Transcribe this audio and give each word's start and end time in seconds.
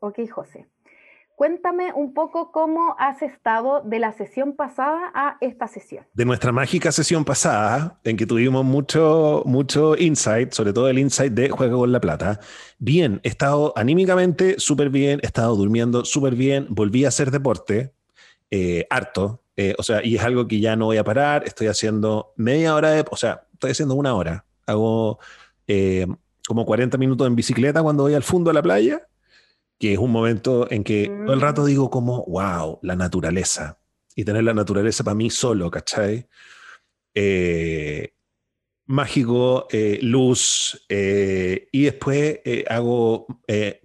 Ok, 0.00 0.18
José. 0.30 0.66
Cuéntame 1.34 1.92
un 1.92 2.14
poco 2.14 2.50
cómo 2.50 2.96
has 2.98 3.22
estado 3.22 3.80
de 3.84 4.00
la 4.00 4.12
sesión 4.12 4.56
pasada 4.56 5.12
a 5.14 5.36
esta 5.40 5.68
sesión. 5.68 6.04
De 6.12 6.24
nuestra 6.24 6.50
mágica 6.50 6.90
sesión 6.90 7.24
pasada, 7.24 8.00
en 8.02 8.16
que 8.16 8.26
tuvimos 8.26 8.64
mucho, 8.64 9.44
mucho 9.46 9.96
insight, 9.96 10.52
sobre 10.52 10.72
todo 10.72 10.88
el 10.88 10.98
insight 10.98 11.32
de 11.32 11.50
Juego 11.50 11.78
con 11.78 11.92
la 11.92 12.00
Plata. 12.00 12.40
Bien, 12.80 13.20
he 13.22 13.28
estado 13.28 13.72
anímicamente 13.76 14.56
súper 14.58 14.90
bien, 14.90 15.20
he 15.22 15.26
estado 15.26 15.54
durmiendo 15.54 16.04
súper 16.04 16.34
bien, 16.34 16.66
volví 16.70 17.04
a 17.04 17.08
hacer 17.08 17.30
deporte, 17.30 17.92
eh, 18.50 18.86
harto, 18.90 19.40
eh, 19.56 19.76
o 19.78 19.84
sea, 19.84 20.04
y 20.04 20.16
es 20.16 20.24
algo 20.24 20.48
que 20.48 20.58
ya 20.58 20.74
no 20.74 20.86
voy 20.86 20.96
a 20.96 21.04
parar, 21.04 21.44
estoy 21.46 21.68
haciendo 21.68 22.32
media 22.34 22.74
hora 22.74 22.90
de, 22.90 23.04
o 23.08 23.16
sea, 23.16 23.44
estoy 23.52 23.70
haciendo 23.70 23.94
una 23.94 24.12
hora, 24.16 24.44
hago 24.66 25.20
eh, 25.68 26.06
como 26.48 26.66
40 26.66 26.98
minutos 26.98 27.28
en 27.28 27.36
bicicleta 27.36 27.80
cuando 27.80 28.02
voy 28.02 28.14
al 28.14 28.24
fondo 28.24 28.50
de 28.50 28.54
la 28.54 28.62
playa 28.62 29.08
que 29.78 29.92
es 29.92 29.98
un 29.98 30.10
momento 30.10 30.70
en 30.70 30.82
que 30.82 31.06
todo 31.24 31.34
el 31.34 31.40
rato 31.40 31.62
mm. 31.62 31.66
digo 31.66 31.90
como, 31.90 32.24
wow, 32.26 32.78
la 32.82 32.96
naturaleza. 32.96 33.78
Y 34.14 34.24
tener 34.24 34.42
la 34.42 34.54
naturaleza 34.54 35.04
para 35.04 35.14
mí 35.14 35.30
solo, 35.30 35.70
¿cachai? 35.70 36.26
Eh, 37.14 38.14
mágico, 38.86 39.68
eh, 39.70 40.00
luz, 40.02 40.84
eh, 40.88 41.68
y 41.70 41.84
después 41.84 42.40
hago 42.68 43.26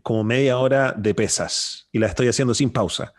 como 0.02 0.24
media 0.24 0.58
hora 0.58 0.94
de 0.98 1.14
pesas 1.14 1.88
y 1.92 2.00
la 2.00 2.08
estoy 2.08 2.30
haciendo 2.30 2.56
sin 2.56 2.72
pausa. 2.72 3.14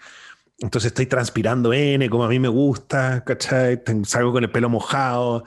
Entonces 0.59 0.89
estoy 0.89 1.07
transpirando 1.07 1.73
N 1.73 2.09
como 2.11 2.25
a 2.25 2.29
mí 2.29 2.41
me 2.41 2.49
gusta, 2.49 3.23
¿cachai? 3.25 3.83
Salgo 4.05 4.33
con 4.33 4.43
el 4.43 4.51
pelo 4.51 4.69
mojado 4.69 5.45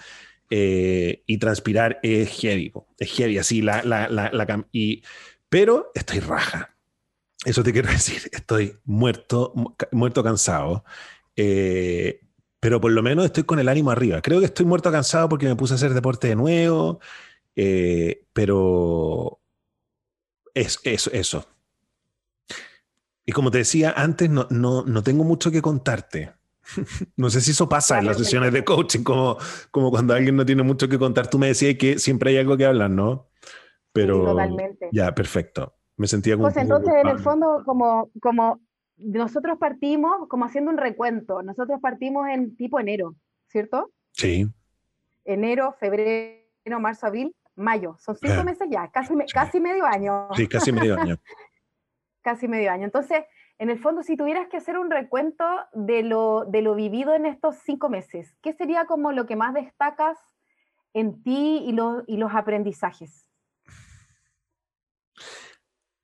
y 0.50 1.38
transpirar 1.40 2.00
es 2.04 2.30
heavy, 2.40 2.72
es 3.00 3.12
heavy, 3.12 3.38
así, 3.40 3.62
la, 3.62 3.84
la, 3.84 4.08
la, 4.08 4.68
y, 4.72 5.02
pero 5.50 5.92
estoy 5.96 6.20
raja 6.20 6.77
eso 7.48 7.64
te 7.64 7.72
quiero 7.72 7.90
decir, 7.92 8.30
estoy 8.32 8.78
muerto, 8.86 9.54
muerto 9.92 10.24
cansado, 10.24 10.84
eh, 11.36 12.22
pero 12.60 12.82
por 12.82 12.92
lo 12.92 13.02
menos 13.02 13.26
estoy 13.26 13.44
con 13.44 13.60
el 13.60 13.70
ánimo 13.70 13.92
arriba. 13.92 14.22
Creo 14.22 14.40
que 14.40 14.46
estoy 14.46 14.66
muerto 14.66 14.92
cansado 14.92 15.30
porque 15.30 15.46
me 15.48 15.56
puse 15.56 15.74
a 15.74 15.76
hacer 15.76 15.94
deporte 15.94 16.28
de 16.28 16.36
nuevo, 16.36 17.00
eh, 17.56 18.26
pero 18.34 19.40
es 20.54 20.80
eso, 20.84 21.12
eso. 21.14 21.48
Y 23.26 23.32
como 23.32 23.52
te 23.52 23.60
decía 23.60 23.94
antes, 23.96 24.30
no, 24.30 24.48
no, 24.50 24.84
no 24.84 25.04
tengo 25.04 25.24
mucho 25.24 25.52
que 25.52 25.62
contarte. 25.62 26.34
No 27.16 27.30
sé 27.30 27.40
si 27.40 27.52
eso 27.52 27.70
pasa 27.70 27.98
en 27.98 28.06
las 28.06 28.18
sesiones 28.18 28.52
de 28.52 28.66
coaching, 28.66 29.04
como, 29.04 29.38
como 29.72 29.90
cuando 29.90 30.14
alguien 30.14 30.36
no 30.36 30.46
tiene 30.46 30.64
mucho 30.64 30.90
que 30.90 31.00
contar. 31.00 31.30
Tú 31.30 31.40
me 31.40 31.48
decías 31.48 31.78
que 31.78 31.98
siempre 31.98 32.32
hay 32.32 32.38
algo 32.38 32.58
que 32.58 32.66
hablar, 32.66 32.90
¿no? 32.90 33.30
Pero 33.94 34.26
Totalmente. 34.26 34.90
ya, 34.92 35.16
perfecto. 35.16 35.77
Me 35.98 36.08
sentía 36.08 36.36
como... 36.36 36.46
Pues 36.48 36.58
entonces, 36.58 36.94
en 36.94 37.08
el 37.08 37.20
fondo, 37.20 37.64
como, 37.66 38.10
como 38.22 38.62
nosotros 38.98 39.58
partimos 39.58 40.28
como 40.28 40.46
haciendo 40.46 40.72
un 40.72 40.78
recuento, 40.78 41.42
nosotros 41.44 41.80
partimos 41.82 42.28
en 42.30 42.56
tipo 42.56 42.80
enero, 42.80 43.16
¿cierto? 43.48 43.92
Sí. 44.12 44.48
Enero, 45.26 45.76
febrero, 45.80 46.80
marzo, 46.80 47.08
abril, 47.08 47.36
mayo. 47.56 47.96
Son 48.00 48.16
cinco 48.16 48.44
meses 48.44 48.68
ya, 48.70 48.90
casi, 48.90 49.14
casi 49.34 49.60
medio 49.60 49.86
año. 49.86 50.30
Sí, 50.36 50.48
casi 50.48 50.72
medio 50.72 51.00
año. 51.00 51.18
casi 52.22 52.48
medio 52.48 52.72
año. 52.72 52.86
Entonces, 52.86 53.24
en 53.60 53.70
el 53.70 53.80
fondo, 53.80 54.04
si 54.04 54.16
tuvieras 54.18 54.48
que 54.50 54.58
hacer 54.58 54.78
un 54.78 54.92
recuento 54.92 55.44
de 55.74 56.04
lo, 56.04 56.46
de 56.46 56.62
lo 56.62 56.76
vivido 56.76 57.14
en 57.16 57.26
estos 57.26 57.58
cinco 57.58 57.90
meses, 57.90 58.36
¿qué 58.42 58.54
sería 58.54 58.86
como 58.86 59.12
lo 59.12 59.26
que 59.26 59.36
más 59.36 59.54
destacas 59.54 60.18
en 60.94 61.24
ti 61.24 61.64
y, 61.66 61.76
y 62.08 62.18
los 62.18 62.36
aprendizajes? 62.36 63.27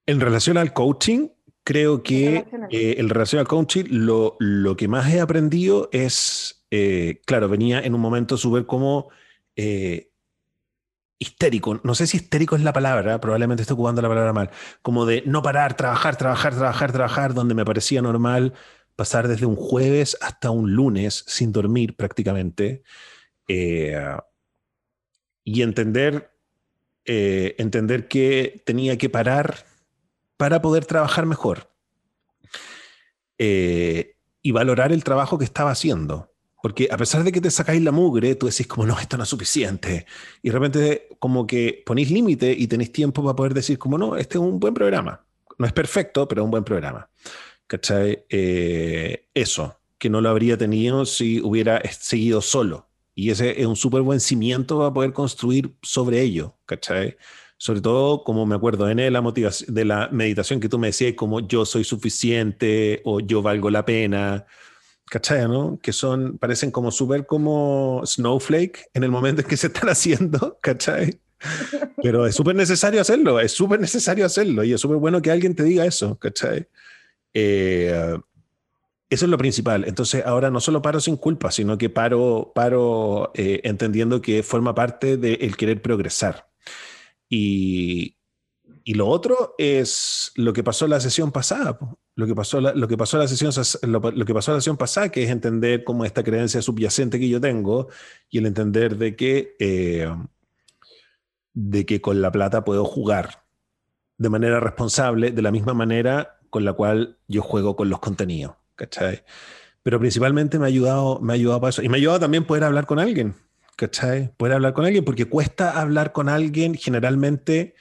En 0.06 0.20
relación 0.20 0.58
al 0.58 0.74
coaching, 0.74 1.30
creo 1.64 2.04
que 2.04 2.46
eh, 2.72 2.96
en 2.98 3.10
relación 3.10 3.40
al 3.40 3.48
coaching, 3.48 3.86
lo, 3.90 4.38
que 4.78 4.88
más 4.88 5.12
he 5.14 5.22
aprendido 5.22 5.90
es, 5.92 6.66
eh, 6.72 7.22
claro, 7.26 7.48
venía 7.48 7.80
en 7.80 7.96
un 7.96 8.02
momento 8.02 8.36
súper 8.36 8.66
como 8.66 9.10
eh, 9.56 10.12
histérico. 11.20 11.80
No 11.84 11.96
sé 11.96 12.06
si 12.08 12.18
histérico 12.18 12.58
es 12.58 12.64
la 12.64 12.74
palabra, 12.74 13.22
probablemente 13.22 13.62
estoy 13.62 13.76
ocupando 13.76 14.02
la 14.02 14.10
palabra 14.10 14.34
mal. 14.34 14.52
Como 14.82 15.06
de 15.06 15.24
no 15.26 15.42
parar, 15.42 15.78
trabajar, 15.78 16.18
trabajar, 16.18 16.54
trabajar, 16.54 16.92
trabajar, 16.92 17.34
donde 17.34 17.56
me 17.56 17.64
parecía 17.64 18.02
normal 18.02 18.54
pasar 18.98 19.28
desde 19.28 19.46
un 19.46 19.56
jueves 19.56 20.18
hasta 20.22 20.52
un 20.52 20.74
lunes 20.74 21.24
sin 21.28 21.52
dormir 21.52 21.96
prácticamente. 21.96 22.84
y 25.46 25.62
entender, 25.62 26.32
entender 27.06 28.08
que 28.08 28.64
tenía 28.66 28.98
que 28.98 29.10
parar 29.10 29.66
para 30.38 30.62
poder 30.62 30.86
trabajar 30.86 31.26
mejor 31.26 31.70
eh, 33.38 34.16
y 34.42 34.52
valorar 34.52 34.92
el 34.92 35.04
trabajo 35.04 35.38
que 35.38 35.46
estaba 35.46 35.72
haciendo. 35.72 36.34
Porque 36.62 36.88
a 36.90 36.96
pesar 36.96 37.26
de 37.26 37.34
que 37.34 37.42
te 37.42 37.52
sacáis 37.52 37.82
la 37.82 37.92
mugre, 37.92 38.36
tú 38.36 38.46
decís 38.46 38.68
como, 38.68 38.86
no, 38.86 38.98
esto 38.98 39.18
no 39.18 39.24
es 39.24 39.30
suficiente. 39.30 40.06
Y 40.42 40.50
de 40.50 40.54
repente 40.54 41.08
como 41.20 41.46
que 41.46 41.84
ponéis 41.86 42.10
límite 42.10 42.56
y 42.58 42.68
tenéis 42.68 42.94
tiempo 42.94 43.22
para 43.22 43.36
poder 43.36 43.54
decir 43.54 43.78
como, 43.78 43.98
no, 43.98 44.16
este 44.16 44.38
es 44.38 44.42
un 44.42 44.62
buen 44.62 44.74
programa. 44.74 45.26
No 45.58 45.66
es 45.66 45.74
perfecto, 45.74 46.26
pero 46.28 46.42
es 46.42 46.46
un 46.46 46.52
buen 46.52 46.64
programa. 46.64 47.10
¿Cachai? 47.68 48.26
Eh, 48.30 49.28
eso, 49.34 49.78
que 49.98 50.10
no 50.10 50.22
lo 50.22 50.30
habría 50.30 50.58
tenido 50.58 51.06
si 51.06 51.42
hubiera 51.42 51.82
seguido 51.92 52.42
solo. 52.42 52.88
Y 53.14 53.30
ese 53.30 53.60
es 53.60 53.68
un 53.68 53.76
súper 53.76 54.02
buen 54.02 54.20
cimiento 54.20 54.78
para 54.78 54.94
poder 54.94 55.12
construir 55.12 55.76
sobre 55.82 56.22
ello. 56.22 56.56
¿Cachai? 56.66 57.18
Sobre 57.64 57.80
todo 57.80 58.26
como 58.26 58.46
me 58.46 58.56
acuerdo 58.56 58.90
en 58.90 59.14
la 59.14 59.22
motivación 59.22 59.74
de 59.74 59.86
la 59.86 60.10
meditación 60.12 60.60
que 60.60 60.68
tú 60.68 60.78
me 60.78 60.88
decías 60.88 61.14
como 61.14 61.40
yo 61.40 61.64
soy 61.66 61.86
suficiente 61.86 63.02
o 63.06 63.22
yo 63.22 63.42
valgo 63.42 63.70
la 63.70 63.86
pena, 63.86 64.46
¿cachai? 65.06 65.48
¿no? 65.48 65.80
Que 65.82 65.94
son, 65.94 66.38
parecen 66.38 66.72
como 66.72 66.92
súper 66.92 67.26
como 67.26 68.02
snowflake 68.06 68.90
en 68.94 69.06
el 69.06 69.12
momento 69.12 69.44
en 69.44 69.48
que 69.48 69.56
se 69.56 69.68
están 69.68 69.88
haciendo, 69.90 70.60
¿cachai? 70.62 71.22
Pero 72.02 72.28
es 72.28 72.36
súper 72.36 72.54
necesario 72.54 73.00
hacerlo, 73.00 73.40
es 73.40 73.54
súper 73.54 73.80
necesario 73.80 74.26
hacerlo 74.26 74.66
y 74.66 74.74
es 74.74 74.82
súper 74.82 74.98
bueno 74.98 75.22
que 75.22 75.32
alguien 75.32 75.56
te 75.56 75.64
diga 75.64 75.86
eso, 75.86 76.20
¿cachai? 76.20 76.68
Eh, 77.34 78.18
eso 79.10 79.26
es 79.26 79.32
lo 79.32 79.38
principal. 79.38 79.86
Entonces 79.88 80.22
ahora 80.26 80.52
no 80.52 80.60
solo 80.60 80.82
paro 80.82 81.00
sin 81.00 81.16
culpa, 81.16 81.50
sino 81.50 81.78
que 81.78 81.90
paro, 81.90 82.52
paro 82.54 83.32
eh, 83.36 83.62
entendiendo 83.64 84.22
que 84.22 84.44
forma 84.44 84.76
parte 84.76 85.16
del 85.16 85.56
querer 85.56 85.82
progresar. 85.82 86.52
Y, 87.36 88.16
lo 88.94 89.08
otro 89.08 89.56
es 89.58 90.32
lo 90.36 90.54
que 90.54 90.64
pasó 90.64 90.88
la 90.88 91.00
sesión 91.00 91.32
pasada, 91.32 91.80
lo 92.16 92.28
que 92.28 92.36
pasó, 92.36 92.62
lo 92.62 92.88
que 92.88 92.98
pasó 92.98 93.18
la 93.18 93.28
sesión, 93.28 93.52
lo, 93.84 94.26
que 94.26 94.34
pasó 94.34 94.52
la 94.52 94.60
sesión 94.60 94.78
pasada, 94.78 95.10
que 95.10 95.24
es 95.24 95.32
entender 95.32 95.84
cómo 95.84 96.06
esta 96.06 96.24
creencia 96.24 96.62
subyacente 96.62 97.20
que 97.20 97.30
yo 97.30 97.42
tengo 97.42 97.88
y 98.30 98.38
el 98.38 98.46
entender 98.46 98.98
de 98.98 99.16
que, 99.16 99.56
eh, 99.60 100.14
de 101.54 101.86
que 101.86 102.02
con 102.02 102.22
la 102.22 102.32
plata 102.32 102.64
puedo 102.64 102.86
jugar 102.86 103.46
de 104.18 104.30
manera 104.30 104.60
responsable, 104.60 105.32
de 105.32 105.42
la 105.42 105.52
misma 105.52 105.74
manera 105.74 106.40
con 106.52 106.66
la 106.66 106.74
cual 106.74 107.18
yo 107.28 107.42
juego 107.42 107.76
con 107.76 107.90
los 107.90 108.00
contenidos, 108.00 108.56
¿cachai? 108.76 109.24
Pero 109.82 110.00
principalmente 110.00 110.60
me 110.60 110.66
ha 110.66 110.68
ayudado, 110.68 111.20
me 111.20 111.34
ha 111.34 111.36
ayudado 111.36 111.62
para 111.62 111.70
eso. 111.70 111.82
Y 111.82 111.90
me 111.90 111.98
ha 111.98 112.00
ayudado 112.00 112.20
también 112.20 112.46
poder 112.46 112.64
hablar 112.64 112.86
con 112.86 113.00
alguien, 113.00 113.34
¿cachai? 113.76 114.34
Poder 114.38 114.54
hablar 114.56 114.74
con 114.74 114.86
alguien, 114.86 115.06
porque 115.06 115.26
cuesta 115.26 115.80
hablar 115.80 116.12
con 116.12 116.30
alguien, 116.30 116.76
generalmente 116.76 117.76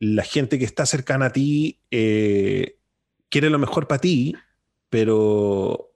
la 0.00 0.22
gente 0.22 0.58
que 0.58 0.64
está 0.64 0.86
cercana 0.86 1.26
a 1.26 1.32
ti 1.32 1.80
eh, 1.90 2.78
quiere 3.28 3.50
lo 3.50 3.58
mejor 3.58 3.88
para 3.88 4.00
ti, 4.00 4.34
pero, 4.88 5.92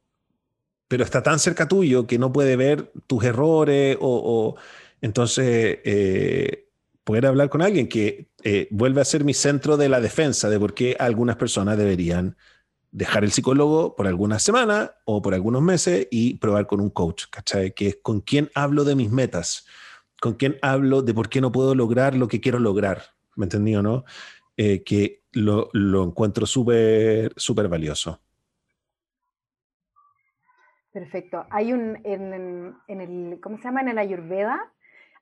pero 0.88 1.04
está 1.04 1.22
tan 1.22 1.38
cerca 1.38 1.68
tuyo 1.68 2.06
que 2.06 2.18
no 2.18 2.32
puede 2.32 2.56
ver 2.56 2.92
tus 3.06 3.24
errores 3.24 3.96
o, 4.00 4.56
entonces 5.00 5.78
eh, 5.84 6.68
poder 7.04 7.26
hablar 7.26 7.48
con 7.48 7.62
alguien 7.62 7.88
que 7.88 8.30
eh, 8.44 8.68
vuelve 8.70 9.00
a 9.00 9.04
ser 9.04 9.24
mi 9.24 9.34
centro 9.34 9.76
de 9.76 9.88
la 9.88 10.00
defensa 10.00 10.48
de 10.50 10.58
por 10.58 10.74
qué 10.74 10.96
algunas 10.98 11.36
personas 11.36 11.78
deberían 11.78 12.36
dejar 12.92 13.24
el 13.24 13.32
psicólogo 13.32 13.96
por 13.96 14.06
algunas 14.06 14.42
semanas 14.42 14.92
o 15.04 15.22
por 15.22 15.34
algunos 15.34 15.62
meses 15.62 16.06
y 16.10 16.36
probar 16.36 16.66
con 16.66 16.80
un 16.80 16.90
coach, 16.90 17.24
¿cachai? 17.30 17.72
Que 17.72 17.88
es 17.88 17.98
con 18.02 18.20
quién 18.20 18.50
hablo 18.54 18.84
de 18.84 18.94
mis 18.94 19.10
metas, 19.10 19.66
con 20.20 20.34
quién 20.34 20.58
hablo 20.62 21.02
de 21.02 21.14
por 21.14 21.28
qué 21.28 21.40
no 21.40 21.50
puedo 21.50 21.74
lograr 21.74 22.14
lo 22.14 22.28
que 22.28 22.40
quiero 22.40 22.58
lograr, 22.58 23.02
¿me 23.34 23.46
entendí 23.46 23.74
o 23.74 23.82
no? 23.82 24.04
Eh, 24.56 24.84
que 24.84 25.22
lo, 25.32 25.70
encuentro 26.04 26.44
súper, 26.44 27.32
súper 27.36 27.68
valioso. 27.68 28.20
Perfecto. 30.92 31.46
Hay 31.48 31.72
un, 31.72 31.98
en, 32.04 32.76
en, 32.86 33.00
el, 33.00 33.40
¿cómo 33.40 33.56
se 33.56 33.64
llama? 33.64 33.80
En 33.80 33.88
el 33.88 33.98
Ayurveda, 33.98 34.70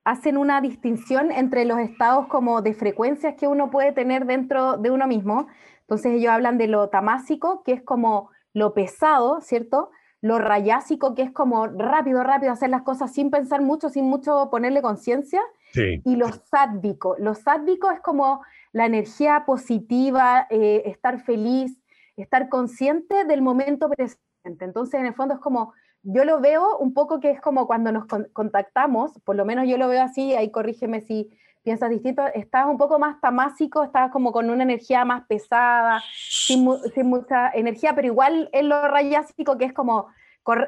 hacen 0.05 0.37
una 0.37 0.61
distinción 0.61 1.31
entre 1.31 1.65
los 1.65 1.79
estados 1.79 2.27
como 2.27 2.63
de 2.63 2.75
frecuencias 2.75 3.37
que 3.39 3.47
uno 3.47 3.71
puede 3.71 3.93
tener 3.93 4.27
dentro 4.27 4.77
de 4.77 4.91
uno 4.91 5.07
mismo. 5.07 5.47
Entonces 5.91 6.13
ellos 6.13 6.31
hablan 6.31 6.57
de 6.57 6.69
lo 6.69 6.89
tamásico, 6.89 7.65
que 7.65 7.73
es 7.73 7.83
como 7.83 8.31
lo 8.53 8.75
pesado, 8.75 9.41
¿cierto? 9.41 9.91
Lo 10.21 10.39
rayásico, 10.39 11.17
que 11.17 11.23
es 11.23 11.33
como 11.33 11.67
rápido, 11.67 12.23
rápido 12.23 12.53
hacer 12.53 12.71
las 12.71 12.83
cosas 12.83 13.13
sin 13.13 13.29
pensar 13.33 13.61
mucho, 13.61 13.89
sin 13.89 14.05
mucho 14.05 14.51
ponerle 14.53 14.83
conciencia. 14.83 15.43
y 15.75 16.15
lo 16.15 16.29
sádvico. 16.31 17.17
Lo 17.19 17.35
sádvico 17.35 17.91
es 17.91 17.99
como 17.99 18.41
la 18.71 18.87
energía 18.87 19.43
positiva, 19.45 20.47
eh, 20.51 20.83
estar 20.87 21.19
feliz, 21.25 21.77
estar 22.17 22.49
consciente 22.49 23.25
del 23.25 23.43
momento 23.43 23.89
presente. 23.89 24.65
Entonces, 24.65 25.01
en 25.01 25.07
el 25.07 25.15
fondo 25.15 25.35
es 25.35 25.41
como, 25.41 25.73
yo 26.02 26.25
lo 26.25 26.41
veo 26.41 26.79
un 26.79 26.94
poco 26.94 27.20
que 27.20 27.31
es 27.31 27.41
como 27.41 27.67
cuando 27.67 27.93
nos 27.93 28.05
contactamos, 28.32 29.12
por 29.25 29.37
lo 29.37 29.44
menos 29.44 29.69
yo 29.69 29.76
lo 29.76 29.88
veo 29.88 30.02
así, 30.02 30.35
ahí 30.35 30.50
corrígeme 30.50 31.00
si 31.00 31.31
piensas 31.62 31.91
distinto, 31.91 32.23
estás 32.35 32.67
un 32.67 32.79
poco 32.79 32.99
más 32.99 33.20
tamásico, 33.20 33.82
estás 33.82 34.11
como 34.11 34.32
con 34.32 34.49
una 34.49 34.62
energía 34.62 35.05
más 35.05 35.26
pesada, 35.26 36.02
sin, 36.14 36.64
mucha 37.05 37.50
energía, 37.50 37.94
pero 37.94 38.06
igual 38.06 38.49
en 38.52 38.69
lo 38.69 38.88
rayásico 38.88 39.58
que 39.58 39.67
es 39.67 39.73
como, 39.73 40.08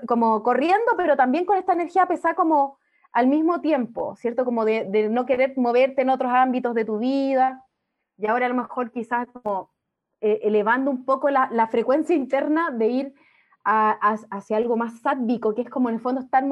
como 0.07 0.43
corriendo, 0.43 0.93
pero 0.97 1.17
también 1.17 1.47
con 1.47 1.57
esta 1.57 1.73
energía 1.73 2.07
pesada 2.07 2.35
como 2.35 2.79
al 3.13 3.27
mismo 3.27 3.61
tiempo, 3.61 4.17
¿cierto? 4.17 4.45
Como 4.45 4.65
de, 4.65 5.09
no 5.11 5.27
querer 5.27 5.55
moverte 5.57 6.03
en 6.03 6.11
otros 6.11 6.33
ámbitos 6.33 6.75
de 6.75 6.85
tu 6.85 6.99
vida, 6.99 7.65
y 8.19 8.27
ahora 8.27 8.47
a 8.47 8.49
lo 8.51 8.55
mejor 8.55 8.91
quizás 8.91 9.27
como 9.33 9.71
eh, 10.21 10.41
elevando 10.43 10.91
un 10.91 11.05
poco 11.05 11.31
la, 11.31 11.69
frecuencia 11.71 12.15
interna 12.15 12.71
de 12.71 12.87
ir 12.89 13.15
hacia 13.65 14.57
algo 14.57 14.77
más 14.77 15.01
sádvico, 15.01 15.55
que 15.55 15.63
es 15.63 15.71
como 15.71 15.89
en 15.89 15.97
el 15.97 16.01
fondo 16.01 16.21
estar, 16.21 16.45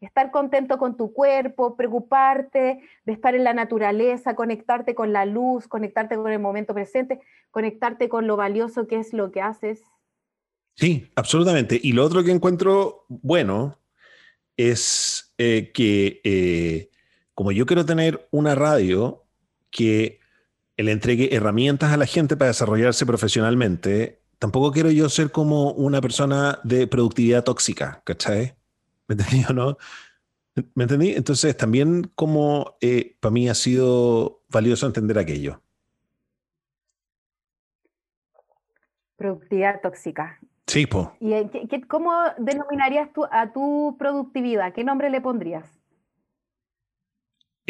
estar 0.00 0.30
contento 0.30 0.78
con 0.78 0.96
tu 0.96 1.12
cuerpo, 1.12 1.76
preocuparte 1.76 2.80
de 3.04 3.12
estar 3.12 3.34
en 3.34 3.44
la 3.44 3.54
naturaleza, 3.54 4.34
conectarte 4.34 4.94
con 4.94 5.12
la 5.12 5.24
luz, 5.24 5.68
conectarte 5.68 6.16
con 6.16 6.30
el 6.30 6.38
momento 6.38 6.74
presente, 6.74 7.20
conectarte 7.50 8.08
con 8.08 8.26
lo 8.26 8.36
valioso 8.36 8.86
que 8.86 8.96
es 8.96 9.12
lo 9.12 9.30
que 9.30 9.40
haces. 9.40 9.82
Sí, 10.74 11.10
absolutamente. 11.14 11.78
Y 11.82 11.92
lo 11.92 12.04
otro 12.04 12.24
que 12.24 12.30
encuentro 12.30 13.04
bueno 13.08 13.78
es 14.56 15.32
eh, 15.38 15.70
que 15.72 16.20
eh, 16.24 16.90
como 17.34 17.52
yo 17.52 17.66
quiero 17.66 17.86
tener 17.86 18.28
una 18.30 18.54
radio 18.54 19.24
que 19.70 20.20
le 20.76 20.92
entregue 20.92 21.34
herramientas 21.34 21.92
a 21.92 21.96
la 21.96 22.06
gente 22.06 22.36
para 22.36 22.48
desarrollarse 22.48 23.06
profesionalmente, 23.06 24.19
tampoco 24.40 24.72
quiero 24.72 24.90
yo 24.90 25.08
ser 25.08 25.30
como 25.30 25.70
una 25.72 26.00
persona 26.00 26.58
de 26.64 26.88
productividad 26.88 27.44
tóxica, 27.44 28.02
¿cachai? 28.04 28.56
¿Me 29.06 29.14
entendí 29.14 29.44
o 29.48 29.52
no? 29.52 29.76
¿Me 30.74 30.84
entendí? 30.84 31.12
Entonces 31.12 31.56
también 31.56 32.10
como 32.16 32.76
eh, 32.80 33.16
para 33.20 33.30
mí 33.30 33.48
ha 33.48 33.54
sido 33.54 34.42
valioso 34.48 34.86
entender 34.86 35.18
aquello. 35.18 35.62
Productividad 39.16 39.80
tóxica. 39.82 40.40
Sí, 40.66 40.86
po. 40.86 41.12
¿Y 41.20 41.80
cómo 41.82 42.12
denominarías 42.38 43.12
tú 43.12 43.26
a 43.30 43.52
tu 43.52 43.96
productividad? 43.98 44.72
¿Qué 44.72 44.84
nombre 44.84 45.10
le 45.10 45.20
pondrías? 45.20 45.79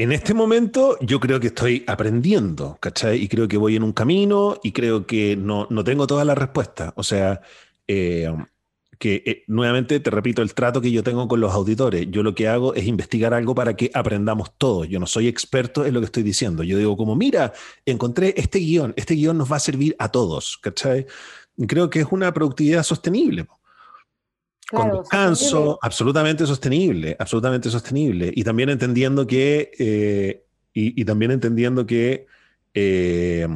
En 0.00 0.12
este 0.12 0.32
momento 0.32 0.96
yo 1.02 1.20
creo 1.20 1.38
que 1.40 1.48
estoy 1.48 1.84
aprendiendo, 1.86 2.78
¿cachai? 2.80 3.22
Y 3.22 3.28
creo 3.28 3.46
que 3.48 3.58
voy 3.58 3.76
en 3.76 3.82
un 3.82 3.92
camino 3.92 4.58
y 4.62 4.72
creo 4.72 5.06
que 5.06 5.36
no, 5.36 5.66
tengo 5.84 6.06
todas 6.06 6.26
las 6.26 6.38
respuestas. 6.38 6.94
O 6.96 7.02
sea, 7.02 7.42
eh, 7.86 8.34
que 8.98 9.22
eh, 9.26 9.44
nuevamente 9.46 10.00
te 10.00 10.08
repito 10.08 10.40
el 10.40 10.54
trato 10.54 10.80
que 10.80 10.90
yo 10.90 11.02
tengo 11.02 11.28
con 11.28 11.38
los 11.38 11.52
auditores. 11.52 12.06
Yo 12.10 12.22
lo 12.22 12.34
que 12.34 12.48
hago 12.48 12.74
es 12.74 12.86
investigar 12.86 13.34
algo 13.34 13.54
para 13.54 13.76
que 13.76 13.90
aprendamos 13.92 14.56
todos. 14.56 14.88
Yo 14.88 14.98
no 14.98 15.04
soy 15.06 15.28
experto 15.28 15.84
en 15.84 15.92
lo 15.92 16.00
que 16.00 16.06
estoy 16.06 16.22
diciendo. 16.22 16.62
Yo 16.62 16.78
digo 16.78 16.96
como, 16.96 17.14
mira, 17.14 17.52
encontré 17.84 18.32
este 18.38 18.58
guion, 18.58 18.94
este 18.96 19.16
guion 19.16 19.36
nos 19.36 19.52
va 19.52 19.56
a 19.56 19.60
servir 19.60 19.96
a 19.98 20.08
todos, 20.08 20.56
¿cachai? 20.62 21.04
creo 21.66 21.90
que 21.90 22.00
es 22.00 22.06
una 22.10 22.32
productividad 22.32 22.82
sostenible 22.84 23.46
con 24.70 24.90
descanso, 24.98 25.78
absolutamente 25.82 26.46
sostenible, 26.46 27.16
absolutamente 27.18 27.70
sostenible. 27.70 28.32
Y 28.34 28.44
también 28.44 28.68
entendiendo 28.70 29.26
que, 29.26 29.70
eh, 29.78 30.44
y, 30.72 31.04
también 31.04 31.32
entendiendo 31.32 31.86
que, 31.86 32.26
eh, 32.74 33.48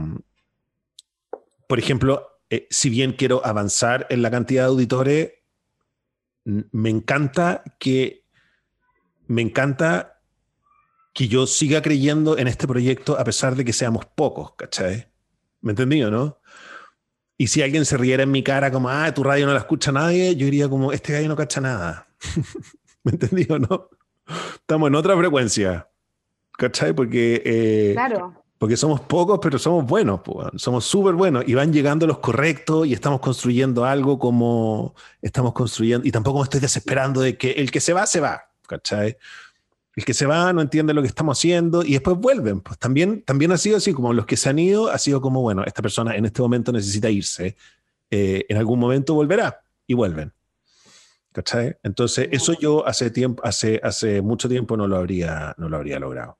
por 1.68 1.78
ejemplo, 1.78 2.40
eh, 2.50 2.66
si 2.70 2.90
bien 2.90 3.12
quiero 3.12 3.44
avanzar 3.44 4.06
en 4.10 4.22
la 4.22 4.30
cantidad 4.30 4.64
de 4.64 4.68
auditores, 4.68 5.32
me 6.44 6.90
encanta 6.90 7.62
que, 7.78 8.24
me 9.26 9.42
encanta 9.42 10.20
que 11.14 11.28
yo 11.28 11.46
siga 11.46 11.80
creyendo 11.80 12.36
en 12.36 12.48
este 12.48 12.66
proyecto 12.66 13.18
a 13.18 13.24
pesar 13.24 13.54
de 13.54 13.64
que 13.64 13.72
seamos 13.72 14.04
pocos, 14.04 14.54
¿cachai? 14.56 15.08
¿Me 15.60 15.70
entendido, 15.70 16.10
no? 16.10 16.38
Y 17.36 17.48
si 17.48 17.62
alguien 17.62 17.84
se 17.84 17.96
riera 17.96 18.22
en 18.22 18.30
mi 18.30 18.42
cara 18.42 18.70
como, 18.70 18.88
ah, 18.88 19.12
tu 19.12 19.24
radio 19.24 19.46
no 19.46 19.52
la 19.52 19.58
escucha 19.58 19.90
nadie, 19.90 20.36
yo 20.36 20.44
diría 20.44 20.68
como, 20.68 20.92
este 20.92 21.12
gallo 21.12 21.28
no 21.28 21.36
cacha 21.36 21.60
nada. 21.60 22.06
¿Me 23.04 23.12
entendí 23.12 23.46
o 23.50 23.58
no? 23.58 23.88
Estamos 24.54 24.88
en 24.88 24.94
otra 24.94 25.16
frecuencia. 25.16 25.88
¿Cachai? 26.56 26.92
Porque, 26.92 27.42
eh, 27.44 27.90
claro. 27.94 28.34
porque 28.58 28.76
somos 28.76 29.00
pocos, 29.00 29.40
pero 29.42 29.58
somos 29.58 29.84
buenos. 29.84 30.20
Somos 30.56 30.84
súper 30.84 31.14
buenos. 31.14 31.44
Y 31.46 31.54
van 31.54 31.72
llegando 31.72 32.06
los 32.06 32.18
correctos 32.18 32.86
y 32.86 32.92
estamos 32.92 33.20
construyendo 33.20 33.84
algo 33.84 34.18
como 34.18 34.94
estamos 35.20 35.52
construyendo. 35.52 36.06
Y 36.06 36.12
tampoco 36.12 36.38
me 36.38 36.44
estoy 36.44 36.60
desesperando 36.60 37.20
de 37.20 37.36
que 37.36 37.52
el 37.52 37.70
que 37.70 37.80
se 37.80 37.92
va, 37.92 38.06
se 38.06 38.20
va. 38.20 38.44
¿Cachai? 38.66 39.18
El 39.96 40.04
que 40.04 40.14
se 40.14 40.26
va 40.26 40.52
no 40.52 40.60
entiende 40.60 40.92
lo 40.92 41.02
que 41.02 41.08
estamos 41.08 41.38
haciendo 41.38 41.84
y 41.84 41.92
después 41.92 42.16
vuelven. 42.16 42.60
Pues 42.60 42.78
también, 42.78 43.22
también 43.22 43.52
ha 43.52 43.58
sido 43.58 43.76
así, 43.76 43.92
como 43.92 44.12
los 44.12 44.26
que 44.26 44.36
se 44.36 44.48
han 44.48 44.58
ido, 44.58 44.90
ha 44.90 44.98
sido 44.98 45.20
como, 45.20 45.40
bueno, 45.40 45.64
esta 45.64 45.82
persona 45.82 46.16
en 46.16 46.24
este 46.24 46.42
momento 46.42 46.72
necesita 46.72 47.10
irse, 47.10 47.56
eh, 48.10 48.44
en 48.48 48.56
algún 48.56 48.78
momento 48.78 49.14
volverá 49.14 49.62
y 49.86 49.94
vuelven. 49.94 50.32
¿Cachai? 51.32 51.76
Entonces, 51.82 52.28
eso 52.30 52.52
yo 52.58 52.86
hace, 52.86 53.10
tiempo, 53.10 53.42
hace, 53.44 53.80
hace 53.82 54.22
mucho 54.22 54.48
tiempo 54.48 54.76
no 54.76 54.86
lo 54.86 54.96
habría, 54.96 55.54
no 55.58 55.68
lo 55.68 55.76
habría 55.76 55.98
logrado 55.98 56.38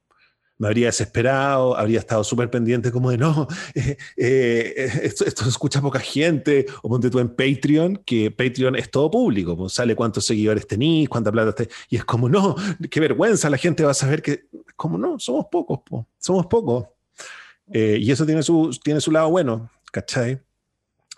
me 0.64 0.68
habría 0.68 0.86
desesperado, 0.86 1.76
habría 1.76 1.98
estado 1.98 2.24
súper 2.24 2.48
pendiente 2.48 2.90
como 2.90 3.10
de, 3.10 3.18
no, 3.18 3.46
eh, 3.74 3.98
eh, 4.16 5.00
esto, 5.02 5.26
esto, 5.26 5.46
escucha 5.46 5.82
poca 5.82 6.00
gente, 6.00 6.64
o 6.82 6.88
ponte 6.88 7.10
tú 7.10 7.18
en 7.18 7.28
Patreon, 7.28 7.98
que 7.98 8.30
Patreon 8.30 8.74
es 8.74 8.90
todo 8.90 9.10
público, 9.10 9.54
pues 9.58 9.74
sale 9.74 9.94
cuántos 9.94 10.24
seguidores 10.24 10.66
tenéis, 10.66 11.10
cuánta 11.10 11.30
plata 11.30 11.54
te... 11.54 11.68
Y 11.90 11.96
es 11.96 12.04
como, 12.06 12.30
no, 12.30 12.56
qué 12.90 12.98
vergüenza, 12.98 13.50
la 13.50 13.58
gente 13.58 13.84
va 13.84 13.90
a 13.90 13.94
saber 13.94 14.22
que, 14.22 14.46
como 14.74 14.96
no, 14.96 15.18
somos 15.18 15.48
pocos, 15.52 15.80
somos 16.18 16.46
pocos. 16.46 16.86
Eh, 17.70 17.98
y 18.00 18.10
eso 18.10 18.24
tiene 18.24 18.42
su, 18.42 18.70
tiene 18.82 19.02
su 19.02 19.10
lado 19.10 19.28
bueno, 19.28 19.70
¿cachai? 19.92 20.40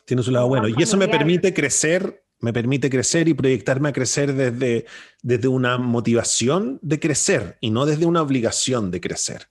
Tiene 0.05 0.25
su 0.25 0.33
lado 0.33 0.49
bueno. 0.49 0.67
Y 0.67 0.83
eso 0.83 0.97
me 0.97 1.07
permite 1.07 1.55
crecer 1.55 2.26
me 2.41 2.53
permite 2.53 2.91
crecer 2.91 3.29
y 3.29 3.35
proyectarme 3.35 3.89
a 3.89 3.93
crecer 3.93 4.35
desde, 4.35 4.87
desde 5.23 5.49
una 5.49 5.79
motivación 5.79 6.79
de 6.83 7.01
crecer 7.01 7.57
y 7.61 7.71
no 7.71 7.87
desde 7.87 8.07
una 8.07 8.23
obligación 8.23 8.91
de 8.91 9.01
crecer. 9.01 9.49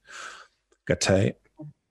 ¿Cachai? 0.83 1.39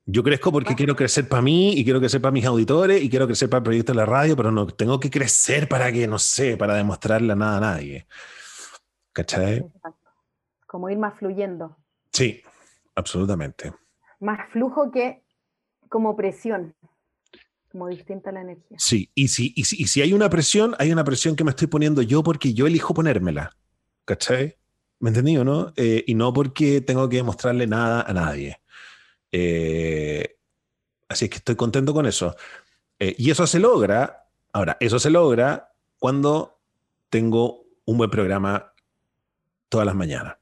Yo 0.07 0.23
crezco 0.23 0.53
porque 0.53 0.75
quiero 0.75 0.95
crecer 0.95 1.29
para 1.29 1.43
mí 1.43 1.73
y 1.73 1.83
quiero 1.83 1.99
crecer 1.99 2.21
para 2.21 2.31
mis 2.33 2.45
auditores 2.45 3.03
y 3.03 3.09
quiero 3.09 3.27
crecer 3.27 3.49
para 3.49 3.59
el 3.59 3.65
proyecto 3.65 3.93
de 3.93 3.97
la 3.97 4.07
radio, 4.07 4.37
pero 4.37 4.53
no 4.53 4.67
tengo 4.67 5.01
que 5.01 5.11
crecer 5.11 5.67
para 5.67 5.91
que, 5.91 6.07
no 6.07 6.19
sé, 6.19 6.57
para 6.57 6.75
demostrarle 6.75 7.35
nada 7.35 7.57
a 7.57 7.61
nadie. 7.61 8.07
¿Cachai? 9.13 9.65
Como 10.67 10.91
ir 10.91 10.99
más 10.99 11.19
fluyendo. 11.19 11.79
Sí, 12.13 12.43
absolutamente. 12.95 13.73
Más 14.21 14.51
flujo 14.53 14.91
que 14.91 15.25
como 15.89 16.17
presión 16.17 16.75
como 17.75 17.89
distinta 17.89 18.31
la 18.31 18.43
energía. 18.43 18.77
Sí, 18.79 19.11
y 19.17 19.27
si, 19.27 19.53
y 19.57 19.65
si, 19.65 20.01
hay 20.01 20.13
una 20.13 20.31
presión, 20.31 20.77
hay 20.79 20.93
una 20.93 21.03
presión 21.03 21.35
que 21.35 21.43
me 21.43 21.51
estoy 21.51 21.67
poniendo 21.67 22.03
yo 22.03 22.23
porque 22.23 22.55
yo 22.55 22.69
elijo 22.69 22.95
ponérmela. 22.95 23.51
¿Cachai? 24.05 24.57
¿Me 25.01 25.11
entendí 25.11 25.37
o 25.37 25.43
no? 25.43 25.73
Eh, 25.75 26.05
y 26.07 26.15
no 26.15 26.33
porque 26.33 26.83
tengo 26.83 27.09
que 27.09 27.17
demostrarle 27.17 27.67
nada 27.67 28.03
a 28.03 28.13
nadie. 28.13 28.61
Eh, 29.33 30.37
así 31.09 31.25
es 31.25 31.31
que 31.33 31.39
estoy 31.39 31.57
contento 31.57 31.93
con 31.93 32.07
eso. 32.07 32.37
Eh, 33.01 33.17
y 33.19 33.33
eso 33.33 33.45
se 33.45 33.59
logra, 33.59 34.29
ahora, 34.53 34.77
eso 34.79 35.01
se 35.01 35.11
logra 35.11 35.73
cuando 35.99 36.61
tengo 37.11 37.67
un 37.87 37.99
buen 37.99 38.11
programa 38.11 38.73
todas 39.69 39.85
las 39.85 39.97
mañanas. 39.97 40.37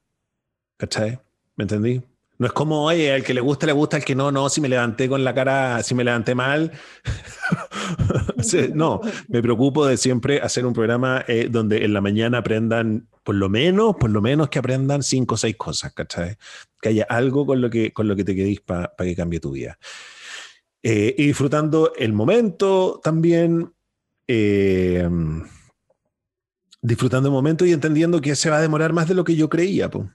¿Cachai? 0.77 1.19
¿Me 1.57 1.65
entendí? 1.65 2.03
No 2.43 2.49
es 2.49 2.55
como, 2.55 2.83
oye, 2.83 3.13
al 3.13 3.23
que 3.23 3.35
le 3.35 3.41
gusta, 3.41 3.67
le 3.67 3.73
gusta, 3.73 3.99
al 3.99 4.05
que 4.05 4.17
no, 4.17 4.33
no, 4.33 4.49
si 4.49 4.61
me 4.61 4.69
levanté 4.69 5.09
con 5.09 5.23
la 5.23 5.33
cara, 5.33 5.81
si 5.85 5.95
me 5.95 6.03
levanté 6.03 6.35
mal. 6.35 6.73
no, 8.75 9.01
me 9.29 9.41
preocupo 9.41 9.87
de 9.87 9.97
siempre 9.97 10.41
hacer 10.41 10.67
un 10.67 10.73
programa 10.73 11.25
eh, 11.29 11.47
donde 11.49 11.85
en 11.85 11.93
la 11.93 12.01
mañana 12.01 12.39
aprendan, 12.39 13.07
por 13.23 13.37
lo 13.37 13.49
menos, 13.49 13.95
por 13.95 14.11
lo 14.11 14.21
menos 14.21 14.49
que 14.49 14.59
aprendan 14.59 15.05
cinco 15.05 15.37
o 15.37 15.39
seis 15.39 15.55
cosas, 15.55 15.93
¿cachai? 15.93 16.37
Que 16.81 16.89
haya 16.89 17.07
algo 17.09 17.47
con 17.47 17.61
lo 17.61 17.71
que, 17.71 17.93
con 17.93 18.09
lo 18.09 18.17
que 18.17 18.25
te 18.25 18.35
quedéis 18.35 18.61
para 18.61 18.93
que 18.99 19.15
cambie 19.15 19.39
tu 19.39 19.53
vida. 19.53 19.79
Eh, 20.83 21.15
y 21.17 21.29
disfrutando 21.29 21.93
el 21.97 22.13
momento 22.13 23.01
también. 23.05 23.73
Eh, 24.27 25.09
disfrutando 26.81 27.29
el 27.29 27.33
momento 27.33 27.65
y 27.65 27.73
entendiendo 27.73 28.21
que 28.21 28.35
se 28.35 28.51
va 28.51 28.57
a 28.57 28.63
demorar 28.63 28.93
más 28.93 29.07
de 29.07 29.15
lo 29.15 29.23
que 29.23 29.37
yo 29.37 29.49
creía. 29.49 29.89
pues. 29.89 30.09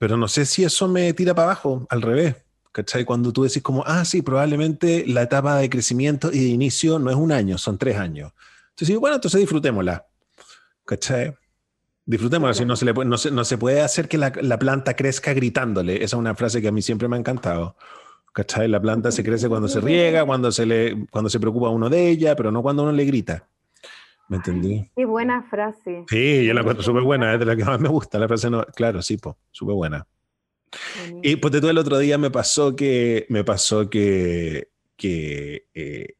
Pero 0.00 0.16
no 0.16 0.28
sé 0.28 0.46
si 0.46 0.64
eso 0.64 0.88
me 0.88 1.12
tira 1.12 1.34
para 1.34 1.48
abajo, 1.48 1.86
al 1.90 2.00
revés. 2.00 2.34
¿Cachai? 2.72 3.04
Cuando 3.04 3.34
tú 3.34 3.42
decís 3.42 3.62
como, 3.62 3.84
ah, 3.86 4.02
sí, 4.06 4.22
probablemente 4.22 5.04
la 5.06 5.20
etapa 5.20 5.58
de 5.58 5.68
crecimiento 5.68 6.32
y 6.32 6.38
de 6.38 6.48
inicio 6.48 6.98
no 6.98 7.10
es 7.10 7.16
un 7.16 7.32
año, 7.32 7.58
son 7.58 7.76
tres 7.76 7.98
años. 7.98 8.32
Entonces, 8.70 8.96
bueno, 8.96 9.16
entonces 9.16 9.40
disfrutémosla. 9.40 10.06
¿Cachai? 10.86 11.34
Disfrutémoslo, 12.06 12.54
si 12.54 12.64
no 12.64 12.76
se, 12.76 12.86
le, 12.86 12.94
no, 12.94 13.18
se, 13.18 13.30
no 13.30 13.44
se 13.44 13.58
puede 13.58 13.82
hacer 13.82 14.08
que 14.08 14.16
la, 14.16 14.32
la, 14.40 14.58
planta 14.58 14.96
crezca 14.96 15.34
gritándole. 15.34 15.96
Esa 15.96 16.16
es 16.16 16.20
una 16.20 16.34
frase 16.34 16.62
que 16.62 16.68
a 16.68 16.72
mí 16.72 16.80
siempre 16.80 17.06
me 17.06 17.16
ha 17.16 17.18
encantado. 17.18 17.76
¿Cachai? 18.32 18.68
La 18.68 18.80
planta 18.80 19.12
se 19.12 19.22
crece 19.22 19.50
cuando 19.50 19.68
se 19.68 19.82
riega, 19.82 20.24
cuando 20.24 20.50
se, 20.50 20.64
le, 20.64 21.08
cuando 21.10 21.28
se 21.28 21.38
preocupa 21.38 21.68
uno 21.68 21.90
de 21.90 22.08
ella, 22.08 22.34
pero 22.36 22.50
no 22.50 22.62
cuando 22.62 22.84
uno 22.84 22.92
le 22.92 23.04
grita. 23.04 23.46
¿Me 24.30 24.36
entendí? 24.36 24.88
Qué 24.94 25.04
buena 25.06 25.42
frase. 25.42 26.04
Sí, 26.08 26.46
yo 26.46 26.54
la 26.54 26.60
encuentro 26.60 26.84
súper 26.84 27.02
buena, 27.02 27.34
es 27.34 27.40
de 27.40 27.46
la 27.46 27.56
que 27.56 27.64
más 27.64 27.80
me 27.80 27.88
gusta. 27.88 28.16
La 28.16 28.28
frase 28.28 28.48
no, 28.48 28.64
claro, 28.64 29.02
sí, 29.02 29.18
súper 29.50 29.74
buena. 29.74 30.06
Y 31.20 31.34
pues 31.34 31.52
de 31.52 31.60
todo 31.60 31.72
el 31.72 31.78
otro 31.78 31.98
día 31.98 32.16
me 32.16 32.30
pasó 32.30 32.76
que, 32.76 33.26
me 33.28 33.42
pasó 33.42 33.90
que, 33.90 34.68
que 34.96 35.66
eh, 35.74 36.14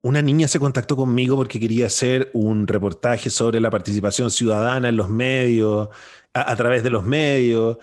una 0.00 0.22
niña 0.22 0.48
se 0.48 0.58
contactó 0.58 0.96
conmigo 0.96 1.36
porque 1.36 1.60
quería 1.60 1.88
hacer 1.88 2.30
un 2.32 2.66
reportaje 2.66 3.28
sobre 3.28 3.60
la 3.60 3.68
participación 3.68 4.30
ciudadana 4.30 4.88
en 4.88 4.96
los 4.96 5.10
medios, 5.10 5.90
a, 6.32 6.50
a 6.50 6.56
través 6.56 6.82
de 6.82 6.88
los 6.88 7.04
medios. 7.04 7.76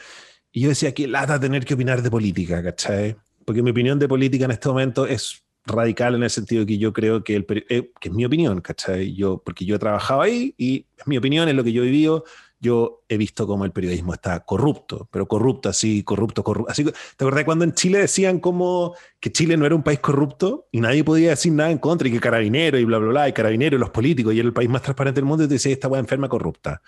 Y 0.52 0.62
yo 0.62 0.70
decía, 0.70 0.92
qué 0.92 1.08
lata 1.08 1.40
tener 1.40 1.66
que 1.66 1.76
opinar 1.76 2.02
de 2.02 2.10
política, 2.10 2.64
¿cachai? 2.64 3.16
Porque 3.46 3.62
mi 3.62 3.70
opinión 3.70 4.00
de 4.00 4.08
política 4.08 4.46
en 4.46 4.52
este 4.52 4.70
momento 4.70 5.06
es 5.06 5.47
radical 5.68 6.16
en 6.16 6.24
el 6.24 6.30
sentido 6.30 6.66
que 6.66 6.78
yo 6.78 6.94
creo 6.94 7.24
que, 7.24 7.36
el, 7.36 7.46
eh, 7.70 7.92
que 8.00 8.10
es 8.10 8.14
mi 8.14 8.26
opinión, 8.26 8.62
¿cachai? 8.62 9.14
Yo, 9.14 9.42
porque 9.44 9.66
yo 9.66 9.76
he 9.76 9.80
trabajado 9.80 10.22
ahí 10.22 10.56
y 10.58 10.88
es 10.98 11.06
mi 11.08 11.18
opinión, 11.18 11.48
es 11.50 11.56
lo 11.56 11.64
que 11.64 11.74
yo 11.74 11.84
he 11.84 11.86
vivido. 11.86 12.24
Yo 12.60 13.04
he 13.08 13.18
visto 13.18 13.46
cómo 13.46 13.66
el 13.66 13.72
periodismo 13.72 14.16
está 14.16 14.40
corrupto, 14.40 15.08
pero 15.12 15.28
corrupto 15.28 15.70
así, 15.70 16.02
corrupto, 16.02 16.44
corrupto. 16.44 16.72
Así, 16.72 16.84
¿Te 16.84 17.24
acordás 17.24 17.44
cuando 17.44 17.64
en 17.64 17.74
Chile 17.74 18.00
decían 18.00 18.40
como 18.40 18.96
que 19.20 19.32
Chile 19.32 19.58
no 19.58 19.68
era 19.68 19.76
un 19.76 19.84
país 19.84 20.00
corrupto 20.00 20.68
y 20.72 20.82
nadie 20.82 21.04
podía 21.04 21.30
decir 21.30 21.54
nada 21.54 21.70
en 21.70 21.78
contra 21.78 22.08
y 22.08 22.12
que 22.12 22.20
carabinero 22.20 22.80
y 22.80 22.86
bla, 22.86 22.98
bla, 22.98 23.10
bla, 23.10 23.30
y 23.30 23.34
carabinero 23.34 23.78
y 23.78 23.80
los 23.80 23.92
políticos 23.92 24.34
y 24.34 24.40
era 24.40 24.48
el 24.48 24.54
país 24.54 24.70
más 24.70 24.82
transparente 24.82 25.20
del 25.20 25.26
mundo 25.26 25.44
y 25.44 25.48
te 25.48 25.54
decía 25.54 25.72
esta 25.72 25.88
weá 25.88 26.00
enferma 26.00 26.28
corrupta? 26.30 26.82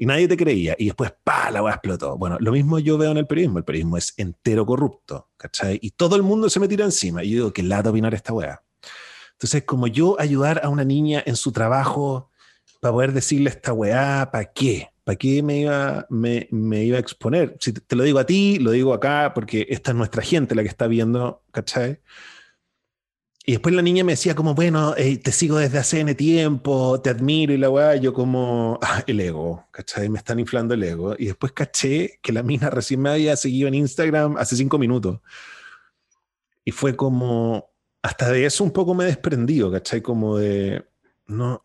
Y 0.00 0.06
nadie 0.06 0.26
te 0.26 0.36
creía. 0.38 0.74
Y 0.78 0.86
después, 0.86 1.12
pa, 1.22 1.50
la 1.50 1.62
weá 1.62 1.74
explotó. 1.74 2.16
Bueno, 2.16 2.38
lo 2.40 2.52
mismo 2.52 2.78
yo 2.78 2.96
veo 2.96 3.10
en 3.10 3.18
el 3.18 3.26
periodismo. 3.26 3.58
El 3.58 3.64
periodismo 3.64 3.98
es 3.98 4.14
entero 4.16 4.64
corrupto, 4.64 5.28
¿cachai? 5.36 5.78
Y 5.82 5.90
todo 5.90 6.16
el 6.16 6.22
mundo 6.22 6.48
se 6.48 6.58
me 6.58 6.68
tira 6.68 6.86
encima. 6.86 7.22
Y 7.22 7.32
yo 7.32 7.36
digo, 7.36 7.52
qué 7.52 7.62
lata 7.62 7.90
opinar 7.90 8.14
esta 8.14 8.32
weá. 8.32 8.62
Entonces, 9.32 9.64
como 9.64 9.88
yo 9.88 10.18
ayudar 10.18 10.62
a 10.64 10.70
una 10.70 10.84
niña 10.84 11.22
en 11.26 11.36
su 11.36 11.52
trabajo 11.52 12.30
para 12.80 12.92
poder 12.94 13.12
decirle 13.12 13.50
esta 13.50 13.74
weá, 13.74 14.30
¿para 14.32 14.46
qué? 14.46 14.88
¿Para 15.04 15.16
qué 15.16 15.42
me 15.42 15.58
iba, 15.58 16.06
me, 16.08 16.48
me 16.50 16.82
iba 16.82 16.96
a 16.96 17.00
exponer? 17.00 17.58
Si 17.60 17.74
te, 17.74 17.82
te, 17.82 17.94
lo 17.94 18.02
digo 18.02 18.18
a 18.20 18.24
ti, 18.24 18.58
lo 18.58 18.70
digo 18.70 18.94
acá, 18.94 19.32
porque 19.34 19.66
esta 19.68 19.90
es 19.90 19.98
nuestra 19.98 20.22
gente 20.22 20.54
la 20.54 20.62
que 20.62 20.68
está 20.68 20.86
viendo, 20.86 21.44
¿cachai? 21.52 22.00
Y 23.50 23.54
después 23.54 23.74
la 23.74 23.82
niña 23.82 24.04
me 24.04 24.12
decía 24.12 24.36
como, 24.36 24.54
bueno, 24.54 24.94
eh, 24.96 25.18
te 25.18 25.32
sigo 25.32 25.58
desde 25.58 25.78
hace 25.78 25.98
N 25.98 26.14
tiempo, 26.14 27.00
te 27.00 27.10
admiro 27.10 27.52
y 27.52 27.58
la 27.58 27.68
weá, 27.68 27.96
yo 27.96 28.14
como, 28.14 28.78
ah, 28.82 29.02
el 29.08 29.18
ego, 29.18 29.66
¿cachai? 29.72 30.08
Me 30.08 30.18
están 30.18 30.38
inflando 30.38 30.74
el 30.74 30.84
ego. 30.84 31.16
Y 31.18 31.26
después 31.26 31.50
caché 31.50 32.20
que 32.22 32.32
la 32.32 32.44
mina 32.44 32.70
recién 32.70 33.02
me 33.02 33.10
había 33.10 33.34
seguido 33.34 33.66
en 33.66 33.74
Instagram 33.74 34.36
hace 34.36 34.54
cinco 34.54 34.78
minutos. 34.78 35.18
Y 36.64 36.70
fue 36.70 36.94
como, 36.94 37.72
hasta 38.02 38.30
de 38.30 38.46
eso 38.46 38.62
un 38.62 38.70
poco 38.70 38.94
me 38.94 39.02
he 39.02 39.08
desprendido, 39.08 39.68
¿cachai? 39.72 40.00
Como 40.00 40.36
de, 40.38 40.84
no, 41.26 41.60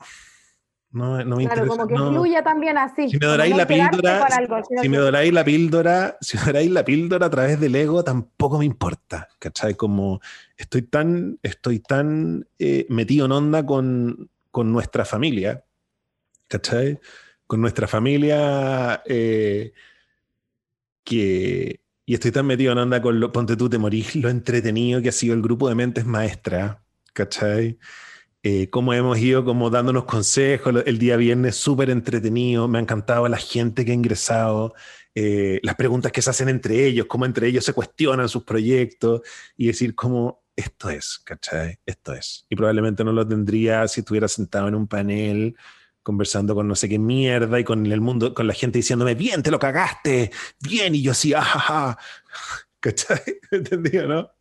no, 0.96 1.22
no 1.26 1.36
me 1.36 1.44
claro, 1.44 1.64
interesa. 1.64 1.68
como 1.68 1.88
que 1.88 1.94
no. 1.94 2.10
fluya 2.10 2.42
también 2.42 2.78
así. 2.78 3.10
Si 3.10 3.18
me 3.18 3.26
doráis 3.26 3.54
la 3.54 3.68
píldora, 3.68 4.24
algo, 4.24 4.64
si, 4.64 4.78
si 4.78 4.88
me 4.90 4.98
doráis 4.98 5.34
la 5.34 5.44
píldora, 5.44 6.18
si 6.22 6.38
me 6.38 6.44
doráis 6.46 6.72
la 6.72 6.86
píldora 6.86 7.26
a 7.26 7.30
través 7.30 7.60
del 7.60 7.76
ego, 7.76 8.02
tampoco 8.02 8.58
me 8.58 8.66
importa, 8.66 9.28
¿cachai? 9.38 9.76
Como 9.76 10.22
estoy 10.56 10.84
tan, 10.84 11.38
estoy 11.44 11.80
tan 11.80 12.48
eh, 12.60 12.86
metido 12.88 13.26
en 13.26 13.34
onda 13.34 13.66
con, 13.66 14.30
con, 14.52 14.72
nuestra 14.72 15.04
familia, 15.04 15.66
¿cachai? 16.48 16.98
Con 17.46 17.60
nuestra 17.60 17.88
familia 17.88 19.04
eh, 19.06 19.74
que... 21.04 21.82
Y 22.08 22.14
estoy 22.14 22.32
tan 22.32 22.46
metido 22.46 22.72
en 22.72 22.78
onda 22.78 23.02
con, 23.02 23.20
lo, 23.20 23.34
ponte 23.34 23.58
tú, 23.58 23.68
te 23.68 23.80
morís, 23.80 24.16
lo 24.16 24.30
entretenido 24.30 25.02
que 25.02 25.10
ha 25.10 25.12
sido 25.12 25.34
el 25.34 25.42
grupo 25.42 25.68
de 25.68 25.76
mentes 25.76 26.06
maestras, 26.06 26.78
¿cachai? 27.12 27.80
Eh, 28.48 28.70
cómo 28.70 28.94
hemos 28.94 29.18
ido 29.18 29.44
como 29.44 29.72
dándonos 29.72 30.06
consejos 30.06 30.84
el 30.86 31.00
día 31.00 31.18
viernes, 31.18 31.56
súper 31.56 31.90
entretenido, 31.90 32.68
me 32.68 32.78
ha 32.78 32.82
encantado 32.82 33.28
la 33.28 33.38
gente 33.38 33.84
que 33.84 33.90
ha 33.92 33.96
ingresado, 33.96 34.76
eh, 35.16 35.60
las 35.64 35.74
preguntas 35.74 36.12
que 36.12 36.22
se 36.22 36.30
hacen 36.30 36.50
entre 36.50 36.86
ellos, 36.86 37.08
cómo 37.08 37.26
entre 37.26 37.48
ellos 37.48 37.66
se 37.66 37.74
cuestionan 37.74 38.30
sus 38.30 38.44
proyectos 38.44 39.22
y 39.58 39.66
decir 39.66 39.96
cómo 39.96 40.44
esto 40.56 40.92
es, 40.92 41.20
¿cachai? 41.24 41.80
Esto 41.88 42.14
es. 42.14 42.46
Y 42.48 42.56
probablemente 42.56 43.04
no 43.04 43.14
lo 43.14 43.28
tendría 43.28 43.88
si 43.88 44.02
estuviera 44.02 44.28
sentado 44.28 44.68
en 44.68 44.76
un 44.76 44.86
panel 44.86 45.58
conversando 46.04 46.54
con 46.54 46.68
no 46.68 46.76
sé 46.76 46.88
qué 46.88 47.00
mierda 47.00 47.60
y 47.60 47.64
con 47.64 47.84
el 47.88 48.00
mundo, 48.00 48.36
con 48.36 48.46
la 48.46 48.54
gente 48.54 48.78
diciéndome, 48.78 49.16
bien, 49.16 49.42
te 49.42 49.50
lo 49.50 49.58
cagaste, 49.58 50.30
bien, 50.60 50.94
y 50.94 51.02
yo 51.02 51.14
así, 51.14 51.34
ajaja, 51.34 51.98
¿cachai? 52.80 53.24
¿Entendido, 53.50 54.08
no? 54.08 54.32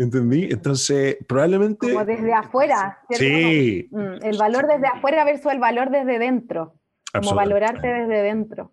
¿Entendí? 0.00 0.48
Entonces, 0.50 1.18
probablemente... 1.28 1.92
Como 1.92 2.06
desde 2.06 2.32
afuera. 2.32 2.98
¿cierto? 3.06 3.22
Sí. 3.22 3.86
Como, 3.90 4.04
mm, 4.04 4.18
el 4.22 4.38
valor 4.38 4.66
desde 4.66 4.86
afuera 4.86 5.24
versus 5.24 5.52
el 5.52 5.58
valor 5.58 5.90
desde 5.90 6.18
dentro. 6.18 6.74
Como 7.12 7.34
valorarte 7.34 7.86
desde 7.86 8.22
dentro. 8.22 8.72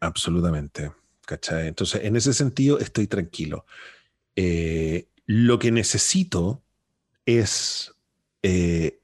Absolutamente. 0.00 0.90
¿Cachai? 1.26 1.68
Entonces, 1.68 2.02
en 2.02 2.16
ese 2.16 2.32
sentido, 2.32 2.78
estoy 2.78 3.06
tranquilo. 3.06 3.66
Eh, 4.36 5.08
lo 5.26 5.58
que 5.58 5.70
necesito 5.70 6.62
es 7.26 7.94
eh, 8.42 9.00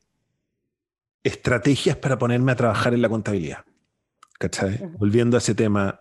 estrategias 1.25 1.99
para 1.99 2.17
ponerme 2.17 2.53
a 2.53 2.57
trabajar 2.57 2.95
en 2.95 3.03
la 3.03 3.11
contabilidad. 3.11 3.67
¿Cachai? 4.39 4.77
Uh 4.81 4.87
-huh. 4.87 4.99
Volviendo 4.99 5.37
a 5.37 5.39
ese 5.39 5.55
tema. 5.55 6.01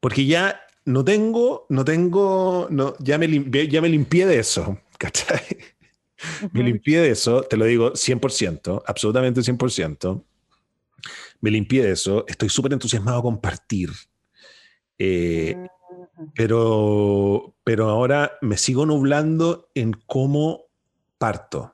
Porque 0.00 0.26
ya 0.26 0.63
no 0.86 1.04
tengo, 1.04 1.66
no 1.68 1.84
tengo, 1.84 2.68
no, 2.70 2.94
ya, 2.98 3.18
me 3.18 3.26
limpié, 3.26 3.68
ya 3.68 3.80
me 3.80 3.88
limpié 3.88 4.26
de 4.26 4.38
eso, 4.38 4.78
¿cachai? 4.98 5.40
Uh 5.40 6.46
-huh. 6.46 6.50
Me 6.52 6.62
limpié 6.62 7.00
de 7.00 7.10
eso, 7.10 7.42
te 7.42 7.56
lo 7.56 7.64
digo 7.64 7.92
100%, 7.92 8.82
absolutamente 8.86 9.40
100%. 9.40 10.22
Me 11.40 11.50
limpié 11.50 11.82
de 11.82 11.92
eso, 11.92 12.24
estoy 12.28 12.48
súper 12.48 12.72
entusiasmado 12.72 13.18
a 13.18 13.22
compartir. 13.22 13.90
Eh, 14.98 15.54
uh 15.56 15.62
-huh. 15.62 16.32
pero, 16.34 17.54
pero 17.64 17.88
ahora 17.90 18.32
me 18.40 18.56
sigo 18.56 18.86
nublando 18.86 19.68
en 19.74 19.92
cómo 20.06 20.64
parto. 21.18 21.72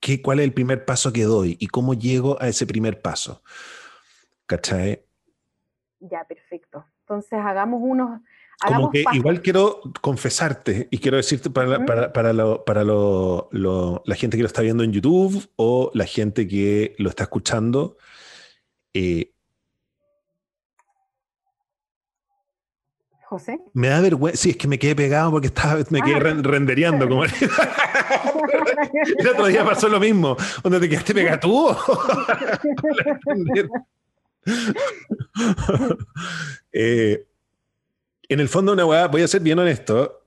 ¿Qué, 0.00 0.20
¿Cuál 0.20 0.40
es 0.40 0.44
el 0.44 0.52
primer 0.52 0.84
paso 0.84 1.12
que 1.12 1.24
doy 1.24 1.56
y 1.58 1.68
cómo 1.68 1.94
llego 1.94 2.40
a 2.40 2.48
ese 2.48 2.66
primer 2.66 3.00
paso? 3.00 3.42
¿Cachai? 4.46 5.02
Ya, 6.00 6.24
perfecto. 6.24 6.84
Entonces 7.00 7.38
hagamos 7.38 7.80
unos, 7.82 8.20
como 8.66 8.90
que 8.90 9.04
igual 9.12 9.42
quiero 9.42 9.80
confesarte 10.00 10.88
y 10.90 10.98
quiero 10.98 11.16
decirte 11.16 11.50
para, 11.50 11.84
para, 11.84 12.12
para, 12.12 12.32
lo, 12.32 12.64
para 12.64 12.84
lo, 12.84 13.48
lo, 13.52 14.02
la 14.04 14.14
gente 14.14 14.36
que 14.36 14.42
lo 14.42 14.46
está 14.46 14.62
viendo 14.62 14.84
en 14.84 14.92
YouTube 14.92 15.48
o 15.56 15.90
la 15.94 16.06
gente 16.06 16.48
que 16.48 16.94
lo 16.98 17.08
está 17.08 17.24
escuchando. 17.24 17.96
Eh, 18.92 19.32
José. 23.22 23.58
Me 23.72 23.88
da 23.88 24.00
vergüenza. 24.00 24.40
Sí, 24.40 24.50
es 24.50 24.56
que 24.56 24.68
me 24.68 24.78
quedé 24.78 24.94
pegado 24.94 25.32
porque 25.32 25.48
estaba, 25.48 25.82
me 25.90 26.02
quedé 26.02 26.16
ah. 26.16 26.20
rendereando. 26.20 27.08
Como... 27.08 27.24
el 27.24 27.32
otro 29.28 29.46
día 29.46 29.64
pasó 29.64 29.88
lo 29.88 29.98
mismo. 29.98 30.36
¿Dónde 30.62 30.78
te 30.80 30.88
quedaste 30.88 31.14
pegado 31.14 31.40
tú? 31.40 31.76
eh, 36.72 37.26
en 38.28 38.40
el 38.40 38.48
fondo, 38.48 38.72
una 38.72 38.86
weá, 38.86 39.08
voy 39.08 39.22
a 39.22 39.28
ser 39.28 39.42
bien 39.42 39.58
honesto, 39.58 40.26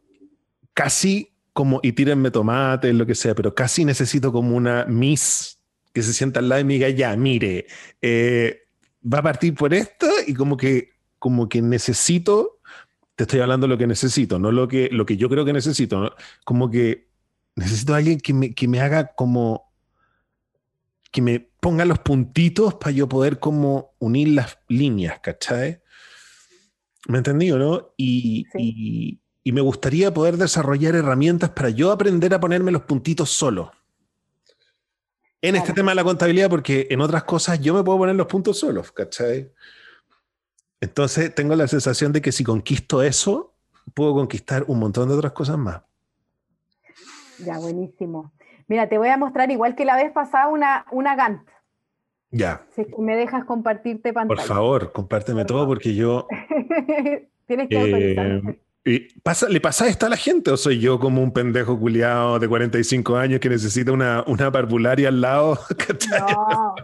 casi 0.74 1.34
como, 1.54 1.80
y 1.82 1.94
tírenme 1.94 2.32
tomates, 2.32 2.94
lo 2.94 3.06
que 3.06 3.16
sea, 3.16 3.34
pero 3.34 3.56
casi 3.56 3.84
necesito 3.84 4.32
como 4.32 4.56
una 4.56 4.86
miss 4.86 5.60
que 5.94 6.04
se 6.04 6.14
sienta 6.14 6.40
al 6.40 6.50
lado 6.50 6.62
y 6.62 6.66
me 6.66 6.74
diga, 6.74 6.90
ya, 6.90 7.16
mire, 7.16 7.66
eh, 8.02 8.62
va 9.02 9.20
a 9.20 9.24
partir 9.24 9.56
por 9.56 9.74
esto 9.74 10.08
y 10.28 10.34
como 10.36 10.56
que, 10.56 10.92
como 11.18 11.50
que 11.50 11.62
necesito, 11.62 12.60
te 13.16 13.24
estoy 13.24 13.40
hablando 13.40 13.68
lo 13.68 13.78
que 13.78 13.88
necesito, 13.88 14.38
no 14.38 14.52
lo 14.52 14.68
que, 14.68 14.90
lo 14.92 15.06
que 15.08 15.18
yo 15.18 15.30
creo 15.30 15.46
que 15.46 15.54
necesito, 15.54 16.14
como 16.46 16.70
que 16.70 17.10
necesito 17.56 17.96
a 17.96 17.98
alguien 17.98 18.20
que 18.20 18.34
me, 18.34 18.54
que 18.54 18.68
me 18.68 18.80
haga 18.80 19.16
como, 19.16 19.74
que 21.12 21.24
me 21.24 21.40
ponga 21.60 21.86
los 21.86 21.98
puntitos 22.00 22.76
para 22.76 22.92
yo 22.92 23.10
poder 23.10 23.40
como 23.40 23.96
unir 23.98 24.30
las 24.30 24.60
líneas, 24.68 25.20
¿cachai? 25.22 25.82
¿Me 27.08 27.20
entendido, 27.20 27.58
no? 27.58 27.94
Y, 27.96 28.46
sí. 28.52 28.58
y, 28.60 29.20
y, 29.44 29.52
me 29.52 29.62
gustaría 29.62 30.14
poder 30.14 30.38
desarrollar 30.38 30.96
herramientas 30.96 31.52
para 31.52 31.70
yo 31.70 31.92
aprender 31.92 32.34
a 32.34 32.40
ponerme 32.40 32.72
los 32.72 32.84
puntitos 32.84 33.30
solo. 33.30 33.72
En 35.42 35.52
claro. 35.52 35.64
este 35.64 35.74
tema 35.74 35.92
de 35.92 35.96
la 35.96 36.04
contabilidad, 36.04 36.50
porque 36.50 36.88
en 36.90 37.00
otras 37.00 37.24
cosas 37.24 37.60
yo 37.62 37.74
me 37.74 37.84
puedo 37.84 38.00
poner 38.00 38.16
los 38.16 38.28
puntos 38.28 38.60
solos, 38.60 38.92
¿cachai? 38.92 39.52
Entonces 40.82 41.34
tengo 41.34 41.56
la 41.56 41.68
sensación 41.68 42.12
de 42.12 42.22
que 42.22 42.32
si 42.32 42.44
conquisto 42.44 43.02
eso, 43.02 43.54
puedo 43.94 44.14
conquistar 44.14 44.66
un 44.68 44.80
montón 44.80 45.10
de 45.10 45.16
otras 45.16 45.34
cosas 45.34 45.58
más. 45.58 45.82
Ya, 47.40 47.58
buenísimo. 47.60 48.34
Mira, 48.68 48.90
te 48.90 48.98
voy 48.98 49.10
a 49.10 49.18
mostrar 49.18 49.50
igual 49.52 49.76
que 49.76 49.86
la 49.86 49.96
vez 49.96 50.12
pasada 50.12 50.48
una, 50.48 50.86
una 50.92 51.16
Gantt. 51.16 51.48
Ya. 52.38 52.62
Si 52.76 52.82
es 52.82 52.88
que 52.88 53.02
me 53.02 53.16
dejas 53.16 53.46
compartirte 53.46 54.14
pantalla. 54.14 54.38
Por 54.38 54.46
favor, 54.48 54.92
compárteme 54.92 55.44
todo 55.46 55.66
porque 55.66 55.96
yo... 55.96 56.28
Tienes 57.48 57.70
que 57.70 57.76
eh, 57.76 57.80
autorizar. 58.20 58.56
y 58.86 59.00
pasa, 59.22 59.48
¿Le 59.50 59.62
pasa 59.62 59.88
esto 59.88 60.06
a 60.06 60.10
la 60.10 60.18
gente 60.18 60.52
o 60.52 60.58
soy 60.58 60.80
yo 60.80 61.00
como 61.00 61.22
un 61.24 61.32
pendejo 61.32 61.80
culiado 61.80 62.40
de 62.40 62.48
45 62.48 63.16
años 63.16 63.40
que 63.40 63.50
necesita 63.50 63.92
una, 63.92 64.24
una 64.28 64.52
parvularia 64.52 65.08
al 65.10 65.22
lado? 65.22 65.58
No, 66.20 66.76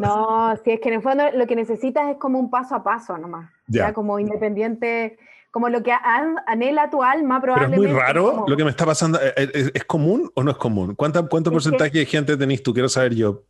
no, 0.00 0.56
si 0.64 0.72
es 0.72 0.80
que 0.80 0.88
en 0.88 0.96
el 0.96 1.02
fondo 1.02 1.22
lo 1.34 1.46
que 1.46 1.54
necesitas 1.54 2.10
es 2.10 2.16
como 2.16 2.38
un 2.40 2.50
paso 2.50 2.74
a 2.74 2.82
paso 2.82 3.16
nomás. 3.16 3.48
Ya. 3.68 3.86
Ya, 3.88 3.92
como 3.94 4.18
independiente, 4.18 5.18
como 5.52 5.68
lo 5.68 5.82
que 5.84 5.92
an- 5.92 6.36
anhela 6.48 6.90
tu 6.90 7.02
alma 7.02 7.40
Pero 7.40 7.52
es 7.54 7.58
probablemente. 7.60 7.92
muy 7.94 8.00
raro 8.02 8.32
como- 8.32 8.48
lo 8.48 8.56
que 8.56 8.64
me 8.64 8.70
está 8.70 8.84
pasando. 8.86 9.20
¿Es, 9.20 9.50
es- 9.54 9.70
es 9.72 9.84
común 9.84 10.30
o 10.34 10.42
no 10.42 10.50
es 10.50 10.56
común? 10.56 10.94
¿Cuánta, 10.96 11.22
¿Cuánto 11.22 11.50
Es 11.50 11.52
que- 11.52 11.54
porcentaje 11.54 11.98
de 11.98 12.06
gente 12.06 12.36
tenés 12.36 12.60
tú? 12.62 12.72
Quiero 12.72 12.88
saber 12.88 13.14
yo. 13.14 13.44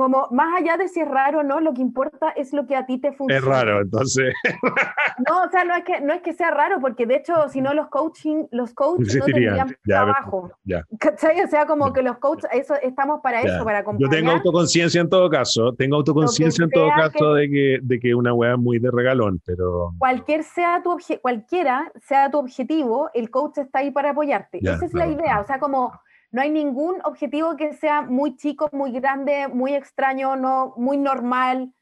Como 0.00 0.28
más 0.30 0.58
allá 0.58 0.78
de 0.78 0.88
si 0.88 0.98
es 1.00 1.06
raro 1.06 1.40
o 1.40 1.42
no, 1.42 1.60
lo 1.60 1.74
que 1.74 1.82
importa 1.82 2.30
es 2.30 2.54
lo 2.54 2.66
que 2.66 2.74
a 2.74 2.86
ti 2.86 2.96
te 2.98 3.12
funciona. 3.12 3.38
Es 3.38 3.44
raro, 3.44 3.82
entonces. 3.82 4.32
No, 5.28 5.42
o 5.42 5.50
sea, 5.50 5.64
no 5.64 5.74
es 5.74 5.84
que, 5.84 6.00
no 6.00 6.14
es 6.14 6.22
que 6.22 6.32
sea 6.32 6.50
raro, 6.50 6.80
porque 6.80 7.04
de 7.04 7.16
hecho, 7.16 7.34
si 7.50 7.60
no, 7.60 7.74
los 7.74 7.88
coaching, 7.88 8.46
los 8.52 8.72
coaches 8.72 9.16
no 9.16 9.24
tendrían 9.26 9.68
Ya, 9.84 9.96
trabajo. 9.96 10.50
ya. 10.64 10.82
¿Cachai? 10.98 11.42
O 11.42 11.46
sea, 11.48 11.66
como 11.66 11.92
que 11.92 12.00
los 12.02 12.16
coaches, 12.16 12.48
eso, 12.54 12.74
estamos 12.82 13.20
para 13.22 13.42
Ya. 13.42 13.56
eso, 13.56 13.64
para 13.64 13.80
Yo 13.80 13.82
acompañar. 13.82 14.10
tengo 14.16 14.30
autoconciencia 14.30 15.02
en 15.02 15.10
todo 15.10 15.28
caso. 15.28 15.74
Tengo 15.74 15.96
autoconciencia 15.96 16.64
en 16.64 16.70
todo 16.70 16.88
caso 16.96 17.34
de, 17.34 17.50
que, 17.50 17.78
de 17.82 18.00
que 18.00 18.14
una 18.14 18.32
wea 18.32 18.56
muy 18.56 18.78
de 18.78 18.90
regalón, 18.90 19.42
pero. 19.44 19.92
Cualquier 19.98 20.42
sea 20.42 20.82
tu 20.82 20.90
obje- 20.92 21.20
cualquiera 21.20 21.92
sea 22.00 22.30
tu 22.30 22.38
objetivo, 22.38 23.10
el 23.12 23.28
coach 23.30 23.58
está 23.58 23.80
ahí 23.80 23.90
para 23.90 24.10
apoyarte. 24.12 24.60
Ya, 24.62 24.74
Esa 24.76 24.86
es 24.86 24.92
claro. 24.92 25.10
la 25.10 25.16
idea. 25.16 25.40
O 25.40 25.44
sea, 25.44 25.58
como 25.58 25.92
no 26.32 26.42
hay 26.42 26.50
ningún 26.50 26.96
objetivo 27.04 27.56
que 27.56 27.72
sea 27.74 28.02
muy 28.02 28.36
chico, 28.36 28.68
muy 28.72 28.92
grande, 28.92 29.48
muy 29.48 29.74
extraño, 29.74 30.36
no, 30.36 30.74
muy 30.76 30.96
normal. 30.96 31.72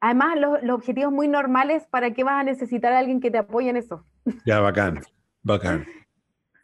Además, 0.00 0.38
los, 0.38 0.62
los 0.62 0.76
objetivos 0.76 1.12
muy 1.12 1.28
normales, 1.28 1.86
¿para 1.90 2.12
qué 2.12 2.24
vas 2.24 2.40
a 2.40 2.44
necesitar 2.44 2.92
a 2.92 2.98
alguien 2.98 3.20
que 3.20 3.30
te 3.30 3.38
apoye 3.38 3.70
en 3.70 3.76
eso? 3.76 4.04
Ya, 4.44 4.60
bacán. 4.60 5.00
Bacán. 5.42 5.86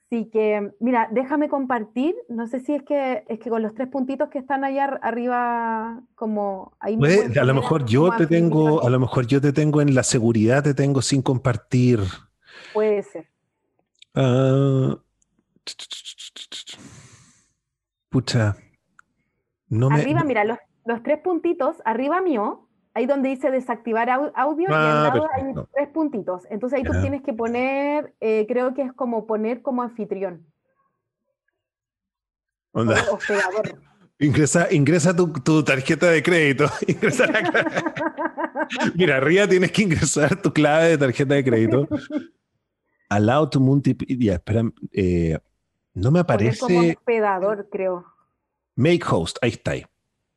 Así 0.07 0.29
que, 0.29 0.73
mira, 0.79 1.09
déjame 1.11 1.49
compartir. 1.49 2.15
No 2.29 2.47
sé 2.47 2.61
si 2.61 2.75
es 2.75 2.83
que 2.83 3.25
es 3.29 3.39
que 3.39 3.49
con 3.49 3.63
los 3.63 3.75
tres 3.75 3.89
puntitos 3.89 4.29
que 4.29 4.39
están 4.39 4.63
allá 4.63 4.85
ar- 4.85 5.01
arriba, 5.03 6.03
como 6.15 6.77
ahí. 6.81 6.99
pueden 6.99 7.39
a 7.39 7.45
lo 7.45 7.55
mejor 7.55 7.87
yo 7.87 8.15
te 8.17 8.27
tengo, 8.27 8.85
a 8.85 8.91
lo 8.91 9.01
mejor 9.01 9.27
yo 9.27 9.41
te 9.41 9.55
tengo 9.55 9.81
en 9.81 9.95
la 9.95 10.03
seguridad, 10.03 10.63
te 10.63 10.75
tengo 10.75 11.01
sin 11.01 11.23
compartir. 11.23 12.01
Puede 12.75 13.03
ser. 13.03 13.27
Ah, 14.15 14.99
pucha. 18.13 18.57
No 19.69 19.91
me. 19.91 20.01
Arriba, 20.03 20.23
mira, 20.23 20.45
los, 20.45 20.59
los 20.85 21.03
tres 21.03 21.19
puntitos, 21.21 21.77
arriba 21.85 22.21
mío, 22.21 22.69
ahí 22.95 23.07
donde 23.07 23.31
dice 23.31 23.51
desactivar 23.51 24.09
au- 24.11 24.31
audio, 24.37 24.69
y 24.69 24.73
Ah, 24.73 25.07
al 25.07 25.15
lado 25.15 25.27
perfecto. 25.29 25.61
hay 25.61 25.67
tres 25.75 25.89
puntitos. 25.95 26.47
Entonces 26.51 26.77
ahí 26.79 26.85
tú 26.85 26.93
tienes 27.01 27.23
que 27.23 27.33
poner, 27.33 28.15
eh, 28.21 28.45
creo 28.47 28.75
que 28.75 28.83
es 28.83 28.93
como 28.93 29.27
poner 29.27 29.63
como 29.63 29.83
anfitrión, 29.83 30.47
Onda, 32.73 32.97
o 33.11 33.15
hospedador. 33.17 33.79
Ingresa, 34.19 34.69
ingresa 34.73 35.17
tu, 35.17 35.33
tu 35.33 35.65
tarjeta 35.65 36.07
de 36.07 36.23
crédito. 36.23 36.67
Ingresa 36.87 37.27
la. 37.27 38.69
Mira, 38.95 39.17
arriba 39.17 39.49
tienes 39.49 39.73
que 39.73 39.83
ingresar 39.83 40.41
tu 40.41 40.53
clave 40.53 40.91
de 40.91 40.99
tarjeta 40.99 41.35
de 41.35 41.43
crédito. 41.45 41.89
Allow 43.09 43.51
to 43.51 43.59
multiple. 43.59 44.07
Ya, 44.17 44.35
espera. 44.35 44.63
eh, 44.93 45.39
no 45.95 46.11
me 46.11 46.25
Poner 46.25 46.59
como 46.59 46.79
aparece. 46.79 46.97
hospedador, 46.99 47.69
creo. 47.71 48.05
Make 48.77 49.03
host. 49.09 49.39
Ahí 49.43 49.51
está. 49.51 49.73
ahí. 49.73 49.85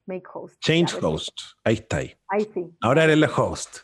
Make 0.06 0.26
host. 0.34 0.56
Change 0.60 0.94
host. 1.02 1.38
Ahí 1.64 1.76
está. 1.76 1.98
ahí. 1.98 2.16
Ahí 2.28 2.50
sí. 2.54 2.66
Ahora 2.82 3.06
eres 3.06 3.18
la 3.18 3.28
host. 3.28 3.78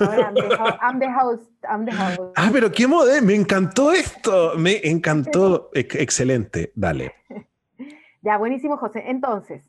Ahora 0.00 0.30
I'm 0.30 0.34
the, 0.34 0.54
ho- 0.54 0.78
I'm 0.82 0.98
the 1.00 1.08
host. 1.08 1.52
I'm 1.64 1.84
the 1.86 1.92
host. 1.92 2.32
Ah, 2.36 2.50
pero 2.52 2.70
qué 2.70 2.86
moderno. 2.86 3.26
Me 3.26 3.34
encantó 3.34 3.92
esto. 3.92 4.52
Me 4.56 4.80
encantó. 4.84 5.70
Ex- 5.74 5.96
excelente. 5.96 6.72
Dale. 6.74 7.14
Ya, 8.24 8.38
buenísimo, 8.38 8.76
José. 8.76 9.02
Entonces, 9.10 9.68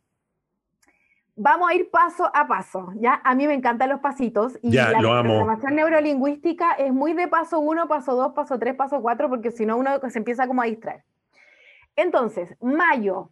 vamos 1.36 1.72
a 1.72 1.74
ir 1.74 1.90
paso 1.90 2.30
a 2.36 2.48
paso. 2.48 2.92
Ya, 2.98 3.20
a 3.24 3.34
mí 3.34 3.48
me 3.48 3.56
encantan 3.56 3.90
los 3.90 4.00
pasitos. 4.00 4.60
Y 4.62 4.72
Ya, 4.72 4.92
la 4.92 5.02
lo 5.02 5.14
amo. 5.14 5.30
programación 5.38 5.74
neurolingüística 5.76 6.74
es 6.74 6.94
muy 6.94 7.14
de 7.14 7.28
paso 7.28 7.60
uno, 7.60 7.88
paso 7.88 8.16
dos, 8.16 8.34
paso 8.34 8.60
tres, 8.60 8.76
paso 8.76 9.02
cuatro, 9.02 9.28
porque 9.28 9.50
si 9.52 9.66
no 9.66 9.76
uno 9.78 10.00
se 10.08 10.20
empieza 10.20 10.46
como 10.46 10.62
a 10.62 10.66
distraer. 10.66 11.04
Entonces, 11.96 12.56
mayo. 12.62 13.32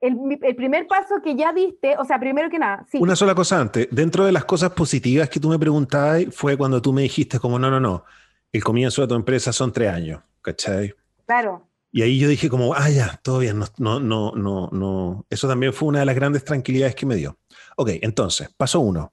El, 0.00 0.16
el 0.42 0.56
primer 0.56 0.88
paso 0.88 1.22
que 1.22 1.36
ya 1.36 1.52
diste, 1.52 1.96
o 1.96 2.04
sea, 2.04 2.18
primero 2.18 2.50
que 2.50 2.58
nada, 2.58 2.84
sí, 2.90 2.98
Una 3.00 3.14
sola 3.14 3.34
cosa 3.36 3.60
antes. 3.60 3.86
Dentro 3.92 4.24
de 4.24 4.32
las 4.32 4.44
cosas 4.44 4.70
positivas 4.72 5.28
que 5.30 5.38
tú 5.38 5.48
me 5.48 5.58
preguntabas 5.58 6.24
fue 6.32 6.56
cuando 6.56 6.82
tú 6.82 6.92
me 6.92 7.02
dijiste 7.02 7.38
como, 7.38 7.56
no, 7.58 7.70
no, 7.70 7.78
no, 7.78 8.04
el 8.50 8.64
comienzo 8.64 9.02
de 9.02 9.08
tu 9.08 9.14
empresa 9.14 9.52
son 9.52 9.72
tres 9.72 9.90
años, 9.92 10.20
¿cachai? 10.40 10.92
claro. 11.26 11.68
Y 11.94 12.00
ahí 12.00 12.18
yo 12.18 12.26
dije 12.26 12.48
como, 12.48 12.72
ah, 12.74 12.88
ya, 12.88 13.20
todo 13.22 13.38
bien, 13.40 13.58
no, 13.58 13.66
no, 13.78 14.00
no, 14.00 14.32
no, 14.32 14.70
no. 14.72 15.26
Eso 15.28 15.46
también 15.46 15.74
fue 15.74 15.88
una 15.90 15.98
de 16.00 16.06
las 16.06 16.14
grandes 16.14 16.42
tranquilidades 16.42 16.94
que 16.94 17.04
me 17.04 17.16
dio. 17.16 17.36
Ok, 17.76 17.90
entonces, 18.00 18.48
paso 18.56 18.80
uno. 18.80 19.12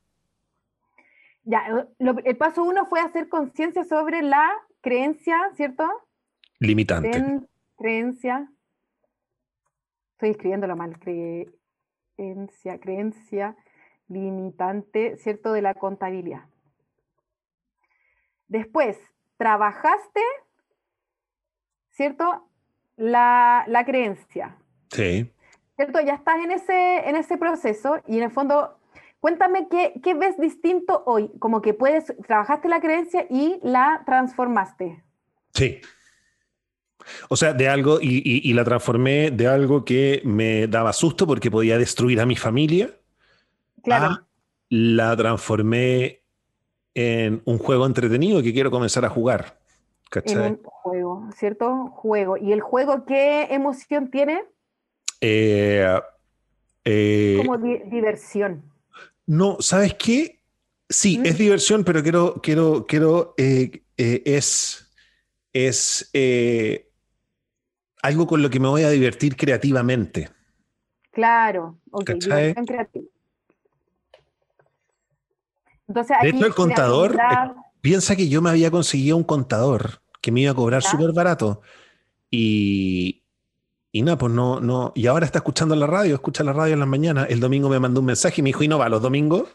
Ya, 1.44 1.88
lo- 2.00 2.16
el 2.24 2.38
paso 2.38 2.64
uno 2.64 2.86
fue 2.86 3.02
hacer 3.02 3.28
conciencia 3.28 3.84
sobre 3.84 4.22
la 4.22 4.50
creencia, 4.82 5.38
¿cierto? 5.56 5.84
Limitante. 6.60 7.10
Creen- 7.12 7.48
creencia. 7.78 8.50
Estoy 10.20 10.32
escribiéndolo 10.32 10.76
mal. 10.76 11.00
Creencia, 11.00 12.78
creencia 12.82 13.56
limitante, 14.10 15.16
¿cierto? 15.16 15.54
De 15.54 15.62
la 15.62 15.76
contabilidad. 15.76 16.42
Después, 18.50 19.00
trabajaste, 19.38 20.20
¿cierto? 21.92 22.50
La, 22.98 23.64
la 23.68 23.86
creencia, 23.86 24.58
Sí. 24.92 25.32
¿cierto? 25.78 26.02
Ya 26.02 26.16
estás 26.16 26.44
en 26.44 26.52
ese, 26.52 27.08
en 27.08 27.16
ese 27.16 27.38
proceso 27.38 28.02
y 28.06 28.18
en 28.18 28.24
el 28.24 28.32
fondo, 28.32 28.78
cuéntame 29.22 29.70
qué, 29.70 29.94
qué 30.04 30.16
ves 30.16 30.38
distinto 30.38 31.02
hoy, 31.06 31.32
como 31.40 31.62
que 31.62 31.74
puedes, 31.74 32.14
trabajaste 32.28 32.68
la 32.68 32.82
creencia 32.82 33.26
y 33.30 33.62
la 33.64 34.04
transformaste. 34.06 35.02
Sí. 35.54 35.80
O 37.30 37.36
sea, 37.36 37.54
de 37.54 37.68
algo, 37.70 38.00
y, 38.02 38.18
y- 38.18 38.50
y 38.50 38.54
la 38.54 38.64
transformé 38.64 39.32
de 39.32 39.48
algo 39.48 39.84
que 39.86 40.22
me 40.26 40.68
daba 40.68 40.94
susto 40.94 41.26
porque 41.26 41.50
podía 41.52 41.78
destruir 41.78 42.20
a 42.22 42.26
mi 42.26 42.36
familia. 42.36 42.92
Claro. 43.84 44.06
a 44.08 44.26
la 44.72 45.16
transformé 45.16 46.22
en 46.94 47.42
un 47.46 47.58
juego 47.58 47.86
entretenido 47.86 48.44
que 48.44 48.54
quiero 48.54 48.70
comenzar 48.70 49.06
a 49.06 49.10
jugar. 49.10 49.58
En 50.04 50.10
¿Cachai? 50.10 50.52
un 50.52 50.60
juego, 50.64 51.30
¿cierto? 51.38 51.88
Juego. 51.94 52.36
¿Y 52.38 52.52
el 52.52 52.62
juego 52.62 53.06
qué 53.06 53.44
emoción 53.50 54.12
tiene? 54.12 54.44
Eh, 55.22 56.00
eh, 56.86 57.36
Como 57.38 57.58
di- 57.58 57.80
diversión. 57.90 58.64
no, 59.26 59.58
¿sabes 59.60 59.94
qué? 59.96 60.40
Sí, 60.90 61.20
¿Mm? 61.20 61.26
es 61.26 61.38
diversión, 61.38 61.84
pero 61.84 62.04
quiero, 62.04 62.42
quiero, 62.42 62.86
quiero, 62.88 63.34
eh, 63.38 63.84
eh, 63.98 64.22
es, 64.26 64.92
es 65.54 66.10
algo 68.02 68.28
con 68.28 68.42
lo 68.42 68.50
que 68.50 68.60
me 68.60 68.68
voy 68.68 68.84
a 68.84 68.90
divertir 68.90 69.36
creativamente. 69.36 70.30
Claro. 71.12 71.80
Ok. 71.92 72.10
Entonces, 72.10 72.56
De 75.88 76.16
aquí 76.30 76.38
hecho, 76.38 76.46
el 76.46 76.54
contador, 76.54 77.12
creatividad- 77.14 77.56
Piensa 77.82 78.16
que 78.18 78.28
yo 78.28 78.42
me 78.42 78.50
había 78.50 78.70
conseguido 78.72 79.16
un 79.16 79.24
contador 79.24 80.02
que 80.22 80.34
me 80.34 80.42
iba 80.42 80.52
a 80.52 80.56
cobrar 80.56 80.84
súper 80.84 81.14
barato. 81.14 81.62
Y, 82.30 83.24
y 83.94 84.02
nada, 84.02 84.18
pues 84.18 84.34
no, 84.34 84.60
no. 84.60 84.92
Y 84.96 85.08
ahora 85.08 85.26
está 85.26 85.40
escuchando 85.40 85.76
la 85.78 85.88
radio, 85.88 86.14
escucha 86.14 86.44
la 86.44 86.52
radio 86.52 86.74
en 86.74 86.80
las 86.80 86.90
mañanas. 86.90 87.28
El 87.30 87.40
domingo 87.40 87.70
me 87.70 87.80
mandó 87.80 88.02
un 88.02 88.08
mensaje 88.08 88.42
y 88.42 88.44
me 88.44 88.50
dijo, 88.50 88.64
¿y 88.64 88.68
no 88.68 88.78
va 88.78 88.90
los 88.90 89.02
domingos? 89.02 89.48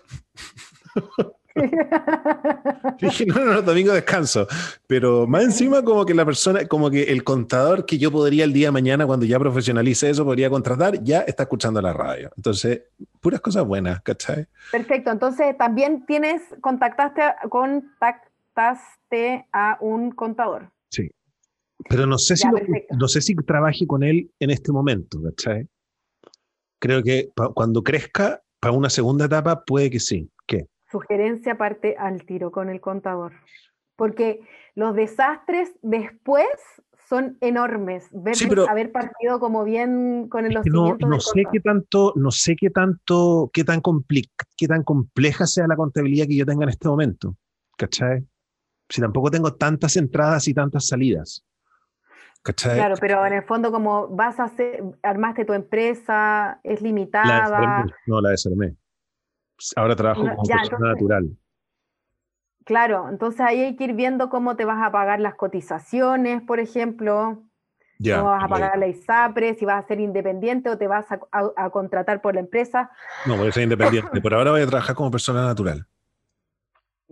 Dije, 3.01 3.27
no, 3.27 3.45
no, 3.45 3.53
no, 3.55 3.63
domingo 3.63 3.93
descanso. 3.93 4.47
Pero 4.87 5.27
más 5.27 5.45
encima, 5.45 5.83
como 5.83 6.05
que 6.05 6.15
la 6.15 6.25
persona, 6.25 6.67
como 6.67 6.91
que 6.91 7.05
el 7.05 7.23
contador 7.25 7.87
que 7.87 7.99
yo 7.99 8.11
podría 8.11 8.45
el 8.45 8.53
día 8.53 8.69
de 8.69 8.73
mañana, 8.73 9.07
cuando 9.07 9.27
ya 9.27 9.39
profesionalice 9.39 10.11
eso, 10.11 10.25
podría 10.25 10.51
contratar, 10.51 11.03
ya 11.03 11.21
está 11.21 11.45
escuchando 11.45 11.81
la 11.81 11.93
radio. 11.93 12.31
Entonces, 12.37 12.83
puras 13.21 13.41
cosas 13.41 13.65
buenas, 13.65 14.01
¿cachai? 14.03 14.47
Perfecto. 14.73 15.11
Entonces, 15.11 15.57
también 15.57 16.05
tienes, 16.07 16.43
contactaste, 16.61 17.23
a- 17.23 17.37
contactaste 17.49 19.47
a 19.53 19.79
un 19.81 20.11
contador. 20.13 20.71
Sí. 20.91 21.11
Pero 21.89 22.07
no 22.07 22.19
sé 22.19 22.37
si, 22.37 22.49
lo- 22.49 22.59
no 22.99 23.09
sé 23.09 23.21
si 23.21 23.35
trabaje 23.37 23.87
con 23.87 24.03
él 24.03 24.31
en 24.39 24.51
este 24.51 24.73
momento, 24.73 25.21
¿cachai? 25.23 25.69
Creo 26.81 27.03
que 27.03 27.31
cuando 27.55 27.83
crezca, 27.83 28.43
para 28.61 28.73
una 28.73 28.91
segunda 28.91 29.27
etapa, 29.27 29.65
puede 29.65 29.91
que 29.91 30.01
sí. 30.01 30.31
Sugerencia 30.95 31.59
parte 31.59 31.97
al 31.99 32.25
tiro 32.25 32.53
con 32.53 32.69
el 32.71 32.81
contador. 32.81 33.33
Porque 33.97 34.41
los 34.77 34.95
desastres 34.95 35.73
después 35.83 36.47
son 37.09 37.37
enormes. 37.41 38.09
Ver, 38.13 38.37
Sí, 38.37 38.47
pero- 38.49 38.71
haber 38.71 38.93
partido 38.93 39.41
como 39.41 39.65
bien 39.65 40.29
con 40.29 40.47
que 40.63 40.71
no, 40.71 40.97
no 41.09 41.19
sé 41.19 41.43
qué 41.51 41.59
tanto, 41.59 42.13
no 42.15 42.31
sé 42.31 42.55
qué 42.55 42.71
tanto, 42.71 43.51
qué 43.53 43.65
tan 43.65 43.81
qué 44.57 44.69
tan 44.69 44.85
compleja 44.85 45.47
sea 45.47 45.67
la 45.67 45.75
contabilidad 45.75 46.27
que 46.29 46.37
yo 46.37 46.47
tenga 46.47 46.63
en 46.63 46.69
este 46.71 46.87
momento. 46.87 47.35
¿Cachai? 47.77 48.25
Si 48.89 49.01
tampoco 49.01 49.33
tengo 49.33 49.53
tantas 49.55 49.97
entradas 49.97 50.47
y 50.47 50.55
tantas 50.55 50.87
salidas. 50.87 51.45
¿Cachai? 52.45 52.77
Claro, 52.77 52.95
pero 53.01 53.27
en 53.27 53.33
el 53.33 53.43
fondo 53.43 53.73
como 53.73 54.07
vas 54.09 54.39
a 54.39 54.45
hacer, 54.45 54.85
armaste 55.03 55.45
tu 55.45 55.55
empresa, 55.55 56.61
es 56.63 56.81
La 56.81 56.87
limitada. 56.87 57.41
desarmé. 57.43 57.93
No, 58.07 58.21
la 58.21 58.31
desarmé. 58.31 58.77
Ahora 59.77 59.97
trabajo 59.97 60.23
No, 60.25 60.35
como 60.37 60.49
ya, 60.49 60.57
persona 60.57 60.77
entonces- 60.77 60.95
natural. 61.03 61.37
Claro, 62.65 63.09
entonces 63.11 63.41
ahí 63.43 63.61
hay 63.61 63.77
que 63.77 63.85
ir 63.85 63.93
viendo 63.93 64.31
cómo 64.31 64.57
te 64.57 64.65
vas 64.65 64.83
a 64.83 64.91
pagar 64.91 65.21
las 65.21 65.35
cotizaciones, 65.35 66.41
por 66.43 66.61
ejemplo, 66.61 67.43
Ya. 67.99 68.17
cómo 68.19 68.31
vas 68.31 68.45
a 68.45 68.49
pagar 68.49 68.79
la 68.79 68.87
ISAPRE, 68.87 69.55
si 69.55 69.67
vas 69.67 69.85
a 69.85 69.87
ser 69.87 70.01
independiente 70.01 70.71
o 70.71 70.79
te 70.79 70.87
vas 70.89 71.11
a, 71.13 71.21
a- 71.31 71.53
a 71.57 71.71
contratar 71.71 72.23
por 72.23 72.35
la 72.35 72.41
empresa. 72.41 72.91
No, 73.27 73.37
voy 73.37 73.49
a 73.49 73.53
ser 73.53 73.65
independiente. 73.65 74.19
Por 74.23 74.33
ahora 74.33 74.51
voy 74.51 74.63
a 74.63 74.67
trabajar 74.67 74.97
como 74.97 75.11
persona 75.11 75.45
natural. 75.45 75.87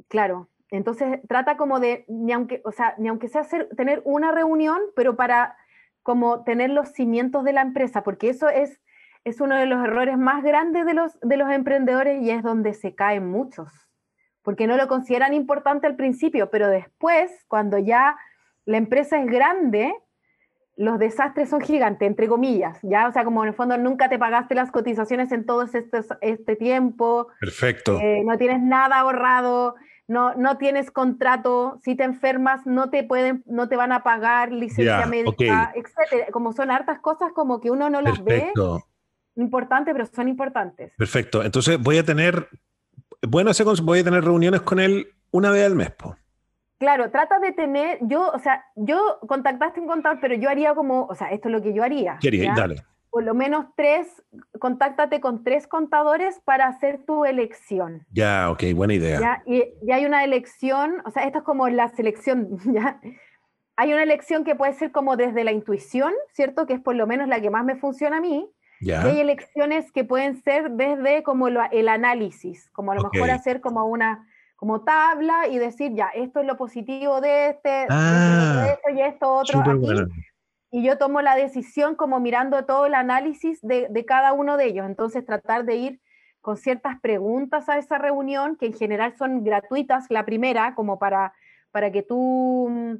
Claro, 0.08 0.48
entonces 0.70 1.20
trata 1.28 1.58
como 1.58 1.80
de, 1.80 2.06
ni 2.08 2.32
aunque, 2.32 2.62
o 2.64 2.72
sea, 2.72 2.94
ni 2.98 3.08
aunque 3.08 3.28
sea 3.28 3.42
hacer, 3.42 3.68
tener 3.76 4.00
una 4.04 4.32
reunión, 4.32 4.80
pero 4.96 5.16
para 5.16 5.56
como 6.02 6.44
tener 6.44 6.70
los 6.70 6.88
cimientos 6.88 7.44
de 7.44 7.52
la 7.52 7.60
empresa, 7.60 8.02
porque 8.02 8.30
eso 8.30 8.48
es, 8.48 8.80
es 9.24 9.40
uno 9.40 9.56
de 9.56 9.66
los 9.66 9.84
errores 9.84 10.18
más 10.18 10.42
grandes 10.42 10.84
de 10.86 10.94
los, 10.94 11.18
de 11.20 11.36
los 11.36 11.50
emprendedores 11.50 12.22
y 12.22 12.30
es 12.30 12.42
donde 12.42 12.74
se 12.74 12.94
caen 12.94 13.30
muchos, 13.30 13.70
porque 14.42 14.66
no 14.66 14.76
lo 14.76 14.88
consideran 14.88 15.34
importante 15.34 15.86
al 15.86 15.96
principio, 15.96 16.50
pero 16.50 16.68
después, 16.68 17.30
cuando 17.48 17.78
ya 17.78 18.16
la 18.64 18.76
empresa 18.76 19.20
es 19.20 19.26
grande, 19.26 19.94
los 20.76 20.98
desastres 20.98 21.50
son 21.50 21.60
gigantes, 21.60 22.06
entre 22.06 22.28
comillas, 22.28 22.78
¿ya? 22.82 23.06
O 23.06 23.12
sea, 23.12 23.24
como 23.24 23.42
en 23.42 23.48
el 23.48 23.54
fondo 23.54 23.76
nunca 23.76 24.08
te 24.08 24.18
pagaste 24.18 24.54
las 24.54 24.70
cotizaciones 24.70 25.30
en 25.30 25.44
todo 25.44 25.62
este, 25.62 25.84
este 26.20 26.56
tiempo, 26.56 27.28
Perfecto. 27.40 27.98
eh, 28.00 28.22
no 28.24 28.36
tienes 28.38 28.60
nada 28.60 29.00
ahorrado, 29.00 29.76
no, 30.08 30.34
no 30.34 30.58
tienes 30.58 30.90
contrato, 30.90 31.78
si 31.82 31.94
te 31.94 32.04
enfermas 32.04 32.66
no 32.66 32.90
te 32.90 33.04
pueden, 33.04 33.42
no 33.46 33.68
te 33.68 33.76
van 33.76 33.92
a 33.92 34.02
pagar 34.02 34.50
licencia 34.50 35.06
médica, 35.06 35.72
etcétera. 35.74 36.32
Como 36.32 36.52
son 36.52 36.70
hartas 36.70 36.98
cosas 37.00 37.32
como 37.32 37.60
que 37.60 37.70
uno 37.70 37.88
no 37.88 38.00
las 38.00 38.22
ve 38.24 38.52
Perfecto. 39.34 39.42
importantes, 39.42 39.94
pero 39.94 40.06
son 40.06 40.28
importantes. 40.28 40.92
Perfecto. 40.96 41.42
Entonces 41.42 41.78
voy 41.80 41.98
a 41.98 42.04
tener, 42.04 42.48
bueno, 43.26 43.50
voy 43.82 44.00
a 44.00 44.04
tener 44.04 44.24
reuniones 44.24 44.62
con 44.62 44.80
él 44.80 45.08
una 45.30 45.50
vez 45.50 45.66
al 45.66 45.74
mes. 45.74 45.90
po. 45.90 46.16
Claro, 46.82 47.12
trata 47.12 47.38
de 47.38 47.52
tener, 47.52 47.98
yo, 48.00 48.28
o 48.34 48.38
sea, 48.40 48.64
yo 48.74 49.18
contactaste 49.28 49.78
un 49.78 49.86
contador, 49.86 50.18
pero 50.20 50.34
yo 50.34 50.50
haría 50.50 50.74
como, 50.74 51.04
o 51.04 51.14
sea, 51.14 51.30
esto 51.30 51.48
es 51.48 51.52
lo 51.52 51.62
que 51.62 51.72
yo 51.72 51.84
haría. 51.84 52.18
¿ya? 52.20 52.54
Dale. 52.56 52.82
Por 53.08 53.22
lo 53.22 53.34
menos 53.34 53.66
tres, 53.76 54.08
contáctate 54.58 55.20
con 55.20 55.44
tres 55.44 55.68
contadores 55.68 56.40
para 56.44 56.66
hacer 56.66 57.04
tu 57.06 57.24
elección. 57.24 58.04
Ya, 58.10 58.50
ok, 58.50 58.64
buena 58.74 58.94
idea. 58.94 59.20
¿ya? 59.20 59.42
Y, 59.46 59.62
y 59.86 59.92
hay 59.92 60.06
una 60.06 60.24
elección, 60.24 60.96
o 61.04 61.10
sea, 61.12 61.22
esto 61.22 61.38
es 61.38 61.44
como 61.44 61.68
la 61.68 61.88
selección, 61.90 62.58
¿ya? 62.74 63.00
Hay 63.76 63.92
una 63.92 64.02
elección 64.02 64.42
que 64.42 64.56
puede 64.56 64.72
ser 64.72 64.90
como 64.90 65.16
desde 65.16 65.44
la 65.44 65.52
intuición, 65.52 66.12
¿cierto? 66.32 66.66
Que 66.66 66.74
es 66.74 66.80
por 66.80 66.96
lo 66.96 67.06
menos 67.06 67.28
la 67.28 67.40
que 67.40 67.50
más 67.50 67.64
me 67.64 67.76
funciona 67.76 68.16
a 68.16 68.20
mí. 68.20 68.50
Ya. 68.82 69.02
Y 69.04 69.06
hay 69.06 69.20
elecciones 69.20 69.92
que 69.92 70.04
pueden 70.04 70.42
ser 70.42 70.70
desde 70.72 71.22
como 71.22 71.48
lo- 71.50 71.62
el 71.70 71.88
análisis, 71.88 72.68
como 72.70 72.92
a 72.92 72.96
lo 72.96 73.02
mejor 73.02 73.30
Ok. 73.30 73.36
hacer 73.36 73.60
como 73.60 73.86
una 73.86 74.26
como 74.56 74.84
tabla 74.84 75.48
y 75.48 75.58
decir, 75.58 75.92
ya, 75.94 76.08
esto 76.14 76.38
es 76.40 76.46
lo 76.46 76.56
positivo 76.56 77.20
de 77.20 77.48
este, 77.48 77.68
de 77.68 77.86
Ah, 77.90 78.76
esto 78.76 78.90
y 78.94 79.00
esto 79.00 79.32
otro 79.32 79.58
aquí, 79.60 79.78
buena. 79.80 80.06
y 80.70 80.84
yo 80.84 80.98
tomo 80.98 81.20
la 81.20 81.34
decisión 81.34 81.96
como 81.96 82.20
mirando 82.20 82.64
todo 82.64 82.86
el 82.86 82.94
análisis 82.94 83.60
de, 83.62 83.88
de 83.90 84.04
cada 84.04 84.32
uno 84.32 84.56
de 84.56 84.66
ellos. 84.66 84.86
Entonces, 84.86 85.26
tratar 85.26 85.64
de 85.64 85.74
ir 85.76 86.00
con 86.40 86.56
ciertas 86.56 87.00
preguntas 87.00 87.68
a 87.68 87.76
esa 87.78 87.98
reunión, 87.98 88.56
que 88.56 88.66
en 88.66 88.72
general 88.74 89.16
son 89.16 89.42
gratuitas, 89.42 90.06
la 90.10 90.24
primera, 90.24 90.76
como 90.76 90.98
para, 91.00 91.32
para 91.72 91.90
que 91.90 92.02
tú 92.04 92.68
mm, 92.70 92.94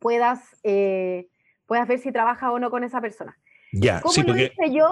puedas, 0.00 0.60
eh, 0.64 1.28
puedas 1.66 1.88
ver 1.88 1.98
si 1.98 2.12
trabaja 2.12 2.52
o 2.52 2.58
no 2.58 2.70
con 2.70 2.84
esa 2.84 3.00
persona. 3.00 3.38
Ya, 3.76 4.00
¿Cómo 4.00 4.12
sí, 4.12 4.20
lo 4.22 4.28
porque 4.28 4.52
hice 4.56 4.72
yo? 4.74 4.88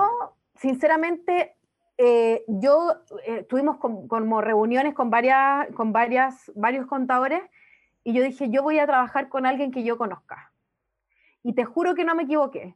Sinceramente, 0.57 1.55
eh, 1.99 2.45
yo 2.49 2.97
eh, 3.25 3.45
tuvimos 3.45 3.77
com- 3.79 4.09
como 4.09 4.41
reuniones 4.41 4.95
con, 4.95 5.11
varias, 5.11 5.69
con 5.75 5.93
varias, 5.93 6.51
varios 6.55 6.87
contadores 6.87 7.43
y 8.05 8.13
yo 8.13 8.23
dije, 8.23 8.51
yo 8.51 8.63
voy 8.63 8.79
a 8.79 8.87
trabajar 8.87 9.29
con 9.29 9.47
alguien 9.47 9.71
que 9.71 9.85
yo 9.85 9.97
conozca. 9.99 10.53
Y 11.43 11.55
te 11.55 11.65
juro 11.65 11.95
que 11.95 12.05
no 12.05 12.15
me 12.15 12.25
equivoqué. 12.25 12.75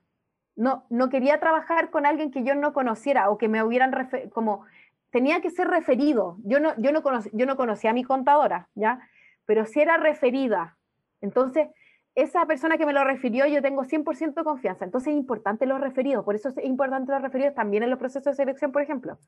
No, 0.55 0.85
no 0.91 1.09
quería 1.11 1.39
trabajar 1.39 1.91
con 1.91 2.07
alguien 2.07 2.31
que 2.31 2.43
yo 2.45 2.55
no 2.55 2.73
conociera 2.73 3.29
o 3.31 3.37
que 3.39 3.49
me 3.49 3.63
hubieran 3.63 3.93
como 4.33 4.65
tenía 5.11 5.41
que 5.41 5.51
ser 5.51 5.69
referido. 5.69 6.37
Yo 6.45 6.61
no, 6.61 6.75
yo 6.79 6.93
no, 6.93 7.03
conoc- 7.03 7.31
yo 7.33 7.47
no 7.47 7.57
conocía 7.57 7.91
a 7.91 7.95
mi 7.95 8.05
contadora, 8.05 8.69
¿ya? 8.75 9.01
Pero 9.45 9.67
si 9.67 9.81
era 9.81 9.97
referida. 9.97 10.77
Entonces, 11.21 11.69
esa 12.17 12.45
persona 12.47 12.77
que 12.79 12.87
me 12.87 12.93
lo 12.93 13.05
refirió, 13.05 13.47
yo 13.47 13.63
tengo 13.63 13.85
100% 13.85 14.43
confianza. 14.43 14.85
Entonces 14.85 15.13
es 15.13 15.19
importante 15.19 15.67
los 15.67 15.81
referidos. 15.81 16.25
Por 16.25 16.35
eso 16.35 16.49
es 16.49 16.57
importante 16.65 17.13
los 17.13 17.23
referidos 17.23 17.55
también 17.55 17.83
en 17.85 17.91
los 17.91 17.99
procesos 17.99 18.25
de 18.25 18.35
selección, 18.43 18.73
por 18.73 18.83
ejemplo. 18.83 19.19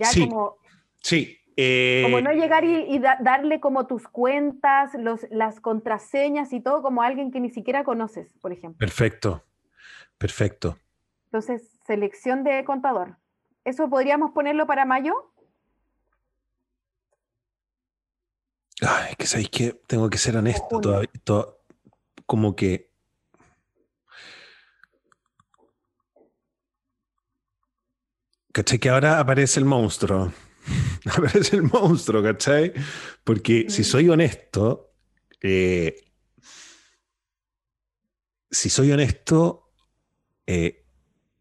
Ya 0.00 0.06
Sí. 0.06 0.26
como, 0.28 0.56
sí. 1.00 1.38
eh, 1.56 2.00
como 2.04 2.20
no 2.20 2.32
llegar 2.32 2.64
y, 2.64 2.76
y 2.94 2.98
da- 2.98 3.18
darle 3.20 3.60
como 3.60 3.86
tus 3.86 4.08
cuentas, 4.08 4.94
los, 4.94 5.26
las 5.30 5.60
contraseñas 5.60 6.52
y 6.52 6.60
todo 6.60 6.82
como 6.82 7.02
a 7.02 7.06
alguien 7.06 7.30
que 7.30 7.40
ni 7.40 7.50
siquiera 7.50 7.84
conoces, 7.84 8.32
por 8.40 8.52
ejemplo. 8.52 8.78
Perfecto. 8.78 9.44
Perfecto. 10.16 10.78
Entonces, 11.26 11.78
selección 11.86 12.42
de 12.42 12.64
contador. 12.64 13.16
¿Eso 13.64 13.88
podríamos 13.90 14.30
ponerlo 14.32 14.66
para 14.66 14.86
mayo? 14.86 15.12
Ay, 18.80 19.14
que 19.16 19.26
sabéis 19.26 19.50
que 19.50 19.72
tengo 19.86 20.08
que 20.08 20.18
ser 20.18 20.36
honesto 20.36 20.80
todavía. 20.80 21.10
to- 21.24 21.57
como 22.28 22.54
que. 22.54 22.92
¿Cachai? 28.52 28.78
Que 28.78 28.90
ahora 28.90 29.18
aparece 29.18 29.58
el 29.60 29.64
monstruo. 29.64 30.30
aparece 31.06 31.56
el 31.56 31.62
monstruo, 31.62 32.22
¿cachai? 32.22 32.74
Porque 33.24 33.66
si 33.70 33.80
Mm. 33.80 33.84
soy 33.84 34.08
honesto, 34.10 34.92
eh, 35.40 35.96
si 38.50 38.68
soy 38.68 38.92
honesto, 38.92 39.70
eh, 40.46 40.84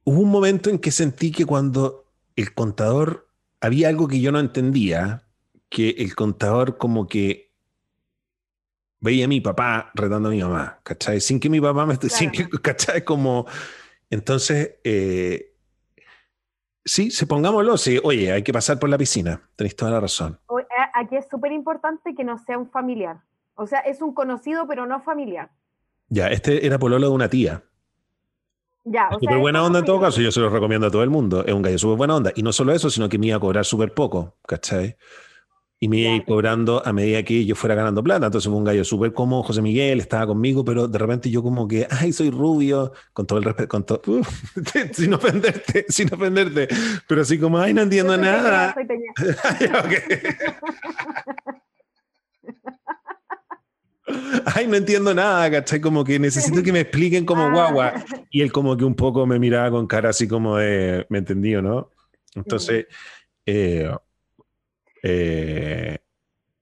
hubo 0.06 0.22
un 0.22 0.30
momento 0.30 0.70
en 0.70 0.80
que 0.80 0.92
sentí 0.92 1.32
que 1.32 1.46
cuando 1.46 2.14
el 2.38 2.54
contador 2.54 3.30
había 3.60 3.90
algo 3.90 4.08
que 4.08 4.22
yo 4.22 4.32
no 4.32 4.40
entendía, 4.40 5.28
que 5.70 5.90
el 5.90 6.16
contador 6.16 6.78
como 6.78 7.08
que 7.08 7.47
veía 9.00 9.26
a 9.26 9.28
mi 9.28 9.42
papá 9.42 9.92
retando 9.94 10.30
a 10.30 10.32
mi 10.32 10.42
mamá, 10.42 10.80
¿cachai? 10.84 11.22
Sin 11.22 11.40
que 11.40 11.50
mi 11.50 11.62
papá 11.62 11.86
me 11.86 11.94
esté, 11.94 12.10
sin 12.10 12.32
que, 12.32 12.50
¿cachai? 12.50 13.04
Como, 13.04 13.46
entonces, 14.10 14.76
eh, 14.84 15.54
sí, 16.84 17.12
se 17.12 17.28
pongámoslo, 17.28 17.78
sí, 17.78 18.00
oye, 18.04 18.32
hay 18.32 18.44
que 18.44 18.54
pasar 18.54 18.80
por 18.80 18.90
la 18.90 18.98
piscina, 18.98 19.42
tenéis 19.56 19.76
toda 19.76 19.92
la 19.92 20.00
razón. 20.00 20.40
Aquí 20.94 21.16
es 21.16 21.28
súper 21.30 21.52
importante 21.52 22.16
que 22.16 22.24
no 22.24 22.40
sea 22.40 22.58
un 22.58 22.72
familiar. 22.72 23.18
O 23.54 23.68
sea, 23.68 23.80
es 23.80 24.02
un 24.02 24.14
conocido, 24.14 24.68
pero 24.68 24.88
no 24.88 25.00
familiar. 25.00 25.52
Ya, 26.10 26.28
este 26.28 26.66
era 26.66 26.80
pololo 26.80 27.08
de 27.08 27.14
una 27.14 27.30
tía. 27.30 27.64
Ya, 28.84 29.10
o 29.10 29.20
Súper 29.20 29.38
buena 29.38 29.64
onda 29.64 29.80
en 29.80 29.86
todo 29.86 30.00
caso, 30.00 30.22
yo 30.22 30.32
se 30.32 30.40
lo 30.40 30.50
recomiendo 30.50 30.88
a 30.88 30.92
todo 30.92 31.04
el 31.04 31.10
mundo. 31.10 31.44
Es 31.46 31.54
un 31.54 31.62
gallo 31.62 31.78
súper 31.78 31.98
buena 31.98 32.16
onda. 32.16 32.32
Y 32.36 32.42
no 32.42 32.52
solo 32.52 32.72
eso, 32.72 32.90
sino 32.90 33.10
que 33.10 33.20
me 33.20 33.28
iba 33.28 33.38
a 33.38 33.40
cobrar 33.40 33.66
súper 33.66 33.94
poco, 33.94 34.38
¿cachai? 34.48 34.96
Y 35.80 35.90
me 35.90 35.98
iba 36.00 36.12
a 36.12 36.16
ir 36.16 36.26
cobrando 36.26 36.82
a 36.84 36.92
medida 36.92 37.22
que 37.22 37.46
yo 37.46 37.54
fuera 37.54 37.76
ganando 37.76 38.04
plata. 38.04 38.26
Entonces 38.26 38.50
fue 38.50 38.58
un 38.58 38.64
gallo 38.64 38.84
súper 38.84 39.14
como 39.14 39.44
José 39.44 39.62
Miguel, 39.62 40.00
estaba 40.00 40.26
conmigo, 40.26 40.66
pero 40.66 40.88
de 40.88 40.98
repente 40.98 41.30
yo 41.30 41.44
como 41.44 41.68
que, 41.68 41.86
ay, 41.92 42.12
soy 42.14 42.32
rubio, 42.32 42.94
con 43.14 43.28
todo 43.28 43.38
el 43.38 43.46
respeto, 43.46 43.68
con 43.70 43.86
todo, 43.86 44.02
uf, 44.08 44.28
sin 44.94 45.14
ofenderte, 45.14 45.86
sin 45.90 46.12
ofenderte, 46.12 46.68
pero 47.08 47.22
así 47.22 47.38
como, 47.38 47.60
ay, 47.60 47.76
no 47.76 47.84
entiendo 47.84 48.14
soy 48.14 48.22
nada. 48.24 48.74
soy. 48.76 48.88
Ay, 54.56 54.68
no 54.68 54.78
entiendo 54.78 55.14
nada, 55.14 55.52
¿cachai? 55.52 55.82
Como 55.82 56.04
que 56.04 56.18
necesito 56.18 56.64
que 56.64 56.72
me 56.72 56.80
expliquen 56.82 57.26
como 57.26 57.44
Ah. 57.48 57.52
guagua. 57.52 57.94
Y 58.32 58.42
él 58.42 58.52
como 58.54 58.78
que 58.78 58.86
un 58.86 58.96
poco 58.96 59.26
me 59.26 59.38
miraba 59.38 59.70
con 59.72 59.86
cara 59.86 60.10
así 60.10 60.28
como 60.28 60.58
de, 60.58 61.06
¿me 61.10 61.18
entendí 61.18 61.54
o 61.56 61.62
no? 61.62 61.92
Entonces, 62.34 62.86
eh, 63.46 63.92
eh, 65.04 65.98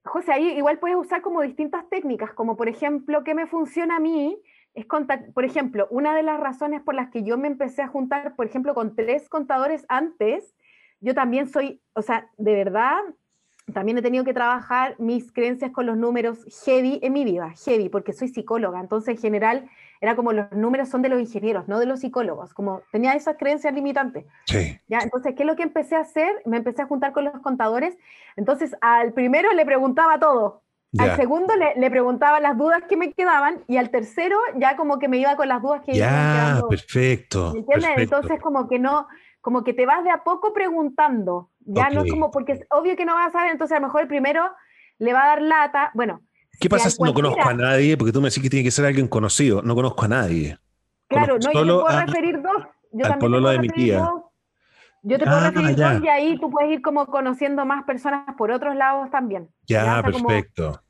José, 0.04 0.34
ahí 0.34 0.58
igual 0.58 0.80
puedes 0.80 0.98
usar 0.98 1.22
como 1.22 1.42
distintas 1.42 1.90
técnicas, 1.90 2.32
como 2.34 2.56
por 2.56 2.70
ejemplo, 2.70 3.24
¿qué 3.24 3.34
me 3.34 3.48
funciona 3.48 3.98
a 3.98 4.00
mí? 4.00 4.40
Es 4.74 4.88
contact- 4.88 5.34
por 5.34 5.46
ejemplo, 5.46 5.88
una 5.90 6.16
de 6.16 6.24
las 6.24 6.40
razones 6.40 6.82
por 6.82 6.96
las 6.96 7.10
que 7.10 7.24
yo 7.24 7.38
me 7.38 7.48
empecé 7.48 7.82
a 7.82 7.88
juntar, 7.88 8.36
por 8.36 8.46
ejemplo, 8.46 8.74
con 8.74 8.96
tres 8.96 9.30
contadores 9.30 9.86
antes, 9.88 10.56
yo 11.00 11.14
también 11.14 11.48
soy, 11.48 11.82
o 11.94 12.02
sea, 12.02 12.30
de 12.38 12.54
verdad, 12.54 12.98
también 13.74 13.98
he 13.98 14.02
tenido 14.02 14.24
que 14.24 14.34
trabajar 14.34 14.96
mis 15.00 15.32
creencias 15.32 15.72
con 15.72 15.86
los 15.88 15.98
números 15.98 16.46
heavy 16.66 17.00
en 17.02 17.14
mi 17.14 17.26
vida, 17.26 17.54
heavy, 17.66 17.90
porque 17.90 18.14
soy 18.14 18.28
psicóloga, 18.28 18.80
entonces 18.80 19.16
en 19.16 19.22
general 19.22 19.70
era 20.02 20.16
como 20.16 20.34
los 20.34 20.52
números 20.52 20.90
son 20.90 21.02
de 21.02 21.10
los 21.10 21.20
ingenieros, 21.20 21.68
no 21.68 21.80
de 21.80 21.86
los 21.86 22.02
psicólogos, 22.02 22.54
como 22.54 22.82
tenía 22.92 23.14
esas 23.14 23.38
creencias 23.38 23.74
limitantes. 23.74 24.26
Sí. 24.46 24.80
¿ya? 24.88 25.00
Entonces, 25.00 25.34
¿qué 25.36 25.44
es 25.44 25.48
lo 25.48 25.56
que 25.56 25.64
empecé 25.64 25.96
a 25.96 26.02
hacer? 26.02 26.42
Me 26.46 26.58
empecé 26.58 26.82
a 26.82 26.88
juntar 26.88 27.12
con 27.12 27.26
los 27.26 27.40
contadores, 27.40 27.98
entonces 28.36 28.76
al 28.82 29.14
primero 29.14 29.52
le 29.54 29.66
preguntaba 29.66 30.20
todo, 30.20 30.64
al 30.98 31.16
segundo 31.18 31.56
le, 31.56 31.76
le, 31.76 31.90
preguntaba 31.90 32.40
las 32.40 32.58
dudas 32.58 32.84
que 32.88 32.96
me 32.96 33.12
quedaban 33.12 33.64
y 33.68 33.78
al 33.78 33.90
tercero 33.90 34.38
ya 34.56 34.78
como 34.78 34.98
que 34.98 35.10
me 35.10 35.18
iba 35.18 35.36
con 35.36 35.50
las 35.50 35.62
dudas 35.62 35.82
que 35.86 35.94
ya, 35.94 36.08
iban 36.08 36.34
quedando. 36.34 36.68
Perfecto, 36.70 37.52
¿Me 37.54 37.60
entiendes? 37.60 37.92
Entonces 37.98 38.42
como 38.42 38.70
que 38.70 38.80
no, 38.80 39.08
como 39.42 39.64
que 39.64 39.74
te 39.74 39.86
vas 39.86 40.04
de 40.04 40.10
a 40.10 40.24
poco 40.24 40.54
preguntando. 40.54 41.52
Ya 41.60 41.90
no 41.90 42.04
es 42.04 42.12
como, 42.12 42.32
porque 42.32 42.54
es 42.54 42.62
obvio 42.70 42.96
que 42.96 43.06
no 43.06 43.16
vas 43.16 43.30
a 43.30 43.32
saber, 43.32 43.52
entonces 43.52 43.76
a 43.76 43.80
lo 43.80 43.88
mejor 43.88 44.02
el 44.02 44.08
primero 44.08 44.50
le 45.00 45.14
va 45.14 45.24
a 45.24 45.28
dar 45.28 45.42
lata. 45.42 45.92
Bueno. 45.94 46.22
¿Qué 46.60 46.70
pasa 46.70 46.90
si 46.90 47.02
no 47.02 47.14
conozco 47.14 47.48
a 47.48 47.54
nadie? 47.54 47.98
Porque 47.98 48.12
tú 48.12 48.22
me 48.22 48.30
decís 48.30 48.42
que 48.42 48.50
tiene 48.50 48.64
que 48.64 48.72
ser 48.72 48.86
alguien 48.86 49.08
conocido. 49.08 49.62
No 49.62 49.76
conozco 49.76 50.06
a 50.06 50.08
nadie. 50.08 50.58
Claro, 51.08 51.38
no, 51.38 51.52
yo 51.52 51.62
te 51.62 51.84
puedo 51.84 52.02
referir 52.02 52.42
dos. 52.42 52.68
Yo 52.92 53.06
al 53.06 53.18
pololo 53.18 53.50
de 53.50 53.60
mi 53.60 53.70
tía. 53.70 54.10
Yo 55.04 55.20
te 55.20 55.26
puedo 55.26 55.38
ah, 55.38 55.52
referir 55.52 55.76
dos 55.76 56.04
y 56.04 56.08
ahí 56.08 56.40
tú 56.40 56.50
puedes 56.50 56.72
ir 56.72 56.82
como 56.82 57.06
conociendo 57.08 57.64
más 57.66 57.84
personas 57.84 58.36
por 58.38 58.52
otros 58.52 58.76
lados 58.76 59.12
también. 59.12 59.50
Ya, 59.68 60.02
perfecto. 60.02 60.82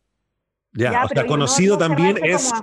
Ya, 0.74 1.04
o 1.04 1.08
sea, 1.08 1.26
conocido 1.26 1.78
también 1.78 2.18
es... 2.24 2.54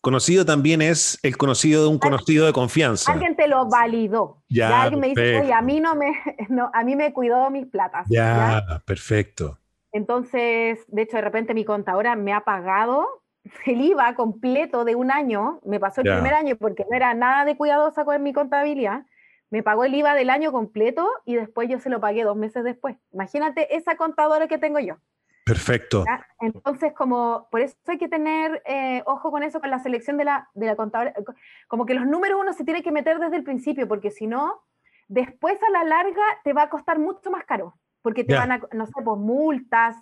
Conocido 0.00 0.44
también 0.44 0.82
es 0.82 1.18
el 1.22 1.38
conocido 1.38 1.84
de 1.84 1.88
un 1.88 1.98
conocido 1.98 2.44
de 2.44 2.52
confianza. 2.52 3.10
Alguien 3.10 3.34
te 3.36 3.48
lo 3.48 3.66
validó. 3.70 4.42
Ya, 4.50 4.82
alguien 4.82 5.00
me 5.00 5.08
dice, 5.08 5.40
oye, 5.40 5.52
a 5.54 5.62
mí 5.62 5.80
no 5.80 5.94
me, 5.94 6.12
no, 6.50 6.70
a 6.74 6.84
mí 6.84 6.94
me 6.94 7.10
cuidó 7.14 7.48
mis 7.48 7.66
platas. 7.66 8.06
Ya, 8.10 8.82
perfecto. 8.84 9.58
Entonces, 9.94 10.84
de 10.88 11.02
hecho, 11.02 11.16
de 11.16 11.22
repente 11.22 11.54
mi 11.54 11.64
contadora 11.64 12.16
me 12.16 12.32
ha 12.32 12.40
pagado 12.40 13.22
el 13.64 13.80
IVA 13.80 14.16
completo 14.16 14.84
de 14.84 14.96
un 14.96 15.10
año. 15.10 15.60
Me 15.64 15.78
pasó 15.78 16.00
el 16.02 16.12
primer 16.12 16.34
año 16.34 16.56
porque 16.56 16.84
no 16.90 16.96
era 16.96 17.14
nada 17.14 17.44
de 17.44 17.56
cuidadosa 17.56 18.04
con 18.04 18.20
mi 18.22 18.32
contabilidad. 18.32 19.06
Me 19.50 19.62
pagó 19.62 19.84
el 19.84 19.94
IVA 19.94 20.14
del 20.14 20.30
año 20.30 20.50
completo 20.50 21.08
y 21.24 21.36
después 21.36 21.68
yo 21.68 21.78
se 21.78 21.90
lo 21.90 22.00
pagué 22.00 22.24
dos 22.24 22.36
meses 22.36 22.64
después. 22.64 22.96
Imagínate 23.12 23.76
esa 23.76 23.96
contadora 23.96 24.48
que 24.48 24.58
tengo 24.58 24.80
yo. 24.80 24.96
Perfecto. 25.44 26.04
Entonces, 26.40 26.92
como 26.92 27.46
por 27.52 27.60
eso 27.60 27.76
hay 27.86 27.98
que 27.98 28.08
tener 28.08 28.62
eh, 28.66 29.02
ojo 29.06 29.30
con 29.30 29.44
eso, 29.44 29.60
con 29.60 29.70
la 29.70 29.78
selección 29.78 30.16
de 30.16 30.24
la, 30.24 30.48
de 30.54 30.66
la 30.66 30.74
contadora. 30.74 31.14
Como 31.68 31.86
que 31.86 31.94
los 31.94 32.06
números 32.06 32.40
uno 32.40 32.52
se 32.52 32.64
tiene 32.64 32.82
que 32.82 32.90
meter 32.90 33.20
desde 33.20 33.36
el 33.36 33.44
principio, 33.44 33.86
porque 33.86 34.10
si 34.10 34.26
no, 34.26 34.64
después 35.06 35.56
a 35.62 35.70
la 35.70 35.84
larga 35.84 36.22
te 36.42 36.52
va 36.52 36.62
a 36.62 36.70
costar 36.70 36.98
mucho 36.98 37.30
más 37.30 37.44
caro, 37.44 37.76
porque 38.04 38.22
te 38.22 38.34
van 38.34 38.52
a, 38.52 38.60
no 38.72 38.84
sé, 38.84 38.92
pues 39.02 39.18
multas, 39.18 39.96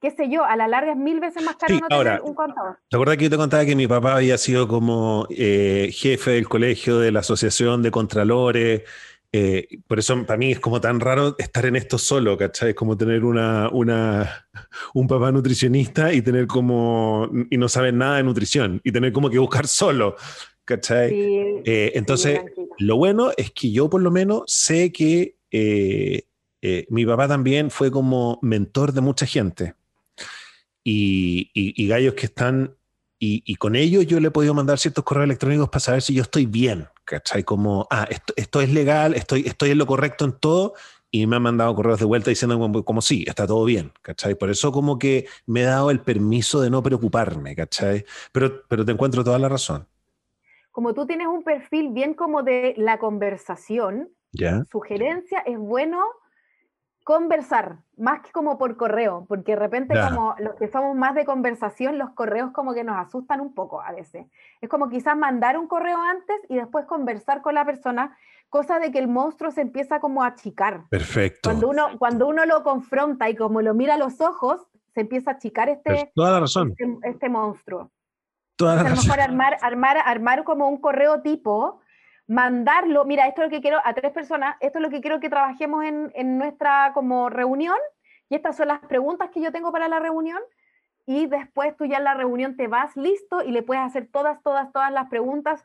qué 0.00 0.10
sé 0.10 0.28
yo, 0.28 0.44
a 0.44 0.56
la 0.56 0.66
larga 0.66 0.90
es 0.92 0.98
mil 0.98 1.20
veces 1.20 1.44
más 1.44 1.54
caro 1.54 1.78
no 1.78 1.86
tener 1.86 2.20
un 2.22 2.34
contador. 2.34 2.78
¿Te 2.90 2.96
acuerdas 2.96 3.16
que 3.16 3.24
yo 3.24 3.30
te 3.30 3.36
contaba 3.36 3.64
que 3.64 3.76
mi 3.76 3.86
papá 3.86 4.16
había 4.16 4.36
sido 4.36 4.66
como 4.66 5.28
eh, 5.30 5.90
jefe 5.92 6.32
del 6.32 6.48
colegio 6.48 6.98
de 6.98 7.12
la 7.12 7.20
Asociación 7.20 7.82
de 7.82 7.92
Contralores? 7.92 8.82
Eh, 9.30 9.78
por 9.86 10.00
eso 10.00 10.26
para 10.26 10.36
mí 10.38 10.50
es 10.50 10.58
como 10.58 10.80
tan 10.80 10.98
raro 10.98 11.36
estar 11.38 11.64
en 11.66 11.76
esto 11.76 11.98
solo, 11.98 12.36
¿cachai? 12.36 12.70
Es 12.70 12.74
como 12.74 12.96
tener 12.96 13.24
una, 13.24 13.68
una, 13.70 14.48
un 14.94 15.06
papá 15.06 15.30
nutricionista 15.30 16.12
y 16.12 16.22
tener 16.22 16.48
como, 16.48 17.30
y 17.48 17.56
no 17.58 17.68
saber 17.68 17.94
nada 17.94 18.16
de 18.16 18.24
nutrición, 18.24 18.80
y 18.82 18.90
tener 18.90 19.12
como 19.12 19.30
que 19.30 19.38
buscar 19.38 19.68
solo, 19.68 20.16
¿cachai? 20.64 21.12
Eh, 21.64 21.92
entonces, 21.94 22.40
lo 22.78 22.96
bueno 22.96 23.30
es 23.36 23.52
que 23.52 23.70
yo 23.70 23.88
por 23.88 24.02
lo 24.02 24.10
menos 24.10 24.42
sé 24.46 24.90
que 24.90 25.36
eh, 25.52 26.25
mi 26.88 27.06
papá 27.06 27.28
también 27.28 27.70
fue 27.70 27.90
como 27.90 28.38
mentor 28.42 28.92
de 28.92 29.00
mucha 29.00 29.26
gente. 29.26 29.74
Y, 30.82 31.50
y 31.54 31.88
gallos 31.88 32.14
que 32.14 32.26
están 32.26 32.76
y, 33.18 33.56
con 33.56 33.76
ellos 33.76 34.06
yo 34.06 34.20
le 34.20 34.28
he 34.28 34.30
podido 34.30 34.52
mandar 34.52 34.78
ciertos 34.78 35.02
correos 35.04 35.24
electrónicos 35.24 35.68
para 35.70 35.80
saber 35.80 36.02
si 36.02 36.14
yo 36.14 36.22
estoy 36.22 36.44
bien, 36.44 36.86
¿cachai? 37.04 37.44
Como, 37.44 37.86
ah, 37.90 38.06
esto, 38.10 38.34
esto 38.36 38.60
es 38.60 38.70
legal, 38.70 39.14
estoy, 39.14 39.44
estoy 39.46 39.70
en 39.70 39.78
lo 39.78 39.86
correcto 39.86 40.26
en 40.26 40.32
todo, 40.32 40.74
y 41.10 41.26
me 41.26 41.36
han 41.36 41.42
mandado 41.42 41.74
correos 41.74 41.98
de 41.98 42.04
vuelta 42.04 42.28
diciendo 42.28 42.58
como, 42.58 42.84
como, 42.84 43.00
sí, 43.00 43.24
está 43.26 43.46
todo 43.46 43.64
bien, 43.64 43.92
¿cachai? 44.02 44.34
Por 44.34 44.50
eso 44.50 44.70
como 44.70 44.98
que 44.98 45.26
me 45.46 45.62
he 45.62 45.64
dado 45.64 45.90
el 45.90 46.00
permiso 46.00 46.60
de 46.60 46.68
no 46.68 46.82
preocuparme, 46.82 47.56
¿cachai? 47.56 48.04
Pero, 48.32 48.62
pero 48.68 48.84
te 48.84 48.92
encuentro 48.92 49.24
toda 49.24 49.38
la 49.38 49.48
razón. 49.48 49.86
Como 50.70 50.92
tú 50.92 51.06
tienes 51.06 51.26
un 51.26 51.42
perfil 51.42 51.88
bien 51.92 52.12
como 52.12 52.42
de 52.42 52.74
la 52.76 52.98
conversación, 52.98 54.10
¿Ya? 54.32 54.62
sugerencia, 54.70 55.38
es 55.46 55.56
bueno 55.56 56.02
conversar, 57.06 57.78
más 57.96 58.20
que 58.20 58.32
como 58.32 58.58
por 58.58 58.76
correo, 58.76 59.26
porque 59.28 59.52
de 59.52 59.60
repente 59.60 59.94
como 60.08 60.34
los 60.40 60.56
que 60.56 60.66
somos 60.66 60.96
más 60.96 61.14
de 61.14 61.24
conversación, 61.24 61.98
los 61.98 62.10
correos 62.10 62.50
como 62.50 62.74
que 62.74 62.82
nos 62.82 62.96
asustan 62.96 63.40
un 63.40 63.54
poco 63.54 63.80
a 63.80 63.92
veces. 63.92 64.26
Es 64.60 64.68
como 64.68 64.88
quizás 64.88 65.16
mandar 65.16 65.56
un 65.56 65.68
correo 65.68 65.98
antes 66.02 66.36
y 66.48 66.56
después 66.56 66.84
conversar 66.86 67.42
con 67.42 67.54
la 67.54 67.64
persona, 67.64 68.18
cosa 68.48 68.80
de 68.80 68.90
que 68.90 68.98
el 68.98 69.06
monstruo 69.06 69.52
se 69.52 69.60
empieza 69.60 70.00
como 70.00 70.24
a 70.24 70.26
achicar. 70.26 70.88
Perfecto. 70.88 71.48
Cuando 71.48 71.68
uno, 71.68 71.96
cuando 71.96 72.26
uno 72.26 72.44
lo 72.44 72.64
confronta 72.64 73.30
y 73.30 73.36
como 73.36 73.62
lo 73.62 73.72
mira 73.72 73.94
a 73.94 73.98
los 73.98 74.20
ojos, 74.20 74.66
se 74.92 75.02
empieza 75.02 75.30
a 75.30 75.34
achicar 75.34 75.68
este, 75.68 76.10
toda 76.12 76.32
la 76.32 76.40
razón. 76.40 76.74
este, 76.76 77.08
este 77.08 77.28
monstruo. 77.28 77.92
Toda 78.56 78.74
la 78.74 78.80
a 78.80 78.84
lo 78.88 78.96
mejor 78.96 79.20
armar, 79.20 79.58
armar, 79.62 79.96
armar 80.04 80.42
como 80.42 80.68
un 80.68 80.80
correo 80.80 81.22
tipo 81.22 81.78
mandarlo, 82.26 83.04
mira, 83.04 83.26
esto 83.28 83.42
es 83.42 83.46
lo 83.46 83.50
que 83.50 83.60
quiero 83.60 83.78
a 83.84 83.94
tres 83.94 84.12
personas, 84.12 84.56
esto 84.60 84.78
es 84.78 84.82
lo 84.82 84.90
que 84.90 85.00
quiero 85.00 85.20
que 85.20 85.30
trabajemos 85.30 85.84
en, 85.84 86.10
en 86.14 86.38
nuestra 86.38 86.92
como 86.92 87.30
reunión 87.30 87.76
y 88.28 88.34
estas 88.34 88.56
son 88.56 88.68
las 88.68 88.80
preguntas 88.80 89.30
que 89.30 89.40
yo 89.40 89.52
tengo 89.52 89.70
para 89.70 89.88
la 89.88 90.00
reunión 90.00 90.40
y 91.06 91.26
después 91.26 91.76
tú 91.76 91.86
ya 91.86 91.98
en 91.98 92.04
la 92.04 92.14
reunión 92.14 92.56
te 92.56 92.66
vas 92.66 92.96
listo 92.96 93.42
y 93.42 93.52
le 93.52 93.62
puedes 93.62 93.84
hacer 93.84 94.08
todas, 94.10 94.42
todas, 94.42 94.72
todas 94.72 94.92
las 94.92 95.08
preguntas, 95.08 95.64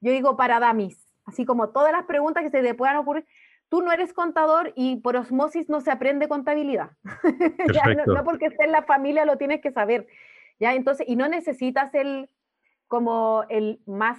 yo 0.00 0.12
digo 0.12 0.36
para 0.36 0.60
damis, 0.60 1.08
así 1.24 1.46
como 1.46 1.70
todas 1.70 1.92
las 1.92 2.04
preguntas 2.04 2.42
que 2.42 2.50
se 2.50 2.62
te 2.62 2.74
puedan 2.74 2.96
ocurrir. 2.96 3.26
Tú 3.70 3.80
no 3.80 3.90
eres 3.90 4.12
contador 4.12 4.74
y 4.76 4.96
por 4.96 5.16
osmosis 5.16 5.70
no 5.70 5.80
se 5.80 5.90
aprende 5.90 6.28
contabilidad. 6.28 6.90
no, 8.06 8.14
no, 8.14 8.24
porque 8.24 8.46
esté 8.46 8.64
en 8.64 8.72
la 8.72 8.82
familia 8.82 9.24
lo 9.24 9.38
tienes 9.38 9.62
que 9.62 9.72
saber. 9.72 10.06
¿ya? 10.60 10.74
Entonces, 10.74 11.08
y 11.08 11.16
no 11.16 11.26
necesitas 11.26 11.94
el 11.94 12.28
como 12.86 13.44
el 13.48 13.80
más 13.86 14.18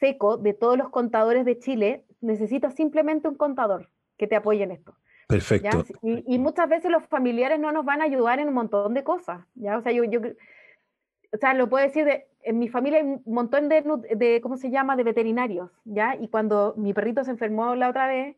seco 0.00 0.36
de 0.36 0.54
todos 0.54 0.76
los 0.78 0.90
contadores 0.90 1.44
de 1.44 1.58
Chile, 1.58 2.04
necesitas 2.20 2.74
simplemente 2.74 3.28
un 3.28 3.34
contador 3.36 3.90
que 4.16 4.26
te 4.26 4.36
apoye 4.36 4.62
en 4.62 4.72
esto. 4.72 4.96
Perfecto. 5.26 5.84
Y, 6.02 6.38
muchas 6.38 6.68
veces 6.68 6.90
los 6.90 7.06
familiares 7.06 7.58
no 7.58 7.72
nos 7.72 7.84
van 7.84 8.02
a 8.02 8.04
ayudar 8.04 8.38
en 8.40 8.48
un 8.48 8.54
montón 8.54 8.94
de 8.94 9.04
cosas. 9.04 9.44
¿ya? 9.54 9.78
O 9.78 9.82
sea, 9.82 9.92
yo, 9.92 10.04
yo 10.04 10.20
o 11.34 11.36
sea, 11.36 11.52
lo 11.54 11.68
puedo 11.68 11.84
decir, 11.84 12.04
de, 12.04 12.26
en 12.42 12.58
mi 12.58 12.68
familia 12.68 13.00
hay 13.00 13.04
un 13.04 13.22
montón 13.26 13.68
de, 13.68 13.82
de, 14.14 14.40
¿cómo 14.40 14.56
se 14.56 14.70
llama?, 14.70 14.94
de 14.94 15.02
veterinarios, 15.02 15.70
¿ya? 15.84 16.14
Y 16.14 16.28
cuando 16.28 16.74
mi 16.76 16.94
perrito 16.94 17.24
se 17.24 17.32
enfermó 17.32 17.74
la 17.74 17.88
otra 17.88 18.06
vez, 18.06 18.36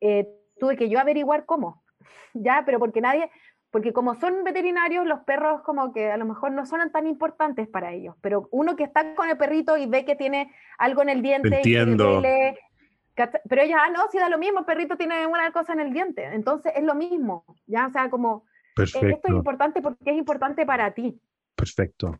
eh, 0.00 0.28
tuve 0.58 0.76
que 0.76 0.90
yo 0.90 0.98
averiguar 0.98 1.46
cómo, 1.46 1.82
¿ya? 2.34 2.64
Pero 2.66 2.78
porque 2.78 3.00
nadie, 3.00 3.30
porque 3.76 3.92
como 3.92 4.14
son 4.14 4.42
veterinarios, 4.42 5.06
los 5.06 5.20
perros 5.24 5.60
como 5.60 5.92
que 5.92 6.10
a 6.10 6.16
lo 6.16 6.24
mejor 6.24 6.50
no 6.50 6.64
son 6.64 6.90
tan 6.90 7.06
importantes 7.06 7.68
para 7.68 7.92
ellos, 7.92 8.16
pero 8.22 8.48
uno 8.50 8.74
que 8.74 8.84
está 8.84 9.14
con 9.14 9.28
el 9.28 9.36
perrito 9.36 9.76
y 9.76 9.84
ve 9.84 10.06
que 10.06 10.16
tiene 10.16 10.50
algo 10.78 11.02
en 11.02 11.10
el 11.10 11.20
diente, 11.20 11.56
Entiendo. 11.56 12.22
pero 12.24 13.60
ella, 13.60 13.82
ah, 13.84 13.90
no, 13.90 14.08
si 14.10 14.16
da 14.16 14.30
lo 14.30 14.38
mismo, 14.38 14.60
el 14.60 14.64
perrito 14.64 14.96
tiene 14.96 15.26
una 15.26 15.52
cosa 15.52 15.74
en 15.74 15.80
el 15.80 15.92
diente, 15.92 16.24
entonces 16.24 16.72
es 16.74 16.82
lo 16.84 16.94
mismo, 16.94 17.44
ya, 17.66 17.88
o 17.88 17.90
sea, 17.90 18.08
como, 18.08 18.46
Perfecto. 18.74 19.08
esto 19.08 19.28
es 19.28 19.34
importante 19.34 19.82
porque 19.82 20.10
es 20.10 20.16
importante 20.16 20.64
para 20.64 20.94
ti. 20.94 21.20
Perfecto. 21.54 22.18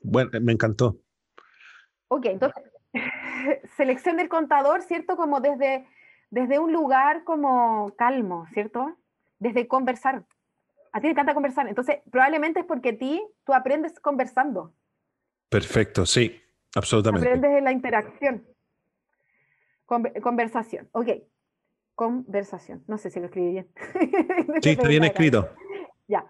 Bueno, 0.00 0.30
me 0.40 0.52
encantó. 0.52 0.96
Ok, 2.08 2.24
entonces, 2.24 2.62
selección 3.76 4.16
del 4.16 4.30
contador, 4.30 4.80
¿cierto? 4.80 5.18
Como 5.18 5.42
desde, 5.42 5.86
desde 6.30 6.58
un 6.58 6.72
lugar 6.72 7.24
como 7.24 7.92
calmo, 7.98 8.46
¿cierto? 8.54 8.96
Desde 9.38 9.68
conversar 9.68 10.24
a 10.92 11.00
ti 11.00 11.06
te 11.06 11.10
encanta 11.10 11.34
conversar, 11.34 11.68
entonces 11.68 11.98
probablemente 12.10 12.60
es 12.60 12.66
porque 12.66 12.90
a 12.90 12.98
ti 12.98 13.22
tú 13.44 13.54
aprendes 13.54 13.98
conversando. 14.00 14.72
Perfecto, 15.48 16.06
sí, 16.06 16.40
absolutamente. 16.74 17.26
Aprendes 17.26 17.52
de 17.52 17.60
la 17.60 17.72
interacción. 17.72 18.46
conversación, 19.86 20.88
ok. 20.92 21.08
Conversación, 21.94 22.84
no 22.86 22.96
sé 22.98 23.10
si 23.10 23.18
lo 23.18 23.26
escribí 23.26 23.50
bien. 23.50 23.68
sí, 24.62 24.70
está 24.70 24.88
bien 24.88 25.04
escrito. 25.04 25.48
Ya, 26.06 26.24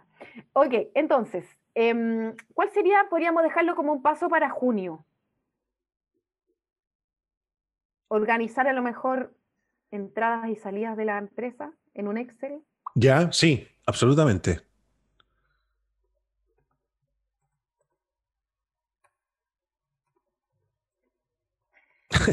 ok, 0.53 0.75
entonces, 0.95 1.47
em, 1.75 2.35
¿cuál 2.55 2.71
sería, 2.71 3.07
podríamos 3.11 3.43
dejarlo 3.43 3.77
como 3.77 3.93
un 3.93 4.03
paso 4.03 4.29
para 4.29 4.51
junio? 4.51 5.05
Organizar 8.09 8.67
a 8.67 8.73
lo 8.73 8.83
mejor 8.83 9.35
entradas 9.91 10.49
y 10.49 10.57
salidas 10.57 10.97
de 10.97 11.05
la 11.05 11.19
empresa 11.19 11.73
en 11.95 12.09
un 12.09 12.19
Excel. 12.19 12.63
Ya, 13.01 13.31
sí, 13.31 13.65
absolutamente. 13.87 14.61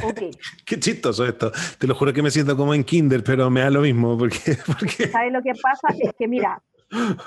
Okay. 0.04 0.32
Qué 0.66 0.80
chistoso 0.80 1.24
esto. 1.24 1.52
Te 1.78 1.86
lo 1.86 1.94
juro 1.94 2.12
que 2.12 2.24
me 2.24 2.32
siento 2.32 2.58
como 2.58 2.74
en 2.74 2.84
Kinder, 2.84 3.24
pero 3.24 3.52
me 3.52 3.62
da 3.62 3.70
lo 3.70 3.82
mismo. 3.82 4.18
Porque, 4.18 4.58
porque... 4.66 5.08
¿Sabes 5.08 5.32
lo 5.32 5.44
que 5.44 5.54
pasa? 5.62 5.90
Es 6.00 6.14
que 6.18 6.28
mira, 6.28 6.60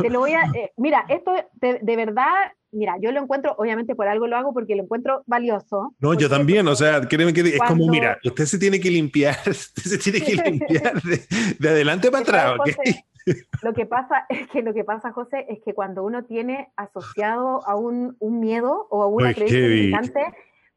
te 0.01 0.11
lo 0.11 0.19
voy 0.19 0.33
a. 0.33 0.43
Eh, 0.55 0.73
mira, 0.77 1.05
esto 1.09 1.33
de, 1.61 1.97
verdad 1.97 2.33
mira, 2.73 2.97
yo 3.01 3.13
lo 3.13 3.23
encuentro, 3.23 3.55
obviamente 3.57 3.95
por 3.95 4.09
algo 4.09 4.27
lo 4.27 4.37
hago 4.37 4.53
porque 4.53 4.75
lo 4.75 4.83
encuentro 4.83 5.23
valioso. 5.27 5.95
No, 6.01 6.15
yo 6.15 6.29
también, 6.29 6.67
o 6.67 6.75
sea, 6.75 7.01
créeme 7.09 7.33
que 7.33 7.41
es 7.41 7.59
como, 7.67 7.87
mira, 7.87 8.19
usted 8.25 8.45
se 8.47 8.59
tiene 8.59 8.81
que 8.81 8.91
limpiar, 8.91 9.37
usted 9.47 9.83
se 9.83 9.99
tiene 9.99 10.21
que 10.21 10.35
limpiar 10.35 11.01
de, 11.03 11.69
adelante 11.69 12.11
para 12.11 12.23
atrás, 12.23 12.59
Lo 13.63 13.75
que 13.75 13.87
pasa 13.87 14.27
es 14.29 14.49
que 14.49 14.63
lo 14.63 14.75
que 14.75 14.85
pasa, 14.85 15.13
José, 15.13 15.47
es 15.49 15.61
que 15.65 15.75
cuando 15.75 16.05
uno 16.05 16.25
tiene 16.25 16.73
asociado 16.77 17.67
a 17.67 17.77
un, 17.77 18.17
un 18.19 18.41
miedo 18.41 18.87
o 18.91 19.03
a 19.03 19.07
una 19.07 19.35
creencia 19.35 19.61
limitante, 19.61 20.21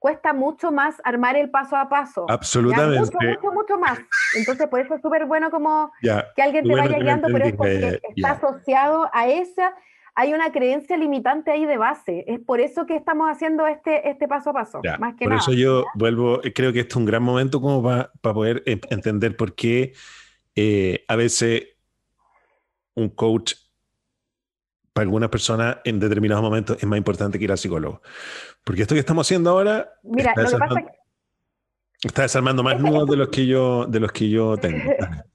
cuesta 0.01 0.33
mucho 0.33 0.71
más 0.71 0.95
armar 1.03 1.35
el 1.35 1.51
paso 1.51 1.75
a 1.75 1.87
paso. 1.87 2.25
Absolutamente. 2.27 2.99
Mucho, 2.99 3.17
mucho, 3.21 3.51
mucho 3.53 3.77
más. 3.77 3.99
Entonces, 4.35 4.67
por 4.67 4.79
eso 4.79 4.95
es 4.95 5.01
súper 5.01 5.27
bueno 5.27 5.51
como 5.51 5.91
que 6.01 6.41
alguien 6.41 6.65
te 6.65 6.73
vaya 6.73 6.97
guiando, 6.97 7.27
pero 7.31 7.45
es 7.45 7.53
porque 7.53 8.01
está 8.15 8.31
asociado 8.31 9.07
a 9.13 9.27
esa, 9.27 9.75
hay 10.15 10.33
una 10.33 10.51
creencia 10.51 10.97
limitante 10.97 11.51
ahí 11.51 11.67
de 11.67 11.77
base. 11.77 12.25
Es 12.27 12.39
por 12.39 12.59
eso 12.59 12.87
que 12.87 12.95
estamos 12.95 13.29
haciendo 13.29 13.67
este, 13.67 14.09
este 14.09 14.27
paso 14.27 14.49
a 14.49 14.53
paso. 14.53 14.81
más 14.97 15.13
que 15.15 15.25
por 15.25 15.35
eso 15.35 15.53
yo 15.53 15.85
vuelvo, 15.93 16.41
creo 16.55 16.73
que 16.73 16.79
este 16.79 16.93
es 16.93 16.95
un 16.95 17.05
gran 17.05 17.21
momento 17.21 17.61
como 17.61 17.83
para 17.83 18.11
poder 18.21 18.63
entender 18.65 19.37
por 19.37 19.53
qué 19.53 19.93
eh, 20.55 21.05
a 21.07 21.15
veces 21.15 21.67
un 23.01 23.09
coach 23.09 23.53
para 24.93 25.03
algunas 25.03 25.29
personas 25.29 25.77
en 25.85 25.99
determinados 25.99 26.43
momentos 26.43 26.77
es 26.77 26.85
más 26.85 26.97
importante 26.97 27.37
que 27.37 27.45
ir 27.45 27.51
al 27.51 27.57
psicólogo. 27.57 28.01
Porque 28.63 28.81
esto 28.81 28.95
que 28.95 28.99
estamos 28.99 29.27
haciendo 29.27 29.49
ahora 29.51 29.93
Mira, 30.03 30.31
está, 30.31 30.41
desarmando, 30.41 30.75
pasa 30.75 30.91
está 32.03 32.21
desarmando 32.23 32.63
más 32.63 32.79
nudos 32.79 33.09
de 33.09 33.17
los 33.17 33.29
que 33.29 33.45
yo, 33.45 33.85
de 33.85 33.99
los 33.99 34.11
que 34.11 34.29
yo 34.29 34.57
tengo. 34.57 34.79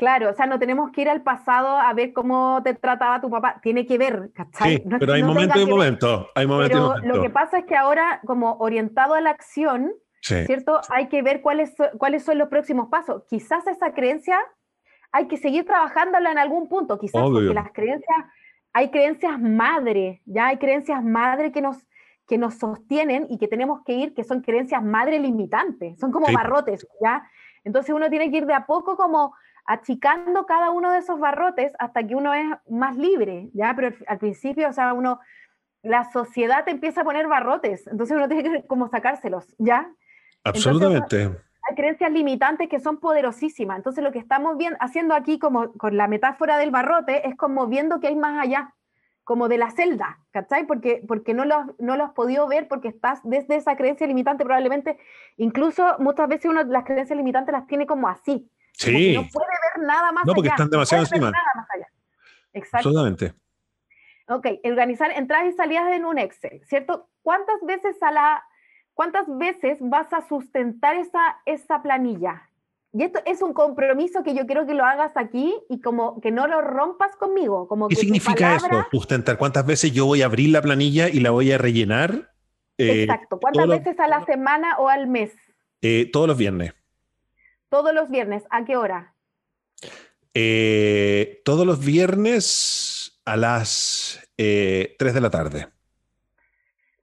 Claro, 0.00 0.30
o 0.30 0.32
sea, 0.32 0.46
no 0.46 0.58
tenemos 0.58 0.92
que 0.92 1.02
ir 1.02 1.10
al 1.10 1.20
pasado 1.20 1.76
a 1.76 1.92
ver 1.92 2.14
cómo 2.14 2.62
te 2.64 2.72
trataba 2.72 3.20
tu 3.20 3.28
papá. 3.28 3.60
Tiene 3.62 3.84
que 3.84 3.98
ver, 3.98 4.30
¿cachai? 4.32 4.78
Sí, 4.78 4.82
pero 4.98 5.12
hay 5.12 5.22
momentos 5.22 5.60
y 5.60 5.66
momentos. 5.66 6.26
Hay 6.34 6.46
momentos 6.46 6.94
pero 7.02 7.14
lo 7.14 7.22
que 7.22 7.28
pasa 7.28 7.58
es 7.58 7.66
que 7.66 7.76
ahora, 7.76 8.18
como 8.24 8.54
orientado 8.60 9.12
a 9.12 9.20
la 9.20 9.28
acción, 9.28 9.92
¿cierto? 10.22 10.80
Hay 10.88 11.08
que 11.08 11.20
ver 11.20 11.42
cuáles, 11.42 11.74
cuáles 11.98 12.22
son 12.22 12.38
los 12.38 12.48
próximos 12.48 12.88
pasos. 12.88 13.24
Quizás 13.28 13.66
esa 13.66 13.92
creencia 13.92 14.38
hay 15.12 15.26
que 15.28 15.36
seguir 15.36 15.66
trabajándola 15.66 16.30
en 16.30 16.38
algún 16.38 16.68
punto, 16.68 16.98
quizás 16.98 17.22
porque 17.22 17.54
las 17.54 17.72
creencias, 17.72 18.18
hay 18.72 18.90
creencias 18.90 19.40
madre, 19.40 20.22
ya 20.24 20.48
hay 20.48 20.58
creencias 20.58 21.02
madre 21.02 21.52
que 21.52 21.60
nos, 21.60 21.78
que 22.26 22.38
nos 22.38 22.54
sostienen 22.54 23.26
y 23.28 23.38
que 23.38 23.48
tenemos 23.48 23.82
que 23.84 23.94
ir, 23.94 24.14
que 24.14 24.24
son 24.24 24.40
creencias 24.40 24.82
madre 24.82 25.18
limitantes, 25.18 25.98
son 25.98 26.12
como 26.12 26.32
barrotes, 26.32 26.86
¿ya? 27.02 27.28
Entonces 27.64 27.94
uno 27.94 28.08
tiene 28.08 28.30
que 28.30 28.38
ir 28.38 28.46
de 28.46 28.54
a 28.54 28.66
poco 28.66 28.96
como 28.96 29.34
achicando 29.66 30.46
cada 30.46 30.70
uno 30.70 30.92
de 30.92 30.98
esos 30.98 31.18
barrotes 31.18 31.72
hasta 31.78 32.06
que 32.06 32.14
uno 32.14 32.32
es 32.32 32.46
más 32.68 32.96
libre, 32.96 33.50
¿ya? 33.52 33.74
Pero 33.74 33.94
al 34.06 34.18
principio, 34.18 34.68
o 34.68 34.72
sea, 34.72 34.94
uno, 34.94 35.20
la 35.82 36.10
sociedad 36.12 36.64
te 36.64 36.70
empieza 36.70 37.00
a 37.00 37.04
poner 37.04 37.26
barrotes, 37.26 37.86
entonces 37.88 38.16
uno 38.16 38.28
tiene 38.28 38.42
que 38.44 38.66
como 38.66 38.88
sacárselos, 38.88 39.54
¿ya? 39.58 39.92
Absolutamente 40.44 41.49
hay 41.62 41.74
creencias 41.74 42.10
limitantes 42.10 42.68
que 42.68 42.80
son 42.80 42.98
poderosísimas. 42.98 43.76
Entonces 43.76 44.02
lo 44.02 44.12
que 44.12 44.18
estamos 44.18 44.56
bien, 44.56 44.76
haciendo 44.80 45.14
aquí 45.14 45.38
como 45.38 45.72
con 45.74 45.96
la 45.96 46.08
metáfora 46.08 46.58
del 46.58 46.70
barrote 46.70 47.28
es 47.28 47.36
como 47.36 47.66
viendo 47.66 48.00
que 48.00 48.08
hay 48.08 48.16
más 48.16 48.42
allá, 48.42 48.74
como 49.24 49.48
de 49.48 49.58
la 49.58 49.70
celda, 49.70 50.18
¿cachai? 50.32 50.66
Porque, 50.66 51.02
porque 51.06 51.34
no, 51.34 51.44
lo, 51.44 51.74
no 51.78 51.96
lo 51.96 52.04
has 52.04 52.12
podido 52.12 52.48
ver 52.48 52.66
porque 52.68 52.88
estás 52.88 53.20
desde 53.22 53.56
esa 53.56 53.76
creencia 53.76 54.06
limitante 54.06 54.44
probablemente, 54.44 54.98
incluso 55.36 55.96
muchas 55.98 56.28
veces 56.28 56.50
uno 56.50 56.64
las 56.64 56.84
creencias 56.84 57.16
limitantes 57.16 57.52
las 57.52 57.66
tiene 57.66 57.86
como 57.86 58.08
así. 58.08 58.50
Sí. 58.72 59.14
no 59.14 59.26
puede 59.32 59.48
ver 59.76 59.86
nada 59.86 60.12
más 60.12 60.22
allá. 60.22 60.26
No, 60.26 60.34
porque 60.34 60.48
están 60.48 60.70
demasiado 60.70 61.04
encima. 61.04 61.32
Exacto. 62.52 62.88
Absolutamente. 62.88 63.34
Ok, 64.28 64.46
organizar 64.64 65.10
entradas 65.10 65.48
y 65.48 65.56
salidas 65.56 65.92
en 65.92 66.04
un 66.04 66.18
Excel, 66.18 66.62
¿cierto? 66.64 67.08
¿Cuántas 67.22 67.60
veces 67.62 68.00
a 68.02 68.12
la, 68.12 68.44
¿Cuántas 69.00 69.24
veces 69.38 69.78
vas 69.80 70.12
a 70.12 70.28
sustentar 70.28 70.94
esa, 70.96 71.38
esa 71.46 71.80
planilla? 71.80 72.50
Y 72.92 73.02
esto 73.02 73.18
es 73.24 73.40
un 73.40 73.54
compromiso 73.54 74.22
que 74.22 74.34
yo 74.34 74.44
quiero 74.44 74.66
que 74.66 74.74
lo 74.74 74.84
hagas 74.84 75.12
aquí 75.16 75.54
y 75.70 75.80
como 75.80 76.20
que 76.20 76.30
no 76.30 76.46
lo 76.46 76.60
rompas 76.60 77.16
conmigo. 77.16 77.66
Como 77.66 77.88
¿Qué 77.88 77.96
significa 77.96 78.56
eso, 78.56 78.68
sustentar? 78.92 79.38
¿Cuántas 79.38 79.64
veces 79.64 79.92
yo 79.92 80.04
voy 80.04 80.20
a 80.20 80.26
abrir 80.26 80.50
la 80.50 80.60
planilla 80.60 81.08
y 81.08 81.20
la 81.20 81.30
voy 81.30 81.50
a 81.50 81.56
rellenar? 81.56 82.34
Eh, 82.76 83.04
Exacto. 83.04 83.40
¿Cuántas 83.40 83.68
veces 83.68 83.98
a 83.98 84.06
la 84.06 84.22
semana 84.26 84.76
o 84.76 84.90
al 84.90 85.06
mes? 85.06 85.32
Eh, 85.80 86.10
todos 86.12 86.28
los 86.28 86.36
viernes. 86.36 86.74
Todos 87.70 87.94
los 87.94 88.10
viernes. 88.10 88.42
¿A 88.50 88.66
qué 88.66 88.76
hora? 88.76 89.14
Eh, 90.34 91.40
todos 91.46 91.66
los 91.66 91.82
viernes 91.82 93.18
a 93.24 93.38
las 93.38 94.20
3 94.36 94.98
de 94.98 95.20
la 95.22 95.30
tarde. 95.30 95.68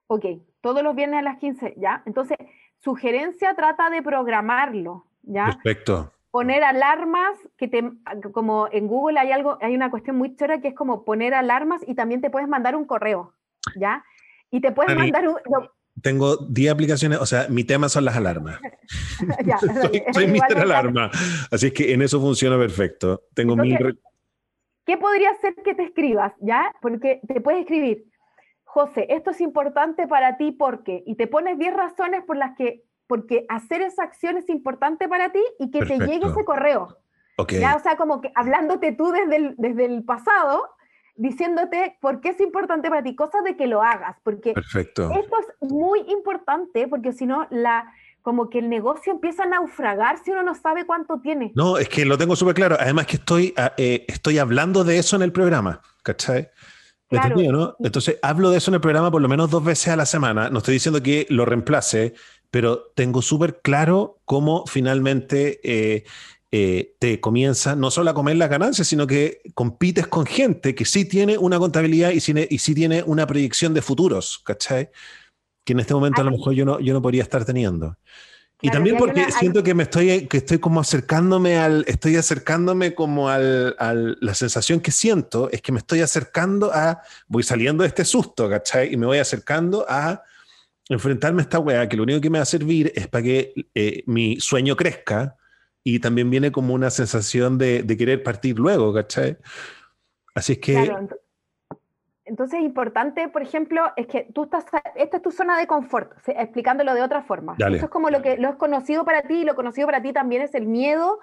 Ok, 0.06 0.26
todos 0.68 0.84
los 0.84 0.98
viernes 0.98 1.20
a 1.20 1.22
las 1.22 1.38
15, 1.38 1.76
¿ya? 1.78 2.04
Entonces, 2.06 2.38
sugerencia 2.80 3.56
trata 3.56 3.90
de 3.90 4.02
programarlo, 4.02 5.06
¿ya? 5.24 5.46
Perfecto. 5.46 6.12
Poner 6.30 6.62
alarmas, 6.62 7.38
que 7.56 7.70
te, 7.70 7.90
como 8.34 8.68
en 8.74 8.88
Google 8.88 9.18
hay 9.18 9.32
algo, 9.32 9.58
hay 9.62 9.74
una 9.74 9.90
cuestión 9.90 10.18
muy 10.18 10.36
chora 10.36 10.60
que 10.60 10.68
es 10.68 10.76
como 10.76 11.06
poner 11.06 11.34
alarmas 11.34 11.82
y 11.88 11.96
también 11.96 12.20
te 12.20 12.30
puedes 12.30 12.50
mandar 12.50 12.76
un 12.76 12.84
correo, 12.84 13.34
¿ya? 13.78 14.04
Y 14.52 14.60
te 14.60 14.74
puedes 14.74 14.94
mandar 14.94 15.30
un... 15.30 15.38
tengo 16.02 16.36
10 16.36 16.74
aplicaciones, 16.74 17.20
o 17.20 17.26
sea, 17.26 17.48
mi 17.48 17.64
tema 17.64 17.88
son 17.88 18.04
las 18.04 18.18
alarmas. 18.18 18.60
ya, 19.46 19.58
soy, 19.82 20.04
soy 20.12 20.28
Mr. 20.52 20.60
Alarma, 20.60 21.10
así 21.50 21.72
que 21.72 21.94
en 21.94 22.02
eso 22.02 22.20
funciona 22.20 22.58
perfecto. 22.58 23.24
Tengo 23.34 23.56
mil... 23.56 23.78
¿Qué 24.86 24.98
podría 24.98 25.34
ser 25.40 25.56
que 25.64 25.76
te 25.76 25.84
escribas, 25.84 26.34
ya? 26.42 26.74
Porque 26.82 27.22
te 27.26 27.40
puedes 27.40 27.62
escribir, 27.62 28.04
José, 28.78 29.08
esto 29.10 29.32
es 29.32 29.42
importante 29.42 30.06
para 30.06 30.38
ti 30.38 30.52
porque, 30.52 31.02
y 31.08 31.16
te 31.16 31.26
pones 31.26 31.58
10 31.58 31.74
razones 31.74 32.24
por 32.24 32.38
las 32.38 32.56
que, 32.56 32.84
porque 33.08 33.48
hacer 33.50 33.82
esa 33.82 34.04
acción 34.04 34.38
es 34.38 34.48
importante 34.50 35.08
para 35.08 35.32
ti 35.32 35.42
y 35.58 35.72
que 35.72 35.84
te 35.84 35.98
llegue 35.98 36.28
ese 36.28 36.46
correo. 36.46 37.00
Okay. 37.38 37.60
Ya, 37.60 37.76
o 37.76 37.80
sea, 37.80 37.98
como 37.98 38.22
que 38.22 38.32
hablándote 38.36 38.92
tú 38.92 39.12
desde 39.12 39.36
el, 39.36 39.56
desde 39.58 39.86
el 39.86 40.04
pasado, 40.04 40.70
diciéndote 41.16 41.98
por 42.02 42.22
qué 42.22 42.30
es 42.30 42.40
importante 42.40 42.88
para 42.90 43.02
ti, 43.02 43.16
cosas 43.16 43.44
de 43.44 43.58
que 43.58 43.66
lo 43.66 43.82
hagas, 43.82 44.16
porque 44.24 44.54
Perfecto. 44.54 45.10
esto 45.10 45.36
es 45.40 45.72
muy 45.72 46.02
importante, 46.10 46.88
porque 46.88 47.14
si 47.14 47.26
no, 47.26 47.48
la, 47.50 47.92
como 48.22 48.48
que 48.52 48.60
el 48.60 48.70
negocio 48.70 49.12
empieza 49.12 49.42
a 49.42 49.48
naufragar 49.48 50.20
si 50.24 50.30
uno 50.30 50.44
no 50.44 50.54
sabe 50.54 50.86
cuánto 50.86 51.20
tiene. 51.20 51.52
No, 51.56 51.80
es 51.80 51.90
que 51.90 52.06
lo 52.06 52.16
tengo 52.16 52.36
súper 52.36 52.54
claro. 52.54 52.78
Además 52.80 53.08
que 53.08 53.16
estoy, 53.16 53.56
ah, 53.58 53.74
eh, 53.76 54.06
estoy 54.08 54.38
hablando 54.38 54.84
de 54.84 55.00
eso 55.00 55.16
en 55.16 55.24
el 55.24 55.32
programa, 55.32 55.82
¿cachai? 56.04 56.52
Entonces, 57.80 58.18
hablo 58.22 58.52
de 58.52 58.58
eso 58.58 58.72
en 58.72 58.76
el 58.76 58.82
programa 58.82 59.12
por 59.12 59.22
lo 59.22 59.30
menos 59.30 59.50
dos 59.50 59.64
veces 59.64 59.90
a 59.90 59.96
la 59.96 60.06
semana. 60.06 60.50
No 60.50 60.60
estoy 60.60 60.74
diciendo 60.74 61.02
que 61.02 61.26
lo 61.30 61.46
reemplace, 61.46 62.14
pero 62.52 62.92
tengo 62.96 63.22
súper 63.22 63.62
claro 63.62 64.20
cómo 64.26 64.66
finalmente 64.68 65.60
eh, 65.64 66.04
eh, 66.52 66.96
te 67.00 67.20
comienza 67.20 67.76
no 67.76 67.92
solo 67.92 68.12
a 68.12 68.14
comer 68.14 68.38
las 68.38 68.50
ganancias, 68.50 68.88
sino 68.88 69.08
que 69.08 69.42
compites 69.54 70.08
con 70.08 70.26
gente 70.26 70.76
que 70.76 70.86
sí 70.86 71.06
tiene 71.06 71.38
una 71.38 71.60
contabilidad 71.60 72.12
y, 72.12 72.18
y 72.18 72.58
sí 72.60 72.76
tiene 72.76 73.04
una 73.04 73.28
proyección 73.28 73.74
de 73.74 73.82
futuros, 73.82 74.40
¿cachai? 74.46 74.90
Que 75.66 75.74
en 75.74 75.80
este 75.80 75.94
momento 75.94 76.22
a 76.22 76.24
lo 76.24 76.32
mejor 76.32 76.54
yo 76.54 76.66
no, 76.66 76.80
yo 76.80 76.94
no 76.94 77.02
podría 77.02 77.24
estar 77.24 77.44
teniendo 77.46 77.98
y 78.62 78.72
también 78.72 78.98
porque 78.98 79.32
siento 79.32 79.62
que 79.62 79.76
me 79.76 79.84
estoy, 79.84 80.28
que 80.28 80.38
estoy 80.38 80.58
como 80.58 80.80
acercándome 80.80 81.58
al, 81.58 81.86
estoy 81.88 82.16
acercándome 82.16 82.96
como 82.96 83.30
al, 83.30 83.76
al, 83.78 84.18
la 84.20 84.34
sensación 84.34 84.80
que 84.80 84.92
siento 84.92 85.50
es 85.52 85.62
que 85.62 85.72
me 85.72 85.78
estoy 85.78 86.02
acercando 86.02 86.72
a, 86.74 87.04
voy 87.28 87.44
saliendo 87.44 87.84
de 87.84 87.90
este 87.90 88.04
susto, 88.04 88.50
¿cachai? 88.50 88.92
Y 88.92 88.98
me 88.98 89.06
voy 89.06 89.20
acercando 89.20 89.86
a 89.88 90.24
enfrentarme 90.90 91.42
a 91.42 91.44
esta 91.44 91.60
weá, 91.60 91.88
que 91.88 91.98
lo 91.98 92.04
único 92.04 92.20
que 92.20 92.32
me 92.32 92.40
va 92.40 92.44
a 92.44 92.46
servir 92.46 92.92
es 92.96 93.08
para 93.08 93.24
que 93.24 93.54
eh, 93.76 94.04
mi 94.08 94.40
sueño 94.40 94.76
crezca 94.76 95.36
y 95.84 96.00
también 96.00 96.30
viene 96.30 96.52
como 96.52 96.74
una 96.74 96.90
sensación 96.90 97.60
de, 97.60 97.84
de 97.84 97.98
querer 97.98 98.24
partir 98.24 98.58
luego, 98.58 98.92
¿cachai? 98.94 99.38
Así 100.34 100.54
es 100.54 100.60
que... 100.60 100.74
Entonces, 100.78 101.18
importante, 102.60 103.30
por 103.30 103.42
ejemplo, 103.42 103.92
es 103.96 104.08
que 104.08 104.28
tú 104.34 104.44
estás, 104.44 104.66
esta 104.96 105.18
es 105.18 105.24
tu 105.24 105.32
zona 105.32 105.58
de 105.58 105.68
confort, 105.68 106.12
explicándolo 106.28 106.94
de 106.94 107.02
otra 107.02 107.22
forma. 107.24 107.56
Eso 107.58 107.86
es 107.86 107.92
como 107.92 108.10
lo 108.10 108.22
que 108.22 108.38
lo 108.38 108.50
es 108.50 108.56
conocido 108.56 109.06
para 109.06 109.24
ti 109.24 109.42
y 109.42 109.44
lo 109.46 109.56
conocido 109.56 109.88
para 109.88 110.02
ti 110.02 110.14
también 110.14 110.42
es 110.42 110.54
el 110.56 110.66
miedo 110.66 111.20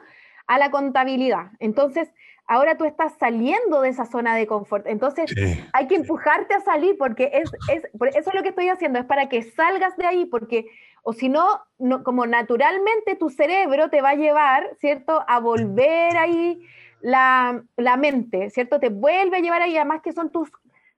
a 0.47 0.59
la 0.59 0.71
contabilidad. 0.71 1.53
Entonces, 1.59 2.13
ahora 2.47 2.77
tú 2.77 2.85
estás 2.85 3.15
saliendo 3.19 3.81
de 3.81 3.89
esa 3.89 4.05
zona 4.05 4.35
de 4.37 4.47
confort. 4.47 4.87
Entonces, 4.87 5.35
hay 5.73 5.87
que 5.87 5.97
empujarte 5.97 6.55
a 6.55 6.61
salir 6.61 6.97
porque 6.99 7.31
es, 7.33 7.51
es, 7.73 7.85
eso 7.85 8.31
es 8.31 8.35
lo 8.35 8.43
que 8.43 8.51
estoy 8.51 8.69
haciendo, 8.69 8.99
es 8.99 9.07
para 9.07 9.29
que 9.29 9.43
salgas 9.43 9.97
de 9.97 10.07
ahí, 10.07 10.27
porque, 10.27 10.67
o 11.03 11.13
si 11.13 11.29
no, 11.29 11.63
no, 11.79 12.03
como 12.03 12.27
naturalmente 12.27 13.17
tu 13.19 13.31
cerebro 13.31 13.89
te 13.89 14.03
va 14.03 14.11
a 14.11 14.15
llevar, 14.17 14.71
¿cierto?, 14.79 15.25
a 15.27 15.41
volver 15.41 16.17
ahí 16.17 16.61
la, 17.01 17.63
la 17.77 17.97
mente, 17.97 18.51
¿cierto? 18.51 18.81
Te 18.81 18.89
vuelve 18.89 19.39
a 19.39 19.41
llevar 19.41 19.63
ahí, 19.63 19.77
además 19.77 20.03
que 20.03 20.13
son 20.13 20.31
tus 20.31 20.51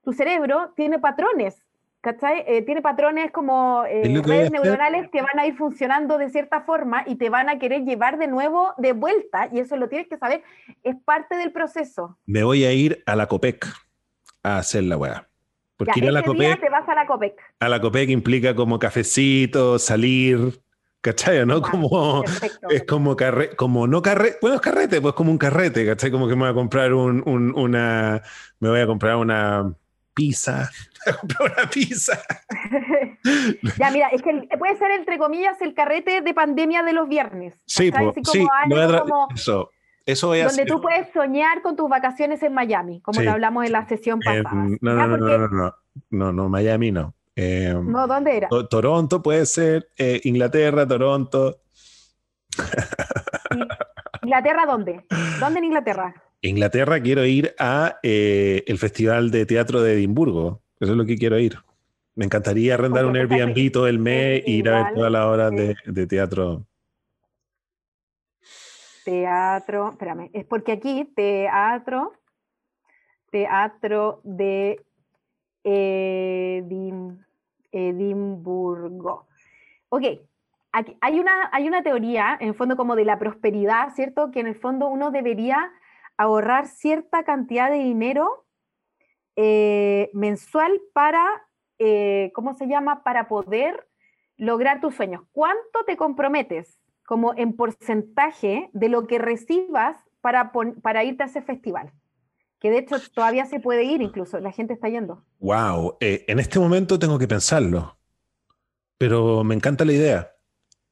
tu 0.07 0.13
cerebro 0.13 0.73
tiene 0.77 1.01
patrones, 1.01 1.67
¿cachai? 2.01 2.45
Eh, 2.47 2.63
tiene 2.63 2.81
patrones 2.81 3.33
como 3.33 3.83
eh, 3.87 4.23
redes 4.25 4.53
neuronales 4.53 5.11
que 5.11 5.21
van 5.21 5.37
a 5.37 5.49
ir 5.49 5.57
funcionando 5.57 6.17
de 6.17 6.31
cierta 6.31 6.61
forma 6.61 7.03
y 7.09 7.17
te 7.17 7.29
van 7.29 7.49
a 7.49 7.59
querer 7.59 7.83
llevar 7.83 8.17
de 8.17 8.29
nuevo 8.29 8.73
de 8.79 8.93
vuelta, 8.93 9.49
y 9.53 9.59
eso 9.59 9.77
lo 9.77 9.89
tienes 9.89 10.07
que 10.07 10.17
saber, 10.17 10.45
es 10.85 10.95
parte 11.05 11.35
del 11.35 11.51
proceso. 11.51 12.17
Me 12.25 12.45
voy 12.45 12.65
a 12.65 12.73
ir 12.73 13.03
a 13.05 13.17
la 13.17 13.27
COPEC 13.27 13.67
a 14.45 14.59
hacer 14.59 14.85
la 14.85 14.97
weá. 14.97 15.29
Porque 15.77 15.99
ir 15.99 16.09
a 16.09 16.13
la 16.13 16.23
COPEC. 16.23 16.61
te 16.61 16.71
vas 16.71 16.89
a 16.89 16.95
la 16.95 17.05
COPEC. 17.05 17.35
A 17.59 17.69
la 17.69 17.81
COPEC 17.81 18.09
implica 18.11 18.55
como 18.55 18.79
cafecito, 18.79 19.81
salir, 19.81 20.63
¿cachai? 21.01 21.45
¿No? 21.45 21.61
como, 21.61 22.23
es 22.71 22.85
como 22.85 23.17
carrete, 23.17 23.57
como 23.57 23.89
no 23.89 24.03
carrete, 24.03 24.39
bueno, 24.41 24.55
es 24.55 24.63
carrete, 24.63 25.01
pues 25.01 25.15
como 25.15 25.33
un 25.33 25.39
carrete, 25.39 25.85
¿cachai? 25.85 26.13
Como 26.13 26.29
que 26.29 26.37
me 26.37 26.43
voy 26.43 26.51
a 26.51 26.55
comprar 26.55 26.95
un, 26.95 27.25
un, 27.27 27.53
una, 27.59 28.23
me 28.61 28.69
voy 28.69 28.79
a 28.79 28.87
comprar 28.87 29.17
una 29.17 29.75
pizza, 30.17 30.71
comprar 31.21 31.53
una 31.53 31.71
pizza. 31.71 32.19
ya, 33.79 33.91
mira, 33.93 34.09
es 34.09 34.23
que 34.23 34.49
puede 34.59 34.77
ser 34.79 34.91
entre 34.93 35.19
comillas 35.19 35.61
el 35.61 35.75
carrete 35.75 36.23
de 36.23 36.35
pandemia 36.35 36.83
de 36.83 36.93
los 36.93 37.09
viernes. 37.09 37.55
Sí, 37.67 37.93
pues, 37.93 38.15
sí, 38.33 38.45
como, 38.45 39.29
eso. 39.33 39.71
Eso 40.05 40.29
Donde 40.29 40.67
tú 40.67 40.81
puedes 40.81 41.13
soñar 41.13 41.63
con 41.63 41.75
tus 41.75 41.89
vacaciones 41.89 42.41
en 42.45 42.55
Miami, 42.55 43.01
como 43.01 43.21
te 43.21 43.29
hablamos 43.29 43.67
en 43.67 43.73
la 43.73 43.89
sesión 43.89 44.21
pasada. 44.21 44.53
no, 44.53 44.79
no, 44.81 45.09
no, 45.09 45.17
no, 45.17 45.49
no, 45.49 45.75
no, 46.11 46.33
no, 46.33 46.49
Miami 46.49 46.93
no. 46.93 47.13
Em, 47.35 47.91
no, 47.91 48.07
¿dónde 48.07 48.37
era? 48.37 48.49
Toronto 48.49 49.21
puede 49.21 49.45
ser, 49.47 49.89
eh, 49.99 50.21
Inglaterra, 50.23 50.87
Toronto. 50.87 51.59
¿Inglaterra 54.23 54.65
dónde? 54.65 55.05
¿Dónde 55.41 55.59
en 55.59 55.65
Inglaterra? 55.65 56.15
Inglaterra 56.43 57.01
quiero 57.01 57.25
ir 57.25 57.55
a 57.59 57.99
eh, 58.03 58.63
el 58.67 58.79
Festival 58.79 59.31
de 59.31 59.47
Teatro 59.47 59.83
de 59.83 59.95
Edimburgo. 59.95 60.63
Eso 60.79 60.93
es 60.93 60.99
lo 60.99 61.07
que 61.07 61.17
quiero 61.17 61.39
ir. 61.39 61.57
Me 62.15 62.25
encantaría 62.25 62.75
arrendar 62.75 63.07
un 63.07 63.17
Airbnb 63.17 63.71
todo 63.73 63.87
el 63.87 63.99
mes 63.99 64.43
e 64.47 64.51
ir 64.51 64.69
a 64.69 64.85
ver 64.85 64.95
todas 64.95 65.13
las 65.13 65.25
horas 65.25 65.51
de, 65.51 65.77
de 65.85 66.07
teatro 66.07 66.67
Teatro, 69.07 69.91
espérame, 69.91 70.31
es 70.33 70.45
porque 70.47 70.73
aquí 70.73 71.05
teatro, 71.15 72.13
teatro 73.31 74.21
de 74.25 74.85
Edimburgo. 77.71 79.29
Ok, 79.91 80.03
aquí 80.73 80.97
hay 81.01 81.21
una, 81.21 81.49
hay 81.53 81.69
una 81.69 81.85
teoría, 81.85 82.37
en 82.41 82.49
el 82.49 82.55
fondo, 82.57 82.77
como 82.77 82.97
de 82.97 83.05
la 83.05 83.21
prosperidad, 83.21 83.91
¿cierto? 83.95 84.33
Que 84.33 84.41
en 84.41 84.49
el 84.49 84.57
fondo 84.57 84.89
uno 84.89 85.13
debería 85.13 85.71
ahorrar 86.17 86.69
cierta 86.69 87.25
cantidad 87.25 87.71
de 87.71 87.79
dinero 87.79 88.47
eh, 89.37 90.11
mensual 90.13 90.81
para, 90.93 91.25
eh, 91.79 92.31
¿cómo 92.35 92.55
se 92.55 92.67
llama? 92.67 93.03
Para 93.03 93.29
poder 93.29 93.89
lograr 94.37 94.81
tus 94.81 94.95
sueños. 94.95 95.23
¿Cuánto 95.33 95.85
te 95.87 95.97
comprometes? 95.97 96.81
como 97.07 97.35
en 97.37 97.55
porcentaje 97.55 98.69
de 98.73 98.89
lo 98.89 99.07
que 99.07 99.19
recibas 99.19 99.97
para, 100.21 100.53
para 100.83 101.05
irte 101.05 101.23
a 101.23 101.27
ese 101.27 101.41
festival. 101.41 101.93
Que 102.59 102.71
de 102.71 102.79
hecho 102.79 102.97
todavía 103.15 103.47
se 103.47 103.61
puede 103.61 103.85
ir 103.85 104.03
incluso, 104.03 104.41
la 104.41 104.53
gente 104.53 104.75
está 104.75 104.89
yendo. 104.89 105.25
Wow, 105.39 105.97
eh, 106.01 106.25
en 106.27 106.41
este 106.41 106.59
momento 106.59 106.99
tengo 106.99 107.19
que 107.19 107.29
pensarlo, 107.29 107.99
pero 108.99 109.45
me 109.45 109.55
encanta 109.55 109.85
la 109.85 109.93
idea. 109.93 110.33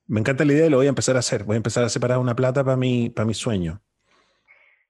Me 0.07 0.21
encanta 0.21 0.45
la 0.45 0.53
idea 0.53 0.67
y 0.67 0.71
lo 0.71 0.77
voy 0.77 0.87
a 0.87 0.91
empezar 0.91 1.17
a 1.17 1.21
hacer. 1.21 1.45
Voy 1.45 1.55
a 1.55 1.57
empezar 1.57 1.83
a 1.83 1.89
separar 1.89 2.19
una 2.19 2.37
plata 2.37 2.63
para 2.63 2.77
mi, 2.77 3.09
para 3.09 3.27
mi 3.27 3.35
sueño. 3.35 3.83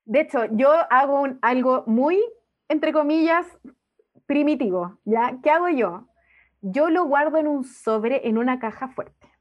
De 0.04 0.20
hecho, 0.20 0.44
yo 0.52 0.70
hago 0.90 1.24
algo 1.42 1.84
muy, 1.86 2.22
entre 2.68 2.92
comillas, 2.92 3.46
primitivo. 4.26 4.98
¿ya? 5.04 5.38
¿Qué 5.42 5.50
hago 5.50 5.68
yo? 5.68 6.08
Yo 6.60 6.90
lo 6.90 7.04
guardo 7.04 7.38
en 7.38 7.46
un 7.46 7.64
sobre, 7.64 8.26
en 8.28 8.38
una 8.38 8.58
caja 8.58 8.88
fuerte 8.88 9.34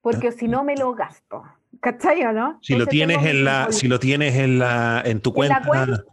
porque 0.00 0.32
si 0.32 0.48
no 0.48 0.64
me 0.64 0.76
lo 0.76 0.94
gasto. 0.94 1.42
¿Cachai 1.80 2.22
o 2.24 2.32
no? 2.32 2.58
Si 2.62 2.74
lo 2.74 2.86
tienes 2.86 3.24
en 3.24 3.44
la, 3.44 3.70
si 3.70 3.88
lo 3.88 4.00
tienes 4.00 4.34
en 4.36 4.58
la, 4.58 5.02
en 5.04 5.20
tu 5.20 5.32
cuenta. 5.32 5.58
En 5.58 5.62
la 5.62 5.68
cuenta, 5.68 6.04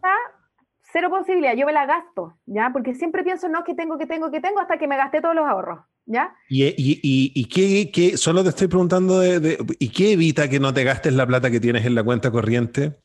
cero 0.92 1.10
posibilidad, 1.10 1.56
yo 1.56 1.66
me 1.66 1.74
la 1.74 1.86
gasto, 1.86 2.38
¿ya? 2.46 2.70
Porque 2.72 2.94
siempre 2.94 3.24
pienso, 3.24 3.48
no, 3.50 3.64
que 3.64 3.74
tengo, 3.74 3.98
que 3.98 4.06
tengo, 4.06 4.32
que 4.32 4.42
tengo, 4.42 4.60
hasta 4.60 4.78
que 4.78 4.88
me 4.88 4.98
gasté 4.98 5.22
todos 5.22 5.34
los 5.34 5.46
ahorros, 5.46 5.80
¿ya? 6.06 6.36
¿Y, 6.50 6.66
y, 6.66 7.00
y, 7.02 7.32
y 7.36 7.46
qué, 7.46 7.92
qué, 7.92 8.18
solo 8.18 8.44
te 8.44 8.50
estoy 8.50 8.68
preguntando, 8.68 9.20
de, 9.20 9.58
¿y 9.80 9.90
qué 9.90 10.12
evita 10.12 10.50
que 10.50 10.60
no 10.60 10.74
te 10.74 10.84
gastes 10.84 11.14
la 11.14 11.26
plata 11.26 11.50
que 11.50 11.60
tienes 11.60 11.86
en 11.86 11.96
la 11.96 12.04
cuenta 12.04 12.32
corriente? 12.32 13.00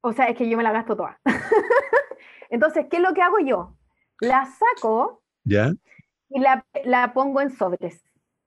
O 0.00 0.12
sea, 0.12 0.26
es 0.26 0.36
que 0.36 0.48
yo 0.48 0.56
me 0.56 0.62
la 0.62 0.72
gasto 0.72 0.96
toda. 0.96 1.20
Entonces, 2.50 2.86
¿qué 2.90 2.96
es 2.96 3.02
lo 3.02 3.14
que 3.14 3.22
hago 3.22 3.38
yo? 3.40 3.76
La 4.20 4.46
saco 4.46 5.22
¿Ya? 5.44 5.72
y 6.30 6.40
la, 6.40 6.64
la 6.84 7.12
pongo 7.12 7.40
en 7.40 7.50
sobres. 7.50 8.02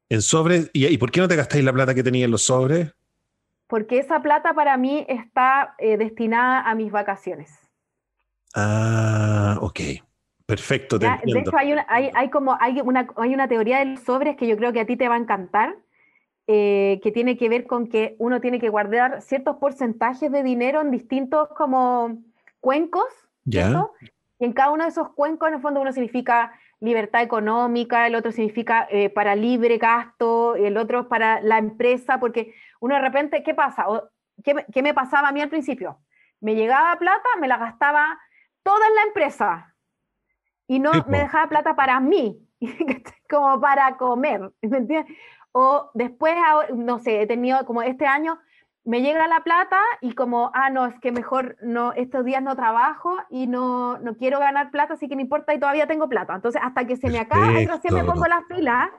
En 0.10 0.22
sobres, 0.22 0.70
¿y, 0.74 0.98
por 0.98 1.12
qué 1.12 1.22
no 1.22 1.28
te 1.28 1.36
gastáis 1.36 1.64
la 1.64 1.72
plata 1.72 1.96
que 1.96 2.04
tenía 2.04 2.26
en 2.26 2.32
los 2.32 2.44
sobres? 2.44 2.94
Porque 3.68 4.00
esa 4.00 4.22
plata 4.22 4.54
para 4.54 4.76
mí 4.76 5.06
está 5.08 5.76
eh, 5.78 5.96
destinada 5.96 6.70
a 6.70 6.76
mis 6.76 6.92
vacaciones. 6.92 7.58
Ah, 8.54 9.58
ok. 9.62 9.80
Perfecto. 10.46 11.00
de 11.00 11.08
hecho, 11.08 11.58
hay 11.58 11.72
una, 11.72 11.86
hay, 11.88 12.30
como, 12.30 12.58
hay, 12.60 12.82
una, 12.82 13.08
hay 13.16 13.34
una 13.34 13.48
teoría 13.48 13.80
de 13.80 13.86
los 13.86 14.02
sobres 14.02 14.36
que 14.36 14.48
yo 14.48 14.58
creo 14.58 14.74
que 14.74 14.82
a 14.82 14.86
ti 14.86 14.98
te 14.98 15.08
va 15.08 15.16
a 15.16 15.18
encantar, 15.18 15.78
eh, 16.54 17.00
que 17.02 17.14
tiene 17.14 17.38
que 17.38 17.48
ver 17.48 17.66
con 17.66 17.88
que 17.88 18.18
uno 18.20 18.42
tiene 18.42 18.60
que 18.60 18.68
guardar 18.68 19.22
ciertos 19.22 19.56
porcentajes 19.56 20.30
de 20.30 20.44
dinero 20.44 20.82
en 20.82 20.92
distintos 20.92 21.48
como 21.56 22.18
cuencos. 22.60 23.06
Ya. 23.46 23.88
Y 24.38 24.44
en 24.44 24.52
cada 24.52 24.72
uno 24.72 24.84
de 24.84 24.90
esos 24.90 25.14
cuencos, 25.14 25.48
en 25.48 25.54
el 25.54 25.62
fondo, 25.62 25.80
uno 25.80 25.94
significa 25.94 26.52
libertad 26.82 27.22
económica, 27.22 28.06
el 28.06 28.16
otro 28.16 28.34
significa 28.34 28.86
eh, 28.92 29.10
para 29.10 29.34
libre 29.34 29.78
gasto, 29.78 30.56
el 30.58 30.76
otro 30.76 31.02
es 31.02 31.06
para 31.06 31.40
la 31.40 31.58
empresa, 31.58 32.20
porque 32.20 32.54
uno 32.82 32.96
de 32.96 33.02
repente, 33.02 33.44
¿qué 33.44 33.54
pasa? 33.54 33.86
¿qué, 34.44 34.82
me 34.82 34.94
pasaba 34.94 35.30
a 35.30 35.32
mí 35.32 35.40
al 35.40 35.48
principio? 35.48 36.00
Me 36.42 36.56
llegaba 36.56 37.00
plata, 37.00 37.30
me 37.40 37.48
la 37.48 37.60
gastaba 37.60 38.20
toda 38.62 38.86
en 38.90 38.96
la 38.96 39.04
empresa 39.04 39.76
y 40.68 40.80
no 40.80 40.92
me 41.08 41.20
dejaba 41.20 41.48
plata 41.48 41.78
para 41.78 42.02
mí, 42.02 42.46
como 43.30 43.62
para 43.62 43.96
comer, 43.96 44.52
¿me 44.62 44.80
entiendes? 44.80 45.16
O 45.52 45.92
después, 45.94 46.36
no 46.74 47.00
sé, 47.00 47.22
he 47.22 47.28
tenido 47.28 47.66
como 47.66 47.82
este 47.82 48.06
año, 48.06 48.40
me 48.84 49.02
llega 49.02 49.28
la 49.28 49.44
plata 49.44 49.80
y 50.02 50.14
como, 50.14 50.52
ah, 50.54 50.70
no, 50.70 50.88
es 50.88 51.00
que 51.00 51.12
mejor 51.12 51.56
no, 51.62 51.94
estos 51.94 52.26
días 52.26 52.42
no 52.42 52.56
trabajo 52.56 53.16
y 53.30 53.48
no, 53.48 54.00
no 54.00 54.16
quiero 54.16 54.40
ganar 54.40 54.72
plata, 54.72 54.96
así 54.96 55.08
que 55.08 55.16
no 55.16 55.22
importa 55.22 55.54
y 55.54 55.60
todavía 55.60 55.88
tengo 55.88 56.10
plata. 56.10 56.34
Entonces, 56.34 56.62
hasta 56.64 56.86
que 56.86 56.96
se 56.96 57.10
me 57.10 57.20
acaba, 57.20 57.52
recién 57.52 57.94
me 57.94 58.04
pongo 58.04 58.26
las 58.26 58.44
pilas. 58.46 58.90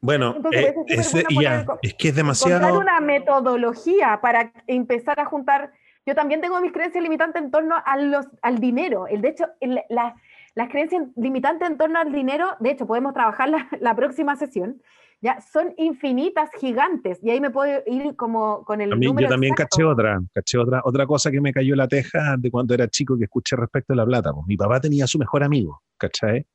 Bueno, 0.00 0.36
eh, 0.52 0.74
es, 0.86 1.14
es, 1.14 1.94
que 1.94 2.08
es 2.08 2.14
demasiado... 2.14 2.78
una 2.78 3.00
metodología 3.00 4.20
para 4.20 4.52
empezar 4.66 5.18
a 5.18 5.24
juntar... 5.24 5.72
Yo 6.04 6.14
también 6.14 6.40
tengo 6.40 6.60
mis 6.60 6.70
creencias 6.70 7.02
limitantes 7.02 7.42
en 7.42 7.50
torno 7.50 7.74
a 7.84 7.96
los, 7.96 8.28
al 8.40 8.60
dinero. 8.60 9.08
El, 9.08 9.22
de 9.22 9.30
hecho, 9.30 9.46
las 9.90 10.68
creencias 10.68 11.02
limitantes 11.16 11.68
en 11.68 11.76
torno 11.76 11.98
al 11.98 12.12
dinero, 12.12 12.50
de 12.60 12.70
hecho, 12.70 12.86
podemos 12.86 13.14
trabajar 13.14 13.48
la, 13.48 13.66
la 13.80 13.96
próxima 13.96 14.36
sesión, 14.36 14.80
ya 15.20 15.40
son 15.40 15.72
infinitas, 15.78 16.50
gigantes, 16.60 17.18
y 17.22 17.30
ahí 17.30 17.40
me 17.40 17.50
puedo 17.50 17.82
ir 17.86 18.14
como 18.16 18.64
con 18.64 18.80
el 18.80 18.90
también, 18.90 19.16
Yo 19.16 19.28
también 19.28 19.54
caché 19.54 19.82
otra, 19.82 20.20
caché 20.32 20.58
otra, 20.58 20.82
otra 20.84 21.06
cosa 21.06 21.30
que 21.30 21.40
me 21.40 21.52
cayó 21.52 21.74
la 21.74 21.88
teja 21.88 22.36
de 22.38 22.50
cuando 22.50 22.74
era 22.74 22.88
chico 22.88 23.16
que 23.16 23.24
escuché 23.24 23.56
respecto 23.56 23.92
a 23.94 23.96
la 23.96 24.04
plata. 24.04 24.32
Pues, 24.32 24.46
mi 24.46 24.56
papá 24.56 24.80
tenía 24.80 25.06
su 25.06 25.18
mejor 25.18 25.42
amigo, 25.42 25.82
¿cachai? 25.96 26.46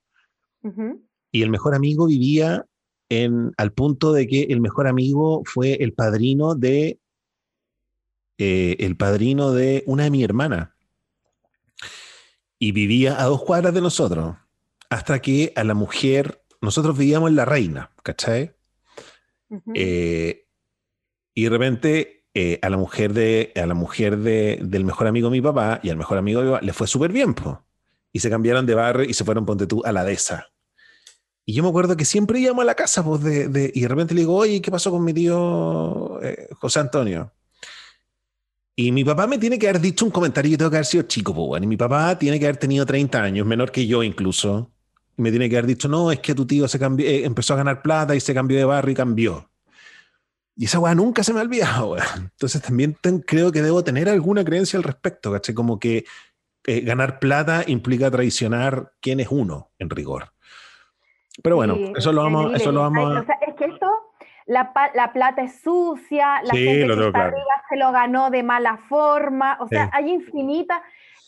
Y 1.31 1.41
el 1.41 1.49
mejor 1.49 1.73
amigo 1.73 2.05
vivía 2.05 2.65
en, 3.09 3.51
al 3.57 3.73
punto 3.73 4.13
de 4.13 4.27
que 4.27 4.43
el 4.43 4.61
mejor 4.61 4.87
amigo 4.87 5.41
fue 5.45 5.73
el 5.73 5.93
padrino 5.93 6.55
de 6.55 6.99
eh, 8.37 8.77
el 8.79 8.95
padrino 8.95 9.51
de 9.51 9.83
una 9.85 10.03
de 10.05 10.11
mi 10.11 10.23
hermana. 10.23 10.75
Y 12.57 12.71
vivía 12.71 13.21
a 13.21 13.25
dos 13.25 13.43
cuadras 13.43 13.73
de 13.73 13.81
nosotros. 13.81 14.35
Hasta 14.89 15.19
que 15.19 15.51
a 15.55 15.63
la 15.63 15.73
mujer 15.73 16.40
nosotros 16.61 16.97
vivíamos 16.97 17.29
en 17.29 17.35
La 17.35 17.45
Reina, 17.45 17.91
¿cachai? 18.03 18.53
Eh, 19.73 20.47
y 21.33 21.43
de 21.43 21.49
repente 21.49 22.25
eh, 22.33 22.59
a 22.61 22.69
la 22.69 22.77
mujer, 22.77 23.13
de, 23.13 23.51
a 23.55 23.65
la 23.65 23.73
mujer 23.73 24.17
de, 24.17 24.59
del 24.61 24.85
mejor 24.85 25.07
amigo 25.07 25.29
de 25.29 25.31
mi 25.31 25.41
papá 25.41 25.79
y 25.83 25.89
al 25.89 25.97
mejor 25.97 26.17
amigo 26.17 26.39
de 26.39 26.45
mi 26.45 26.51
papá 26.53 26.65
le 26.65 26.73
fue 26.73 26.87
súper 26.87 27.11
bien, 27.11 27.33
po. 27.33 27.61
Y 28.13 28.19
se 28.19 28.29
cambiaron 28.29 28.65
de 28.65 28.75
barrio 28.75 29.09
y 29.09 29.13
se 29.13 29.25
fueron, 29.25 29.45
ponte 29.45 29.67
tú, 29.67 29.81
a 29.83 29.91
la 29.91 30.03
dehesa. 30.03 30.47
Y 31.45 31.53
yo 31.53 31.63
me 31.63 31.69
acuerdo 31.69 31.97
que 31.97 32.05
siempre 32.05 32.39
íbamos 32.39 32.61
a 32.61 32.65
la 32.65 32.75
casa, 32.75 33.03
pues, 33.03 33.23
de, 33.23 33.71
y 33.73 33.81
de 33.81 33.87
repente 33.87 34.13
le 34.13 34.21
digo, 34.21 34.35
oye, 34.35 34.61
¿qué 34.61 34.69
pasó 34.69 34.91
con 34.91 35.03
mi 35.03 35.13
tío 35.13 36.21
eh, 36.21 36.47
José 36.53 36.79
Antonio? 36.79 37.33
Y 38.75 38.91
mi 38.91 39.03
papá 39.03 39.27
me 39.27 39.37
tiene 39.37 39.57
que 39.57 39.67
haber 39.67 39.81
dicho 39.81 40.05
un 40.05 40.11
comentario, 40.11 40.51
yo 40.51 40.57
tengo 40.57 40.71
que 40.71 40.77
haber 40.77 40.85
sido 40.85 41.03
chico, 41.03 41.33
pues, 41.33 41.47
bueno, 41.47 41.63
y 41.65 41.67
mi 41.67 41.77
papá 41.77 42.17
tiene 42.17 42.39
que 42.39 42.45
haber 42.45 42.57
tenido 42.57 42.85
30 42.85 43.21
años, 43.21 43.47
menor 43.47 43.71
que 43.71 43.87
yo 43.87 44.03
incluso 44.03 44.71
me 45.21 45.29
tiene 45.29 45.49
que 45.49 45.57
haber 45.57 45.67
dicho, 45.67 45.87
no, 45.87 46.11
es 46.11 46.19
que 46.19 46.35
tu 46.35 46.45
tío 46.45 46.67
se 46.67 46.79
cambió, 46.79 47.07
eh, 47.07 47.25
empezó 47.25 47.53
a 47.53 47.57
ganar 47.57 47.81
plata 47.81 48.15
y 48.15 48.19
se 48.19 48.33
cambió 48.33 48.57
de 48.57 48.65
barrio 48.65 48.91
y 48.91 48.95
cambió. 48.95 49.49
Y 50.55 50.65
esa 50.65 50.79
weá 50.79 50.93
nunca 50.93 51.23
se 51.23 51.33
me 51.33 51.39
ha 51.39 51.43
olvidado, 51.43 51.95
Entonces 52.15 52.61
también 52.61 52.97
creo 53.25 53.51
que 53.51 53.61
debo 53.61 53.83
tener 53.83 54.09
alguna 54.09 54.43
creencia 54.43 54.77
al 54.77 54.83
respecto, 54.83 55.31
¿cachai? 55.31 55.55
Como 55.55 55.79
que 55.79 56.05
eh, 56.65 56.81
ganar 56.81 57.19
plata 57.19 57.63
implica 57.65 58.11
traicionar 58.11 58.93
quién 58.99 59.19
es 59.19 59.29
uno, 59.31 59.71
en 59.79 59.89
rigor. 59.89 60.33
Pero 61.41 61.55
bueno, 61.55 61.75
eso 61.95 62.11
lo 62.11 62.23
vamos, 62.23 62.53
eso 62.53 62.71
lo 62.71 62.81
vamos 62.81 63.15
a... 63.15 63.19
es 63.47 63.55
que 63.55 63.65
esto, 63.65 63.87
la, 64.45 64.71
la, 64.93 65.13
plata 65.13 65.41
es 65.41 65.61
sucia, 65.61 66.41
la 66.43 66.53
gente 66.53 66.87
que 66.87 67.05
está 67.07 67.25
arriba 67.25 67.63
se 67.69 67.77
lo 67.77 67.91
ganó 67.91 68.29
de 68.29 68.43
mala 68.43 68.77
forma, 68.89 69.57
o 69.61 69.67
sea, 69.67 69.89
hay 69.93 70.11
infinita 70.11 70.83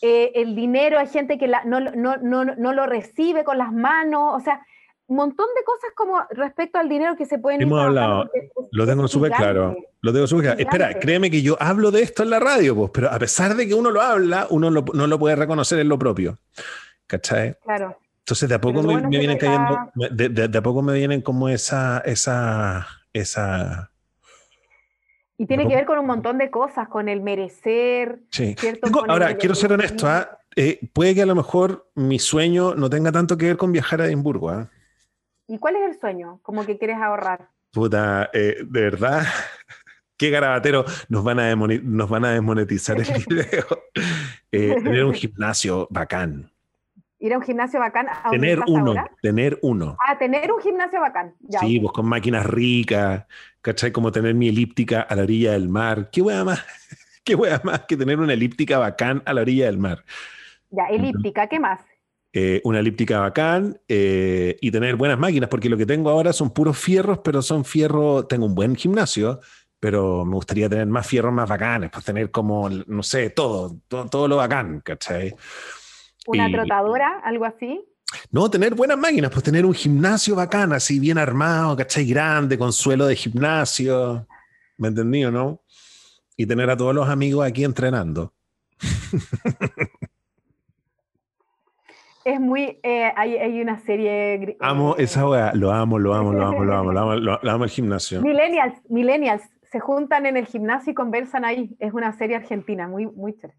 eh, 0.06 0.32
el 0.34 0.54
dinero, 0.54 0.98
hay 0.98 1.06
gente 1.06 1.38
que 1.38 1.48
no, 1.48 1.80
no, 1.80 2.16
no, 2.18 2.44
no, 2.44 2.72
lo 2.74 2.84
recibe 2.84 3.42
con 3.42 3.56
las 3.56 3.72
manos, 3.72 4.34
o 4.34 4.40
sea, 4.40 4.60
un 5.06 5.16
montón 5.16 5.46
de 5.56 5.64
cosas 5.64 5.92
como 5.96 6.22
respecto 6.28 6.78
al 6.78 6.90
dinero 6.90 7.16
que 7.16 7.24
se 7.24 7.38
pueden... 7.38 7.62
Hemos 7.62 7.82
hablado, 7.82 8.30
lo 8.70 8.86
tengo 8.86 9.08
súper 9.08 9.32
claro, 9.32 9.74
lo 10.02 10.12
tengo 10.12 10.26
súper 10.26 10.44
claro. 10.44 10.60
Espera, 10.60 11.00
créeme 11.00 11.30
que 11.30 11.40
yo 11.40 11.56
hablo 11.58 11.90
de 11.90 12.02
esto 12.02 12.22
en 12.22 12.28
la 12.28 12.38
radio, 12.38 12.76
pues, 12.76 12.90
pero 12.92 13.10
a 13.10 13.18
pesar 13.18 13.54
de 13.54 13.66
que 13.66 13.72
uno 13.72 13.90
lo 13.90 14.02
habla, 14.02 14.46
uno 14.50 14.70
no 14.70 15.06
lo 15.06 15.18
puede 15.18 15.36
reconocer 15.36 15.78
en 15.78 15.88
lo 15.88 15.98
propio. 15.98 16.36
¿Cachai? 17.06 17.56
Claro. 17.64 17.96
Entonces 18.18 18.46
de 18.46 18.54
a 18.56 18.60
poco 18.60 18.82
me, 18.82 19.06
vienen 19.08 19.38
cayendo, 19.38 19.90
de, 19.94 20.28
de, 20.28 20.58
a 20.58 20.62
poco 20.62 20.82
me 20.82 20.92
vienen 20.92 21.22
como 21.22 21.48
esa, 21.48 22.02
esa, 22.04 22.86
esa 23.14 23.90
y 25.36 25.46
tiene 25.46 25.66
que 25.66 25.74
ver 25.74 25.84
con 25.84 25.98
un 25.98 26.06
montón 26.06 26.38
de 26.38 26.50
cosas, 26.50 26.88
con 26.88 27.08
el 27.08 27.20
merecer. 27.20 28.20
Sí. 28.30 28.54
ahora, 29.08 29.36
quiero 29.36 29.54
ser 29.54 29.72
honesto, 29.72 30.06
¿ah? 30.06 30.38
eh, 30.56 30.78
puede 30.92 31.14
que 31.14 31.22
a 31.22 31.26
lo 31.26 31.34
mejor 31.34 31.90
mi 31.94 32.18
sueño 32.18 32.74
no 32.74 32.88
tenga 32.88 33.10
tanto 33.10 33.36
que 33.36 33.46
ver 33.46 33.56
con 33.56 33.72
viajar 33.72 34.00
a 34.00 34.06
Edimburgo. 34.06 34.50
¿ah? 34.50 34.70
¿Y 35.48 35.58
cuál 35.58 35.76
es 35.76 35.82
el 35.90 36.00
sueño? 36.00 36.38
Como 36.42 36.64
que 36.64 36.78
quieres 36.78 36.96
ahorrar. 36.98 37.48
Puta, 37.72 38.30
eh, 38.32 38.58
de 38.64 38.80
verdad, 38.80 39.22
qué 40.16 40.30
garabatero, 40.30 40.84
nos 41.08 41.24
van 41.24 41.40
a, 41.40 41.54
nos 41.56 42.08
van 42.08 42.24
a 42.24 42.30
desmonetizar 42.32 42.98
el 42.98 43.06
video. 43.28 43.66
Eh, 44.52 44.76
tener 44.82 45.04
un 45.04 45.14
gimnasio 45.14 45.88
bacán. 45.90 46.50
Ir 47.18 47.32
a 47.32 47.38
un 47.38 47.42
gimnasio 47.42 47.80
bacán. 47.80 48.06
A 48.08 48.30
tener 48.30 48.60
uno, 48.68 48.94
tener 49.22 49.58
uno. 49.62 49.96
Ah, 50.06 50.18
tener 50.18 50.52
un 50.52 50.60
gimnasio 50.60 51.00
bacán. 51.00 51.34
sí, 51.60 51.80
pues 51.80 51.92
con 51.92 52.06
máquinas 52.06 52.44
ricas, 52.46 53.24
¿cachai? 53.64 53.92
Como 53.92 54.12
tener 54.12 54.34
mi 54.34 54.48
elíptica 54.48 55.00
a 55.00 55.16
la 55.16 55.22
orilla 55.22 55.52
del 55.52 55.70
mar. 55.70 56.10
¿Qué 56.12 56.20
hueá 56.20 56.44
más? 56.44 56.62
¿Qué 57.24 57.34
hueá 57.34 57.60
más 57.64 57.86
que 57.88 57.96
tener 57.96 58.20
una 58.20 58.34
elíptica 58.34 58.78
bacán 58.78 59.22
a 59.24 59.32
la 59.32 59.40
orilla 59.40 59.66
del 59.66 59.78
mar? 59.78 60.04
Ya, 60.70 60.84
elíptica, 60.90 61.48
¿qué 61.48 61.58
más? 61.58 61.80
Eh, 62.34 62.60
una 62.64 62.80
elíptica 62.80 63.20
bacán 63.20 63.80
eh, 63.88 64.56
y 64.60 64.70
tener 64.70 64.96
buenas 64.96 65.18
máquinas, 65.18 65.48
porque 65.48 65.70
lo 65.70 65.78
que 65.78 65.86
tengo 65.86 66.10
ahora 66.10 66.34
son 66.34 66.50
puros 66.50 66.76
fierros, 66.76 67.20
pero 67.24 67.40
son 67.40 67.64
fierros, 67.64 68.28
tengo 68.28 68.44
un 68.44 68.54
buen 68.54 68.76
gimnasio, 68.76 69.40
pero 69.80 70.26
me 70.26 70.34
gustaría 70.34 70.68
tener 70.68 70.86
más 70.86 71.06
fierros 71.06 71.32
más 71.32 71.48
bacanes, 71.48 71.90
pues 71.90 72.04
tener 72.04 72.30
como, 72.30 72.68
no 72.68 73.02
sé, 73.02 73.30
todo, 73.30 73.76
todo, 73.88 74.28
lo 74.28 74.36
bacán, 74.36 74.80
¿cachai? 74.80 75.34
¿Una 76.26 76.50
trotadora, 76.50 77.20
algo 77.24 77.46
así? 77.46 77.82
No, 78.30 78.50
tener 78.50 78.74
buenas 78.74 78.98
máquinas, 78.98 79.30
pues 79.30 79.42
tener 79.44 79.64
un 79.66 79.74
gimnasio 79.74 80.34
bacán, 80.36 80.72
así 80.72 80.98
bien 80.98 81.18
armado, 81.18 81.76
¿cachai? 81.76 82.06
Grande, 82.06 82.58
con 82.58 82.72
suelo 82.72 83.06
de 83.06 83.16
gimnasio. 83.16 84.26
¿Me 84.78 84.88
entendí 84.88 85.24
o 85.24 85.30
no? 85.30 85.60
Y 86.36 86.46
tener 86.46 86.68
a 86.70 86.76
todos 86.76 86.94
los 86.94 87.08
amigos 87.08 87.46
aquí 87.46 87.64
entrenando. 87.64 88.32
Es 92.24 92.40
muy. 92.40 92.78
Eh, 92.82 93.12
hay, 93.14 93.60
una 93.60 93.78
serie. 93.80 94.56
Amo 94.60 94.96
esa 94.96 95.28
weá, 95.28 95.52
lo 95.54 95.70
amo, 95.70 95.98
lo 95.98 96.14
amo, 96.14 96.32
lo 96.32 96.46
amo, 96.46 96.64
lo 96.64 96.74
amo, 96.74 96.92
lo 96.92 97.00
amo, 97.00 97.14
lo, 97.16 97.50
amo 97.50 97.64
el 97.64 97.70
gimnasio. 97.70 98.22
Millennials, 98.22 98.80
millennials 98.88 99.42
se 99.70 99.78
juntan 99.78 100.24
en 100.24 100.38
el 100.38 100.46
gimnasio 100.46 100.92
y 100.92 100.94
conversan 100.94 101.44
ahí. 101.44 101.76
Es 101.78 101.92
una 101.92 102.12
serie 102.16 102.36
argentina, 102.36 102.88
muy, 102.88 103.06
muy 103.06 103.34
chévere. 103.34 103.58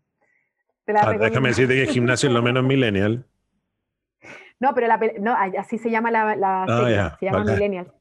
Ah, 0.88 1.14
déjame 1.14 1.50
decirte 1.50 1.76
que 1.76 1.84
el 1.84 1.90
gimnasio 1.90 2.30
es 2.30 2.34
lo 2.34 2.42
menos 2.42 2.64
millennial. 2.74 3.26
No, 4.60 4.74
pero 4.74 4.88
la, 4.88 5.00
no, 5.20 5.36
así 5.60 5.78
se 5.78 5.90
llama 5.90 6.12
la, 6.12 6.36
la 6.36 6.64
ah, 6.64 6.68
serie, 6.68 7.12
se 7.20 7.26
llama 7.26 7.44
Millennial. 7.44 7.92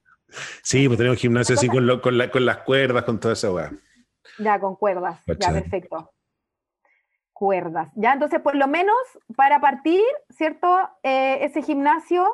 Sí, 0.63 0.87
pues 0.87 0.99
tenemos 0.99 1.19
gimnasio 1.19 1.55
así 1.55 1.69
con, 1.69 2.01
con, 2.01 2.19
las 2.19 2.59
cuerdas, 2.59 3.05
con 3.05 3.21
toda 3.21 3.35
esa 3.35 3.53
weá. 3.53 3.71
Ya, 4.39 4.59
con 4.59 4.77
cuerdas, 4.77 5.21
ya, 5.27 5.53
perfecto. 5.53 6.13
Cuerdas. 7.33 7.91
Ya, 7.97 8.13
entonces, 8.13 8.41
por 8.41 8.55
lo 8.55 8.69
menos, 8.69 8.97
para 9.37 9.61
partir, 9.61 10.03
¿cierto? 10.31 10.69
Eh, 11.03 11.39
ese 11.43 11.63
gimnasio 11.63 12.27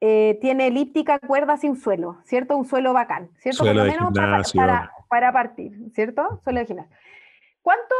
eh, 0.00 0.38
tiene 0.40 0.68
elíptica, 0.68 1.18
cuerdas 1.18 1.60
sin 1.60 1.76
suelo, 1.76 2.18
¿cierto? 2.24 2.56
Un 2.56 2.64
suelo 2.64 2.92
bacán, 2.92 3.30
¿cierto? 3.38 3.64
Suelo 3.64 3.80
por 3.80 3.86
lo 3.86 3.92
menos 3.92 4.12
para, 4.12 4.42
para, 4.54 4.92
para, 5.08 5.32
partir, 5.32 5.72
¿cierto? 5.94 6.40
Suelo 6.44 6.60
de 6.60 6.66
gimnasio. 6.66 6.96
¿Cuánto 7.62 7.94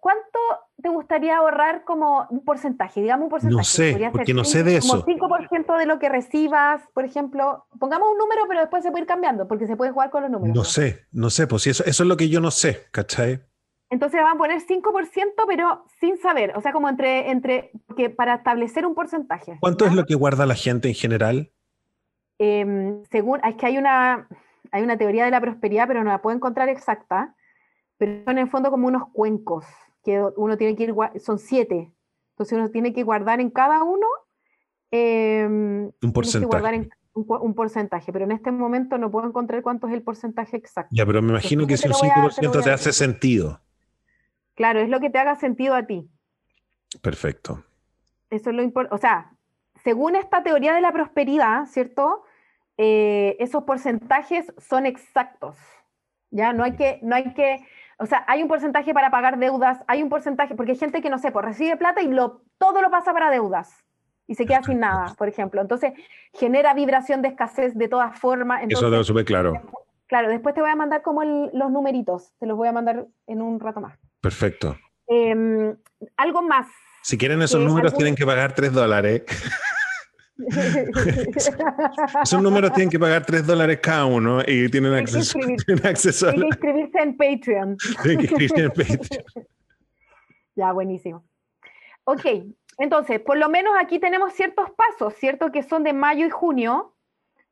¿cuánto 0.00 0.38
te 0.82 0.88
gustaría 0.88 1.36
ahorrar 1.36 1.84
como 1.84 2.26
un 2.30 2.44
porcentaje? 2.44 3.00
Digamos 3.00 3.24
un 3.24 3.30
porcentaje. 3.30 3.56
No 3.56 3.64
sé, 3.64 4.10
porque 4.12 4.34
no 4.34 4.44
sé 4.44 4.62
de 4.62 4.76
eso. 4.76 5.04
Como 5.04 5.28
5% 5.38 5.78
de 5.78 5.86
lo 5.86 5.98
que 5.98 6.08
recibas, 6.08 6.82
por 6.94 7.04
ejemplo. 7.04 7.66
Pongamos 7.78 8.08
un 8.12 8.18
número, 8.18 8.42
pero 8.48 8.60
después 8.60 8.82
se 8.82 8.90
puede 8.90 9.02
ir 9.02 9.08
cambiando, 9.08 9.46
porque 9.46 9.66
se 9.66 9.76
puede 9.76 9.92
jugar 9.92 10.10
con 10.10 10.22
los 10.22 10.30
números. 10.30 10.56
No 10.56 10.64
sé, 10.64 11.06
no 11.12 11.30
sé, 11.30 11.46
pues 11.46 11.66
eso, 11.66 11.84
eso 11.84 12.02
es 12.02 12.08
lo 12.08 12.16
que 12.16 12.28
yo 12.28 12.40
no 12.40 12.50
sé, 12.50 12.86
¿cachai? 12.90 13.40
Entonces 13.90 14.20
van 14.22 14.34
a 14.34 14.38
poner 14.38 14.60
5%, 14.60 15.44
pero 15.46 15.84
sin 15.98 16.18
saber, 16.18 16.52
o 16.56 16.60
sea, 16.60 16.72
como 16.72 16.88
entre, 16.88 17.30
entre 17.30 17.70
que 17.96 18.10
para 18.10 18.34
establecer 18.34 18.84
un 18.84 18.94
porcentaje. 18.94 19.56
¿Cuánto 19.60 19.86
es 19.86 19.94
lo 19.94 20.04
que 20.04 20.14
guarda 20.14 20.44
la 20.44 20.54
gente 20.54 20.88
en 20.88 20.94
general? 20.94 21.52
Em, 22.38 23.02
según, 23.10 23.40
es 23.44 23.56
que 23.56 23.66
hay 23.66 23.78
una, 23.78 24.28
hay 24.72 24.82
una 24.82 24.98
teoría 24.98 25.24
de 25.24 25.30
la 25.30 25.40
prosperidad, 25.40 25.88
pero 25.88 26.04
no 26.04 26.10
la 26.10 26.20
puedo 26.20 26.36
encontrar 26.36 26.68
exacta 26.68 27.34
pero 27.98 28.24
son 28.24 28.38
en 28.38 28.44
el 28.44 28.50
fondo 28.50 28.70
como 28.70 28.86
unos 28.86 29.08
cuencos 29.12 29.66
que 30.02 30.22
uno 30.36 30.56
tiene 30.56 30.74
que 30.76 30.84
ir, 30.84 30.94
son 31.20 31.38
siete, 31.38 31.92
entonces 32.30 32.56
uno 32.56 32.70
tiene 32.70 32.92
que 32.92 33.02
guardar 33.02 33.40
en 33.40 33.50
cada 33.50 33.82
uno 33.82 34.06
em, 34.90 35.90
un 36.00 36.12
porcentaje. 36.12 36.88
un, 37.12 37.54
porcentaje, 37.54 38.12
pero 38.12 38.24
en 38.24 38.32
este 38.32 38.52
momento 38.52 38.96
no 38.96 39.10
puedo 39.10 39.26
encontrar 39.26 39.60
cuánto 39.62 39.88
es 39.88 39.94
el 39.94 40.02
porcentaje 40.02 40.56
exacto. 40.56 40.90
Ya, 40.92 41.04
pero 41.04 41.20
me 41.20 41.30
imagino 41.30 41.66
que 41.66 41.76
si 41.76 41.88
un 41.88 41.94
5% 41.94 42.62
te, 42.62 42.70
hace 42.70 42.92
sentido. 42.92 43.60
Claro, 44.54 44.80
es 44.80 44.88
lo 44.88 45.00
que 45.00 45.10
te 45.10 45.18
haga 45.18 45.34
sentido 45.34 45.74
a 45.74 45.84
ti. 45.84 46.08
Perfecto. 47.02 47.64
Eso 48.30 48.50
es 48.50 48.56
lo 48.56 48.62
importante. 48.62 48.94
O 48.94 48.98
sea, 48.98 49.32
según 49.82 50.16
esta 50.16 50.42
teoría 50.42 50.74
de 50.74 50.80
la 50.80 50.92
prosperidad, 50.92 51.66
¿cierto? 51.66 52.22
Eh, 52.76 53.36
esos 53.40 53.64
porcentajes 53.64 54.52
son 54.58 54.86
exactos. 54.86 55.56
Ya 56.30 56.52
no 56.52 56.62
hay 56.62 56.76
que, 56.76 57.00
no 57.02 57.16
hay 57.16 57.34
que 57.34 57.64
o 57.98 58.06
sea, 58.06 58.24
hay 58.28 58.42
un 58.42 58.48
porcentaje 58.48 58.94
para 58.94 59.10
pagar 59.10 59.38
deudas, 59.38 59.78
hay 59.88 60.02
un 60.02 60.08
porcentaje, 60.08 60.54
porque 60.54 60.72
hay 60.72 60.78
gente 60.78 61.02
que, 61.02 61.10
no 61.10 61.18
sé, 61.18 61.32
pues 61.32 61.44
recibe 61.44 61.76
plata 61.76 62.00
y 62.00 62.08
lo, 62.08 62.42
todo 62.58 62.80
lo 62.80 62.90
pasa 62.90 63.12
para 63.12 63.30
deudas 63.30 63.84
y 64.28 64.34
se 64.36 64.46
queda 64.46 64.62
sin 64.62 64.78
nada, 64.78 65.14
por 65.16 65.28
ejemplo. 65.28 65.60
Entonces, 65.60 65.92
genera 66.32 66.74
vibración 66.74 67.22
de 67.22 67.28
escasez 67.28 67.74
de 67.74 67.88
todas 67.88 68.16
formas. 68.18 68.62
Eso 68.68 68.88
lo 68.88 69.02
sube 69.02 69.24
claro. 69.24 69.54
Claro, 70.06 70.28
después 70.28 70.54
te 70.54 70.60
voy 70.60 70.70
a 70.70 70.76
mandar 70.76 71.02
como 71.02 71.24
los 71.24 71.70
numeritos, 71.70 72.32
te 72.38 72.46
los 72.46 72.56
voy 72.56 72.68
a 72.68 72.72
mandar 72.72 73.06
en 73.26 73.42
un 73.42 73.58
rato 73.58 73.80
más. 73.80 73.98
Perfecto. 74.20 74.76
Em, 75.06 75.76
algo 76.16 76.42
más. 76.42 76.66
Si 77.02 77.18
quieren 77.18 77.42
esos 77.42 77.60
números, 77.60 77.94
tienen 77.94 78.14
que 78.14 78.24
pagar 78.24 78.54
tres 78.54 78.72
dólares. 78.72 79.22
Esos 82.22 82.42
números 82.42 82.72
tienen 82.72 82.90
que 82.90 82.98
pagar 82.98 83.26
3 83.26 83.46
dólares 83.46 83.80
cada 83.82 84.06
uno 84.06 84.40
y 84.46 84.68
tienen 84.68 84.94
acceso, 84.94 85.38
tienen 85.66 85.86
acceso 85.86 86.28
a 86.28 86.32
que 86.32 86.40
inscribirse 86.40 86.98
en 86.98 87.16
Patreon. 87.16 87.76
Tienen 88.02 88.18
que 88.18 88.24
inscribirse 88.24 88.60
en 88.60 88.68
Patreon. 88.70 89.46
Ya, 90.54 90.72
buenísimo. 90.72 91.24
Ok, 92.04 92.24
entonces, 92.78 93.20
por 93.20 93.36
lo 93.36 93.48
menos 93.48 93.74
aquí 93.80 93.98
tenemos 93.98 94.32
ciertos 94.32 94.70
pasos, 94.70 95.14
¿cierto? 95.14 95.50
Que 95.50 95.62
son 95.62 95.82
de 95.82 95.92
mayo 95.92 96.24
y 96.24 96.30
junio. 96.30 96.94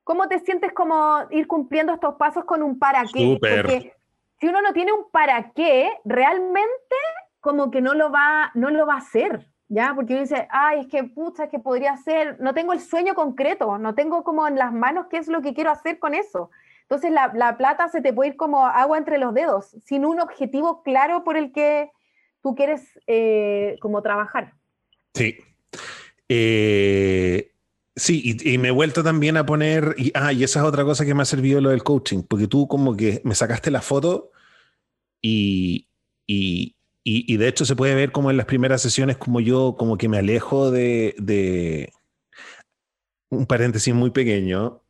¿Cómo 0.05 0.29
te 0.29 0.39
sientes 0.39 0.73
como 0.73 1.19
ir 1.31 1.49
cumpliendo 1.49 1.93
estos 1.93 2.15
pasos 2.15 2.45
con 2.45 2.63
un 2.63 2.79
para 2.79 3.05
qué? 3.13 3.37
Porque 3.41 3.93
si 4.39 4.47
uno 4.47 4.63
no 4.63 4.73
tiene 4.73 4.93
un 4.93 5.11
para 5.11 5.51
qué, 5.51 5.91
realmente 6.05 6.97
como 7.41 7.71
que 7.73 7.81
no 7.81 7.95
lo 7.95 8.13
va, 8.13 8.53
no 8.55 8.71
lo 8.71 8.87
va 8.87 8.95
a 8.95 8.99
hacer. 8.99 9.49
¿Ya? 9.69 9.93
Porque 9.95 10.13
uno 10.15 10.23
dice, 10.23 10.47
ay, 10.51 10.81
es 10.81 10.87
que 10.89 11.05
pucha, 11.05 11.45
es 11.45 11.51
que 11.51 11.59
podría 11.59 11.97
ser, 11.97 12.41
no 12.41 12.55
tengo 12.55 12.73
el 12.73 12.81
sueño 12.81 13.15
concreto, 13.15 13.79
no 13.79 13.95
tengo 13.95 14.25
como 14.25 14.47
en 14.47 14.57
las 14.57 14.73
manos 14.73 15.07
qué 15.11 15.19
es 15.19 15.29
lo 15.29 15.43
que 15.43 15.55
quiero 15.55 15.71
hacer 15.71 15.99
con 15.99 16.15
eso. 16.15 16.51
Entonces 16.83 17.11
la, 17.11 17.33
la, 17.35 17.57
plata 17.57 17.89
se 17.89 18.01
te 18.01 18.13
puede 18.13 18.31
ir 18.31 18.37
como 18.37 18.67
agua 18.67 18.97
entre 18.97 19.19
los 19.19 19.35
dedos, 19.35 19.77
sin 19.85 20.05
un 20.05 20.21
objetivo 20.21 20.83
claro 20.83 21.25
por 21.25 21.37
el 21.37 21.53
que 21.53 21.91
tú 22.43 22.55
quieres 22.55 22.83
eh, 23.09 23.77
como 23.81 24.03
trabajar. 24.03 24.55
Sí. 25.15 25.37
Eh, 26.29 27.53
sí, 27.97 28.37
y, 28.45 28.59
me 28.59 28.69
he 28.69 28.71
vuelto 28.71 29.03
también 29.03 29.37
a 29.37 29.45
poner, 29.45 29.97
y, 29.99 30.13
ah, 30.15 30.33
y 30.33 30.45
esa 30.45 30.61
es 30.61 30.65
otra 30.65 30.85
cosa 30.85 31.05
que 31.05 31.15
me 31.15 31.23
ha 31.23 31.27
servido 31.27 31.61
lo 31.61 31.71
del 31.71 31.83
coaching, 31.83 32.23
porque 32.23 32.47
tú 32.47 32.69
como 32.69 32.97
que 32.97 33.21
me 33.25 33.35
sacaste 33.35 33.73
la 33.73 33.83
foto 33.83 34.31
y, 35.21 35.89
y, 36.25 36.76
y, 37.09 37.37
de 37.37 37.47
hecho 37.47 37.65
se 37.65 37.77
puede 37.77 37.95
ver 37.95 38.11
como 38.11 38.33
en 38.33 38.37
las 38.37 38.47
primeras 38.47 38.83
sesiones 38.83 39.17
como 39.17 39.39
yo 39.39 39.77
como 39.79 39.97
que 39.97 40.09
me 40.09 40.19
alejo 40.19 40.73
de, 40.73 41.93
un 43.31 43.47
paréntesis 43.47 43.95
muy 43.95 44.11
pequeño. 44.11 44.83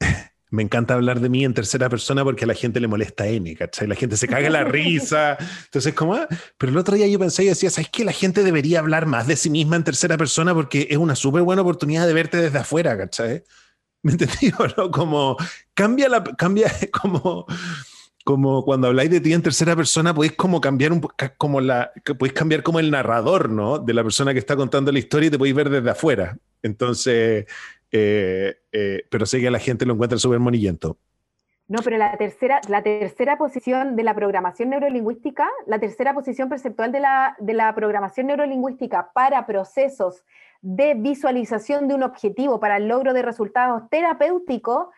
me 0.50 0.64
encanta 0.64 0.94
hablar 0.94 1.20
de 1.20 1.28
mí 1.28 1.44
en 1.44 1.54
tercera 1.54 1.88
persona 1.88 2.24
porque 2.24 2.42
a 2.42 2.48
la 2.48 2.54
gente 2.54 2.80
le 2.80 2.88
molesta 2.88 3.28
N, 3.28 3.54
¿cachai? 3.54 3.86
La 3.86 3.94
gente 3.94 4.16
se 4.16 4.26
caga 4.26 4.50
la 4.50 4.64
risa. 4.64 5.36
Entonces, 5.66 5.94
como, 5.94 6.14
ah, 6.14 6.26
pero 6.58 6.72
el 6.72 6.78
otro 6.78 6.96
día 6.96 7.06
yo 7.06 7.20
pensé 7.20 7.44
y 7.44 7.48
decía, 7.48 7.70
¿sabes 7.70 7.88
qué? 7.88 8.04
La 8.04 8.12
gente 8.12 8.42
debería 8.42 8.80
hablar 8.80 9.06
más 9.06 9.28
de 9.28 9.36
sí 9.36 9.48
misma 9.48 9.76
en 9.76 9.84
tercera 9.84 10.18
persona 10.18 10.54
porque 10.54 10.88
es 10.90 10.96
una 10.96 11.14
súper 11.14 11.42
buena 11.42 11.62
oportunidad 11.62 12.04
de 12.08 12.14
verte 12.14 12.36
desde 12.36 12.58
afuera, 12.58 12.98
¿cachai? 12.98 13.44
¿Me 14.02 14.10
entendí 14.10 14.52
no? 14.76 14.90
Como, 14.90 15.36
cambia 15.72 16.08
la, 16.08 16.24
cambia, 16.24 16.72
como, 17.00 17.46
como 18.24 18.64
cuando 18.64 18.88
habláis 18.88 19.10
de 19.10 19.20
ti 19.20 19.34
en 19.34 19.42
tercera 19.42 19.76
persona, 19.76 20.14
podéis 20.14 20.32
como 20.32 20.60
cambiar 20.60 20.92
un 20.92 21.06
como 21.36 21.60
la, 21.60 21.92
podéis 22.18 22.32
cambiar 22.32 22.62
como 22.62 22.80
el 22.80 22.90
narrador, 22.90 23.50
¿no? 23.50 23.78
De 23.78 23.92
la 23.92 24.02
persona 24.02 24.32
que 24.32 24.38
está 24.38 24.56
contando 24.56 24.90
la 24.90 24.98
historia 24.98 25.28
y 25.28 25.30
te 25.30 25.38
podéis 25.38 25.54
ver 25.54 25.68
desde 25.68 25.90
afuera. 25.90 26.36
Entonces, 26.62 27.46
eh, 27.92 28.56
eh, 28.72 29.02
pero 29.10 29.26
sé 29.26 29.40
que 29.40 29.48
a 29.48 29.50
la 29.50 29.58
gente 29.58 29.84
lo 29.84 29.92
encuentra 29.92 30.18
súper 30.18 30.40
monillento. 30.40 30.96
No, 31.66 31.80
pero 31.82 31.96
la 31.96 32.16
tercera, 32.16 32.60
la 32.68 32.82
tercera 32.82 33.38
posición 33.38 33.96
de 33.96 34.02
la 34.02 34.14
programación 34.14 34.70
neurolingüística, 34.70 35.48
la 35.66 35.78
tercera 35.78 36.12
posición 36.12 36.48
perceptual 36.48 36.92
de 36.92 37.00
la, 37.00 37.36
de 37.38 37.54
la 37.54 37.74
programación 37.74 38.26
neurolingüística 38.26 39.12
para 39.14 39.46
procesos 39.46 40.24
de 40.60 40.94
visualización 40.94 41.88
de 41.88 41.94
un 41.94 42.02
objetivo 42.02 42.58
para 42.58 42.78
el 42.78 42.88
logro 42.88 43.12
de 43.14 43.22
resultados 43.22 43.82
terapéuticos, 43.90 44.88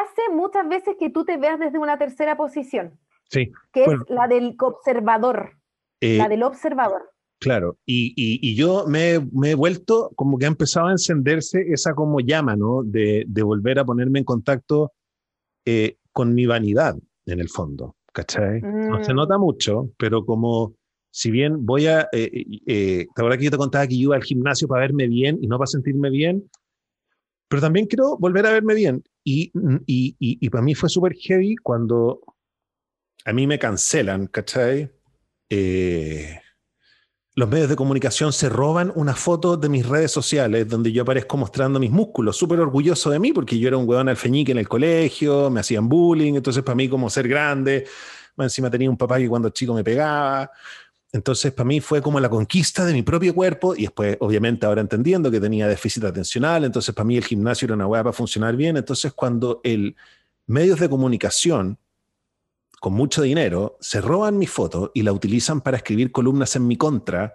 hace 0.00 0.22
muchas 0.32 0.68
veces 0.68 0.96
que 0.98 1.10
tú 1.10 1.24
te 1.24 1.36
veas 1.36 1.58
desde 1.58 1.78
una 1.78 1.98
tercera 1.98 2.36
posición. 2.36 2.98
Sí. 3.28 3.52
Que 3.72 3.84
es 3.84 3.92
la 4.08 4.28
del 4.28 4.56
observador. 4.58 5.58
Eh, 6.00 6.18
la 6.18 6.28
del 6.28 6.42
observador. 6.42 7.12
Claro, 7.38 7.76
y, 7.84 8.54
yo 8.54 8.86
me, 8.86 9.14
he 9.14 9.54
vuelto, 9.56 10.12
como 10.14 10.38
que 10.38 10.44
ha 10.44 10.48
empezado 10.48 10.86
a 10.86 10.92
encenderse 10.92 11.60
esa 11.72 11.92
como 11.92 12.20
llama, 12.20 12.54
¿no? 12.54 12.84
De, 12.84 13.26
volver 13.42 13.80
a 13.80 13.84
ponerme 13.84 14.20
en 14.20 14.24
contacto 14.24 14.92
eh, 15.64 15.96
con 16.12 16.34
mi 16.34 16.46
vanidad, 16.46 16.96
en 17.26 17.40
el 17.40 17.48
fondo, 17.48 17.96
¿cachai? 18.12 18.60
No 18.62 19.02
se 19.02 19.12
mm. 19.12 19.16
nota 19.16 19.38
mucho, 19.38 19.90
pero 19.98 20.24
como 20.24 20.74
si 21.10 21.32
bien 21.32 21.66
voy 21.66 21.88
a, 21.88 22.08
eh, 22.12 22.44
eh, 22.66 23.06
verdad 23.16 23.38
que 23.38 23.44
yo 23.44 23.50
te 23.50 23.56
contaba 23.56 23.88
que 23.88 23.96
yo 23.98 24.02
iba 24.02 24.16
al 24.16 24.22
gimnasio 24.22 24.68
para 24.68 24.82
verme 24.82 25.08
bien 25.08 25.38
y 25.42 25.48
no 25.48 25.58
para 25.58 25.66
sentirme 25.66 26.10
bien, 26.10 26.48
pero 27.48 27.60
también 27.60 27.86
quiero 27.86 28.16
volver 28.18 28.46
a 28.46 28.52
verme 28.52 28.74
bien. 28.74 29.02
Y, 29.24 29.52
y, 29.86 30.16
y, 30.18 30.50
para 30.50 30.62
mí 30.62 30.74
fue 30.74 30.88
súper 30.88 31.14
heavy 31.14 31.56
cuando 31.56 32.20
a 33.24 33.32
mí 33.32 33.46
me 33.46 33.58
cancelan, 33.58 34.26
¿cachai? 34.26 34.90
Eh, 35.48 36.40
los 37.34 37.48
medios 37.48 37.68
de 37.68 37.76
comunicación 37.76 38.32
se 38.32 38.48
roban 38.48 38.92
una 38.94 39.14
foto 39.14 39.56
de 39.56 39.68
mis 39.68 39.86
redes 39.86 40.10
sociales 40.10 40.68
donde 40.68 40.92
yo 40.92 41.02
aparezco 41.02 41.36
mostrando 41.36 41.80
mis 41.80 41.90
músculos, 41.90 42.36
súper 42.36 42.60
orgulloso 42.60 43.10
de 43.10 43.18
mí 43.18 43.32
porque 43.32 43.58
yo 43.58 43.68
era 43.68 43.76
un 43.78 43.88
huevón 43.88 44.08
alfeñique 44.08 44.52
en 44.52 44.58
el 44.58 44.68
colegio, 44.68 45.48
me 45.50 45.60
hacían 45.60 45.88
bullying, 45.88 46.34
entonces 46.34 46.62
para 46.62 46.74
mí 46.74 46.88
como 46.88 47.08
ser 47.08 47.28
grande, 47.28 47.86
encima 48.36 48.70
tenía 48.70 48.90
un 48.90 48.98
papá 48.98 49.18
que 49.18 49.28
cuando 49.28 49.48
chico 49.50 49.72
me 49.72 49.84
pegaba, 49.84 50.50
entonces, 51.12 51.52
para 51.52 51.66
mí 51.66 51.80
fue 51.80 52.00
como 52.00 52.18
la 52.20 52.30
conquista 52.30 52.86
de 52.86 52.94
mi 52.94 53.02
propio 53.02 53.34
cuerpo 53.34 53.74
y 53.76 53.82
después, 53.82 54.16
obviamente, 54.20 54.64
ahora 54.64 54.80
entendiendo 54.80 55.30
que 55.30 55.40
tenía 55.40 55.68
déficit 55.68 56.04
atencional, 56.04 56.64
entonces 56.64 56.94
para 56.94 57.04
mí 57.04 57.18
el 57.18 57.24
gimnasio 57.24 57.66
era 57.66 57.74
una 57.74 57.86
hueá 57.86 58.02
para 58.02 58.14
funcionar 58.14 58.56
bien. 58.56 58.78
Entonces, 58.78 59.12
cuando 59.12 59.60
el 59.62 59.94
medios 60.46 60.80
de 60.80 60.88
comunicación 60.88 61.78
con 62.80 62.94
mucho 62.94 63.22
dinero 63.22 63.76
se 63.80 64.00
roban 64.00 64.38
mi 64.38 64.46
foto 64.46 64.90
y 64.94 65.02
la 65.02 65.12
utilizan 65.12 65.60
para 65.60 65.76
escribir 65.76 66.10
columnas 66.12 66.56
en 66.56 66.66
mi 66.66 66.76
contra, 66.76 67.34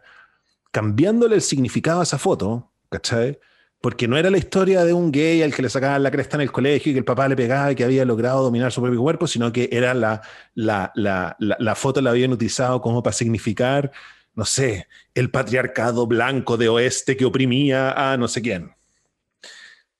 cambiándole 0.71 1.35
el 1.35 1.41
significado 1.41 1.99
a 1.99 2.03
esa 2.03 2.17
foto, 2.17 2.71
¿cachai? 2.89 3.39
Porque 3.87 4.05
no 4.05 4.17
era 4.17 4.29
la 4.29 4.37
historia 4.37 4.83
de 4.83 4.91
un 4.91 5.13
gay 5.13 5.41
al 5.41 5.55
que 5.55 5.61
le 5.61 5.69
sacaban 5.69 6.03
la 6.03 6.11
cresta 6.11 6.35
en 6.35 6.41
el 6.41 6.51
colegio 6.51 6.89
y 6.89 6.93
que 6.93 6.99
el 6.99 7.05
papá 7.05 7.29
le 7.29 7.37
pegaba 7.37 7.71
y 7.71 7.75
que 7.75 7.85
había 7.85 8.03
logrado 8.03 8.43
dominar 8.43 8.69
su 8.69 8.81
propio 8.81 8.99
cuerpo, 8.99 9.27
sino 9.27 9.49
que 9.53 9.69
era 9.71 9.93
la, 9.93 10.21
la, 10.55 10.91
la, 10.93 11.37
la, 11.39 11.73
foto 11.73 12.01
la 12.01 12.09
habían 12.09 12.33
utilizado 12.33 12.81
como 12.81 13.01
para 13.01 13.13
significar, 13.13 13.93
no 14.35 14.43
sé, 14.43 14.89
el 15.13 15.31
patriarcado 15.31 16.05
blanco 16.05 16.57
de 16.57 16.67
oeste 16.67 17.15
que 17.15 17.23
oprimía 17.23 17.91
a 17.91 18.17
no 18.17 18.27
sé 18.27 18.41
quién. 18.41 18.75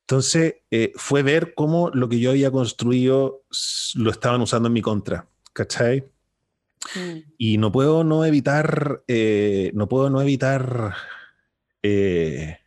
Entonces 0.02 0.56
eh, 0.70 0.92
fue 0.98 1.24
ver 1.24 1.54
cómo 1.56 1.90
lo 1.94 2.10
que 2.10 2.20
yo 2.20 2.32
había 2.32 2.52
construido 2.52 3.44
lo 3.96 4.12
estaban 4.12 4.42
usando 4.42 4.68
en 4.68 4.74
mi 4.74 4.82
contra, 4.82 5.30
¿cachai? 5.54 6.04
Mm. 6.94 7.20
Y 7.38 7.58
no 7.58 7.72
puedo 7.72 8.04
no 8.04 8.26
evitar, 8.26 9.02
eh, 9.08 9.72
no 9.76 9.88
puedo 9.88 10.10
no 10.10 10.22
evitar... 10.22 10.94
Eh, 11.84 12.58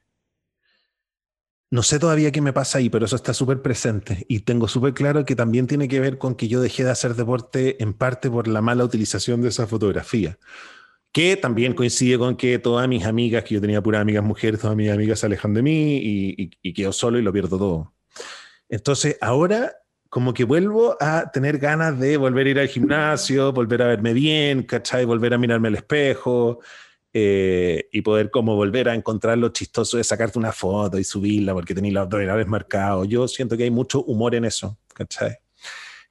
no 1.70 1.84
sé 1.84 2.00
todavía 2.00 2.32
qué 2.32 2.40
me 2.40 2.52
pasa 2.52 2.78
ahí, 2.78 2.90
pero 2.90 3.06
eso 3.06 3.14
está 3.14 3.32
súper 3.32 3.62
presente 3.62 4.24
y 4.28 4.40
tengo 4.40 4.66
súper 4.66 4.92
claro 4.92 5.24
que 5.24 5.36
también 5.36 5.68
tiene 5.68 5.86
que 5.86 6.00
ver 6.00 6.18
con 6.18 6.34
que 6.34 6.48
yo 6.48 6.60
dejé 6.60 6.82
de 6.84 6.90
hacer 6.90 7.14
deporte 7.14 7.80
en 7.82 7.94
parte 7.94 8.28
por 8.28 8.48
la 8.48 8.60
mala 8.60 8.84
utilización 8.84 9.40
de 9.40 9.50
esa 9.50 9.68
fotografía, 9.68 10.36
que 11.12 11.36
también 11.36 11.74
coincide 11.74 12.18
con 12.18 12.36
que 12.36 12.58
todas 12.58 12.88
mis 12.88 13.04
amigas, 13.04 13.44
que 13.44 13.54
yo 13.54 13.60
tenía 13.60 13.80
puras 13.80 14.00
amigas 14.00 14.24
mujeres, 14.24 14.60
todas 14.60 14.76
mis 14.76 14.90
amigas 14.90 15.20
se 15.20 15.26
alejan 15.26 15.54
de 15.54 15.62
mí 15.62 15.98
y, 15.98 16.50
y, 16.60 16.72
quedo 16.74 16.92
solo 16.92 17.18
y 17.18 17.22
lo 17.22 17.32
pierdo 17.32 17.56
todo. 17.56 17.94
Entonces 18.68 19.16
ahora 19.20 19.76
como 20.08 20.34
que 20.34 20.42
vuelvo 20.42 20.96
a 21.00 21.30
tener 21.30 21.58
ganas 21.58 21.98
de 22.00 22.16
volver 22.16 22.48
a 22.48 22.50
ir 22.50 22.58
al 22.58 22.68
gimnasio, 22.68 23.52
volver 23.52 23.82
a 23.82 23.86
verme 23.86 24.12
bien, 24.12 24.64
¿cachai? 24.64 25.04
Volver 25.04 25.34
a 25.34 25.38
mirarme 25.38 25.68
al 25.68 25.76
espejo, 25.76 26.58
eh, 27.12 27.88
y 27.90 28.02
poder 28.02 28.30
como 28.30 28.54
volver 28.54 28.88
a 28.88 28.94
encontrar 28.94 29.36
lo 29.36 29.48
chistoso 29.48 29.96
de 29.96 30.04
sacarte 30.04 30.38
una 30.38 30.52
foto 30.52 30.98
y 30.98 31.04
subirla 31.04 31.52
porque 31.52 31.74
tenéis 31.74 31.94
los 31.94 32.02
abdominales 32.02 32.46
marcados. 32.46 33.08
Yo 33.08 33.26
siento 33.26 33.56
que 33.56 33.64
hay 33.64 33.70
mucho 33.70 34.02
humor 34.04 34.34
en 34.34 34.44
eso, 34.44 34.78
¿cachai? 34.94 35.38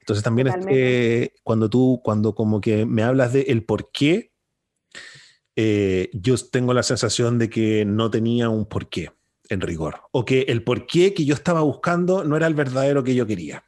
Entonces 0.00 0.22
también 0.22 0.48
es 0.48 0.66
que 0.66 1.34
cuando 1.42 1.70
tú, 1.70 2.00
cuando 2.02 2.34
como 2.34 2.60
que 2.60 2.84
me 2.84 3.02
hablas 3.02 3.32
de 3.32 3.42
el 3.42 3.64
por 3.64 3.90
qué, 3.92 4.32
eh, 5.56 6.10
yo 6.12 6.36
tengo 6.36 6.74
la 6.74 6.82
sensación 6.82 7.38
de 7.38 7.48
que 7.48 7.84
no 7.84 8.10
tenía 8.10 8.48
un 8.48 8.66
porqué 8.66 9.12
en 9.48 9.60
rigor, 9.60 10.02
o 10.12 10.24
que 10.24 10.42
el 10.42 10.62
porqué 10.62 11.12
que 11.14 11.24
yo 11.24 11.34
estaba 11.34 11.60
buscando 11.62 12.24
no 12.24 12.36
era 12.36 12.46
el 12.46 12.54
verdadero 12.54 13.02
que 13.04 13.14
yo 13.14 13.26
quería. 13.26 13.64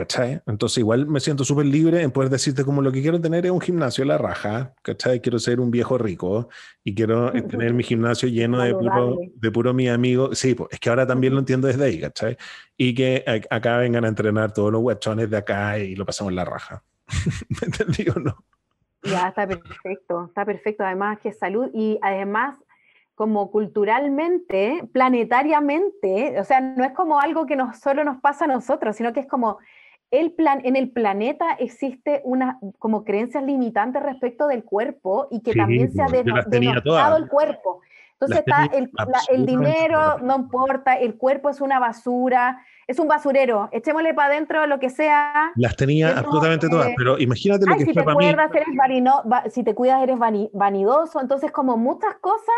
¿Cachai? 0.00 0.40
Entonces 0.46 0.78
igual 0.78 1.06
me 1.06 1.20
siento 1.20 1.44
súper 1.44 1.66
libre 1.66 2.00
en 2.00 2.10
poder 2.10 2.30
decirte 2.30 2.64
como 2.64 2.80
lo 2.80 2.90
que 2.90 3.02
quiero 3.02 3.20
tener 3.20 3.44
es 3.44 3.52
un 3.52 3.60
gimnasio 3.60 4.02
la 4.06 4.16
raja, 4.16 4.72
¿cachai? 4.80 5.20
Quiero 5.20 5.38
ser 5.38 5.60
un 5.60 5.70
viejo 5.70 5.98
rico 5.98 6.48
y 6.82 6.94
quiero 6.94 7.30
tener 7.50 7.74
mi 7.74 7.82
gimnasio 7.82 8.26
lleno 8.26 8.62
de 8.62 8.72
puro, 8.72 9.18
de 9.34 9.50
puro 9.50 9.74
mi 9.74 9.88
amigo. 9.88 10.34
Sí, 10.34 10.54
pues, 10.54 10.70
es 10.72 10.80
que 10.80 10.88
ahora 10.88 11.06
también 11.06 11.34
lo 11.34 11.40
entiendo 11.40 11.68
desde 11.68 11.84
ahí, 11.84 12.00
¿cachai? 12.00 12.38
Y 12.78 12.94
que 12.94 13.44
acá 13.50 13.76
vengan 13.76 14.06
a 14.06 14.08
entrenar 14.08 14.54
todos 14.54 14.72
los 14.72 14.80
guachones 14.80 15.28
de 15.28 15.36
acá 15.36 15.78
y 15.78 15.94
lo 15.94 16.06
pasamos 16.06 16.32
la 16.32 16.46
raja. 16.46 16.82
¿Me 17.50 17.66
entendí 17.66 18.06
o 18.08 18.18
no? 18.18 18.42
Ya, 19.02 19.28
está 19.28 19.46
perfecto, 19.46 20.24
está 20.28 20.46
perfecto. 20.46 20.82
Además 20.82 21.18
que 21.18 21.30
salud 21.32 21.68
y 21.74 21.98
además 22.00 22.56
como 23.16 23.50
culturalmente, 23.50 24.82
planetariamente, 24.94 26.40
o 26.40 26.44
sea, 26.44 26.62
no 26.62 26.82
es 26.84 26.92
como 26.92 27.20
algo 27.20 27.44
que 27.44 27.54
nos, 27.54 27.78
solo 27.78 28.02
nos 28.02 28.18
pasa 28.22 28.46
a 28.46 28.48
nosotros, 28.48 28.96
sino 28.96 29.12
que 29.12 29.20
es 29.20 29.26
como 29.26 29.58
el 30.10 30.32
plan, 30.32 30.60
en 30.64 30.76
el 30.76 30.90
planeta 30.90 31.52
existe 31.58 32.20
una 32.24 32.58
como 32.78 33.04
creencias 33.04 33.44
limitantes 33.44 34.02
respecto 34.02 34.48
del 34.48 34.64
cuerpo 34.64 35.28
y 35.30 35.40
que 35.40 35.54
también 35.54 35.92
se 35.92 36.02
ha 36.02 36.06
denostado 36.06 37.16
el 37.16 37.28
cuerpo. 37.28 37.80
Entonces 38.14 38.40
está 38.40 38.68
el, 38.76 38.90
el, 39.32 39.46
dinero, 39.46 40.18
no 40.18 40.36
importa, 40.36 40.92
el 40.92 41.14
cuerpo 41.14 41.48
es 41.48 41.62
una 41.62 41.78
basura, 41.78 42.60
es 42.86 42.98
un 42.98 43.08
basurero, 43.08 43.70
echémosle 43.72 44.12
para 44.12 44.34
adentro 44.34 44.66
lo 44.66 44.78
que 44.78 44.90
sea. 44.90 45.52
Las 45.56 45.74
tenía 45.74 46.18
absolutamente 46.18 46.68
todas, 46.68 46.88
eh, 46.88 46.94
pero 46.98 47.18
imagínate 47.18 47.64
lo 47.64 47.76
que 47.78 47.86
si 47.86 47.94
fue 47.94 48.02
para 48.02 48.18
mí. 48.18 48.26
si 49.48 49.64
te 49.64 49.74
cuidas 49.74 50.02
eres 50.02 50.18
vanidoso, 50.52 51.18
entonces 51.18 51.50
como 51.50 51.78
muchas 51.78 52.16
cosas 52.20 52.54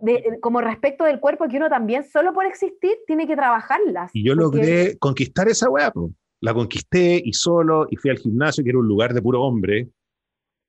de, 0.00 0.38
como 0.40 0.60
respecto 0.62 1.04
del 1.04 1.20
cuerpo 1.20 1.46
que 1.46 1.58
uno 1.58 1.68
también 1.68 2.02
solo 2.02 2.32
por 2.32 2.46
existir 2.46 2.96
tiene 3.06 3.28
que 3.28 3.36
trabajarlas. 3.36 4.10
Y 4.12 4.24
yo 4.24 4.34
logré 4.34 4.98
conquistar 4.98 5.46
esa 5.46 5.70
weá, 5.70 5.92
pues 5.92 6.10
la 6.40 6.54
conquisté 6.54 7.20
y 7.24 7.32
solo, 7.32 7.86
y 7.90 7.96
fui 7.96 8.10
al 8.10 8.18
gimnasio, 8.18 8.62
que 8.62 8.70
era 8.70 8.78
un 8.78 8.88
lugar 8.88 9.14
de 9.14 9.22
puro 9.22 9.42
hombre, 9.42 9.88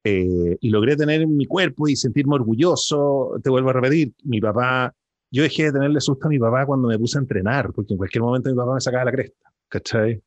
eh, 0.03 0.57
y 0.59 0.69
logré 0.69 0.95
tener 0.95 1.27
mi 1.27 1.45
cuerpo 1.45 1.87
y 1.87 1.95
sentirme 1.95 2.35
orgulloso. 2.35 3.33
Te 3.43 3.49
vuelvo 3.49 3.69
a 3.69 3.73
repetir, 3.73 4.13
mi 4.23 4.39
papá, 4.39 4.93
yo 5.31 5.43
dejé 5.43 5.65
de 5.65 5.73
tenerle 5.73 6.01
susto 6.01 6.27
a 6.27 6.29
mi 6.29 6.39
papá 6.39 6.65
cuando 6.65 6.87
me 6.87 6.97
puse 6.97 7.17
a 7.17 7.21
entrenar, 7.21 7.71
porque 7.73 7.93
en 7.93 7.97
cualquier 7.97 8.23
momento 8.23 8.49
mi 8.49 8.55
papá 8.55 8.73
me 8.73 8.81
sacaba 8.81 9.05
la 9.05 9.11
cresta, 9.11 9.51
¿cachai? 9.67 10.21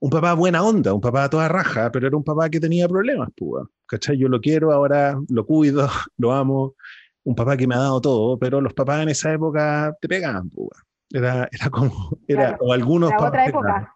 Un 0.00 0.10
papá 0.10 0.34
buena 0.34 0.62
onda, 0.62 0.92
un 0.92 1.00
papá 1.00 1.30
toda 1.30 1.48
raja, 1.48 1.90
pero 1.90 2.08
era 2.08 2.16
un 2.16 2.24
papá 2.24 2.50
que 2.50 2.60
tenía 2.60 2.86
problemas, 2.88 3.30
pues, 3.36 3.64
¿cachai? 3.86 4.18
Yo 4.18 4.28
lo 4.28 4.40
quiero, 4.40 4.72
ahora 4.72 5.18
lo 5.28 5.46
cuido, 5.46 5.88
lo 6.18 6.32
amo, 6.32 6.74
un 7.22 7.34
papá 7.34 7.56
que 7.56 7.66
me 7.66 7.74
ha 7.74 7.78
dado 7.78 8.00
todo, 8.00 8.38
pero 8.38 8.60
los 8.60 8.74
papás 8.74 9.02
en 9.02 9.08
esa 9.08 9.32
época 9.32 9.96
te 10.00 10.08
pegaban, 10.08 10.50
pues. 10.50 10.70
Era, 11.10 11.48
era 11.52 11.70
como, 11.70 12.18
era, 12.26 12.56
o 12.60 12.72
algunos... 12.72 13.12
otra 13.16 13.46
época. 13.46 13.93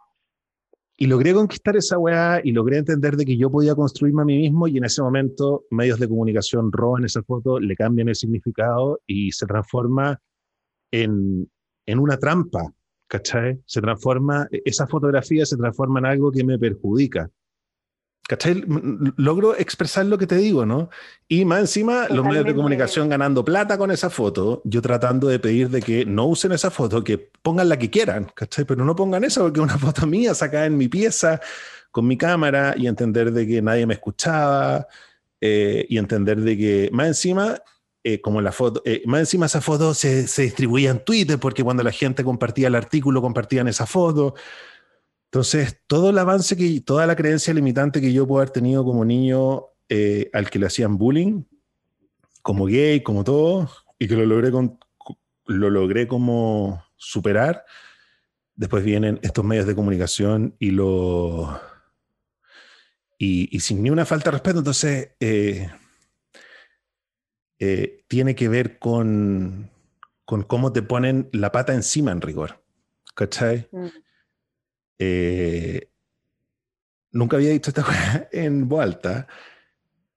Y 1.01 1.07
logré 1.07 1.33
conquistar 1.33 1.77
esa 1.77 1.97
weá 1.97 2.41
y 2.43 2.51
logré 2.51 2.79
entender 2.79 3.17
de 3.17 3.25
que 3.25 3.37
yo 3.37 3.51
podía 3.53 3.77
construirme 3.77 4.23
a 4.23 4.25
mí 4.25 4.37
mismo 4.37 4.67
y 4.67 4.79
en 4.79 4.85
ese 4.85 5.01
momento 5.01 5.65
medios 5.71 6.01
de 6.01 6.09
comunicación 6.09 6.73
roban 6.73 7.05
esa 7.05 7.23
foto, 7.23 7.61
le 7.61 7.77
cambian 7.77 8.09
el 8.09 8.17
significado 8.17 9.01
y 9.07 9.31
se 9.31 9.47
transforma 9.47 10.21
en, 10.91 11.49
en 11.87 11.99
una 12.01 12.17
trampa, 12.17 12.75
¿cachai? 13.07 13.61
Se 13.65 13.81
transforma, 13.81 14.49
esa 14.51 14.89
fotografía 14.89 15.47
se 15.47 15.57
transforma 15.57 16.01
en 16.01 16.07
algo 16.07 16.33
que 16.33 16.43
me 16.43 16.59
perjudica. 16.59 17.31
¿Cachai? 18.29 18.62
Logro 19.16 19.57
expresar 19.57 20.05
lo 20.05 20.19
que 20.19 20.27
te 20.27 20.37
digo, 20.37 20.66
¿no? 20.66 20.91
Y 21.29 21.47
más 21.47 21.61
encima, 21.61 22.09
los 22.11 22.27
medios 22.27 22.45
de 22.45 22.55
comunicación 22.55 23.09
ganando 23.09 23.43
plata 23.43 23.79
con 23.79 23.91
esa 23.91 24.11
foto, 24.11 24.61
yo 24.66 24.83
tratando 24.83 25.29
de 25.29 25.39
pedir 25.39 25.71
de 25.71 25.81
que 25.81 26.05
no 26.05 26.27
usen 26.27 26.53
esa 26.53 26.71
foto, 26.71 27.03
que 27.03 27.16
pongan 27.16 27.71
la 27.71 27.79
que 27.79 27.89
quieran, 27.89 28.31
¿cachai? 28.35 28.66
Pero 28.66 28.85
no 28.85 28.95
pongan 28.95 29.25
esa 29.25 29.41
porque 29.41 29.61
es 29.61 29.64
una 29.64 29.79
foto 29.79 30.07
mía 30.07 30.35
sacada 30.35 30.66
en 30.66 30.77
mi 30.77 30.89
pieza, 30.89 31.41
con 31.91 32.07
mi 32.07 32.19
cámara 32.19 32.75
y 32.77 32.87
entender 32.87 33.33
de 33.33 33.47
que 33.47 33.62
nadie 33.62 33.87
me 33.87 33.95
escuchaba 33.95 34.87
eh, 35.41 35.87
y 35.89 35.99
entender 35.99 36.41
de 36.41 36.57
que 36.59 36.91
más 36.93 37.07
encima, 37.07 37.62
eh, 38.05 38.21
como 38.21 38.41
la 38.43 38.53
foto, 38.53 38.83
eh, 38.85 39.03
más 39.07 39.21
encima 39.21 39.47
esa 39.47 39.61
foto 39.61 39.95
se, 39.95 40.29
se, 40.29 40.43
distribuía 40.43 40.91
en 40.91 41.05
Twitter 41.05 41.39
porque 41.39 41.64
cuando 41.64 41.83
la 41.83 41.93
gente 41.93 42.25
compartía 42.25 42.69
el 42.69 42.75
artículo 42.75 43.23
compartían 43.23 43.69
esa 43.69 43.87
foto. 43.87 44.35
Entonces, 45.31 45.83
todo 45.87 46.11
el 46.11 46.18
avance 46.18 46.57
que, 46.57 46.81
toda 46.81 47.07
la 47.07 47.16
creencia 47.16 47.53
limitante 47.55 48.01
que 48.01 48.12
yo 48.12 48.26
puedo 48.26 48.41
haber 48.41 48.51
tenido 48.51 48.85
como 48.85 49.05
niño 49.05 49.66
al 50.33 50.51
que 50.51 50.59
le 50.59 50.66
hacían 50.66 50.99
bullying, 50.99 51.45
como 52.43 52.66
gay, 52.66 53.03
como 53.03 53.24
todo, 53.24 53.70
y 53.99 54.09
que 54.09 54.16
lo 54.16 54.24
logré, 54.26 54.51
lo 54.51 55.70
logré 55.70 56.07
como 56.07 56.83
superar, 56.97 57.64
después 58.55 58.85
vienen 58.85 59.18
estos 59.22 59.45
medios 59.45 59.66
de 59.66 59.74
comunicación 59.74 60.57
y 60.59 60.72
lo 60.72 61.61
y, 63.18 63.59
sin 63.61 63.83
ni 63.83 63.91
una 63.91 64.07
falta 64.07 64.31
de 64.31 64.37
respeto, 64.37 64.59
entonces 64.59 65.11
eh, 65.18 65.68
eh, 67.59 68.05
tiene 68.07 68.37
que 68.37 68.49
ver 68.49 68.79
con, 68.79 69.70
con, 70.24 70.45
cómo 70.45 70.72
te 70.72 70.83
ponen 70.83 71.29
la 71.33 71.51
pata 71.51 71.74
encima 71.74 72.12
en 72.12 72.20
rigor. 72.20 72.62
¿Cachai? 73.16 73.68
Mm. 73.72 73.87
Eh, 74.99 75.89
nunca 77.13 77.37
había 77.37 77.51
dicho 77.51 77.71
esta 77.71 77.83
cosa 77.85 78.29
en 78.33 78.69
voz 78.69 78.83
alta. 78.83 79.27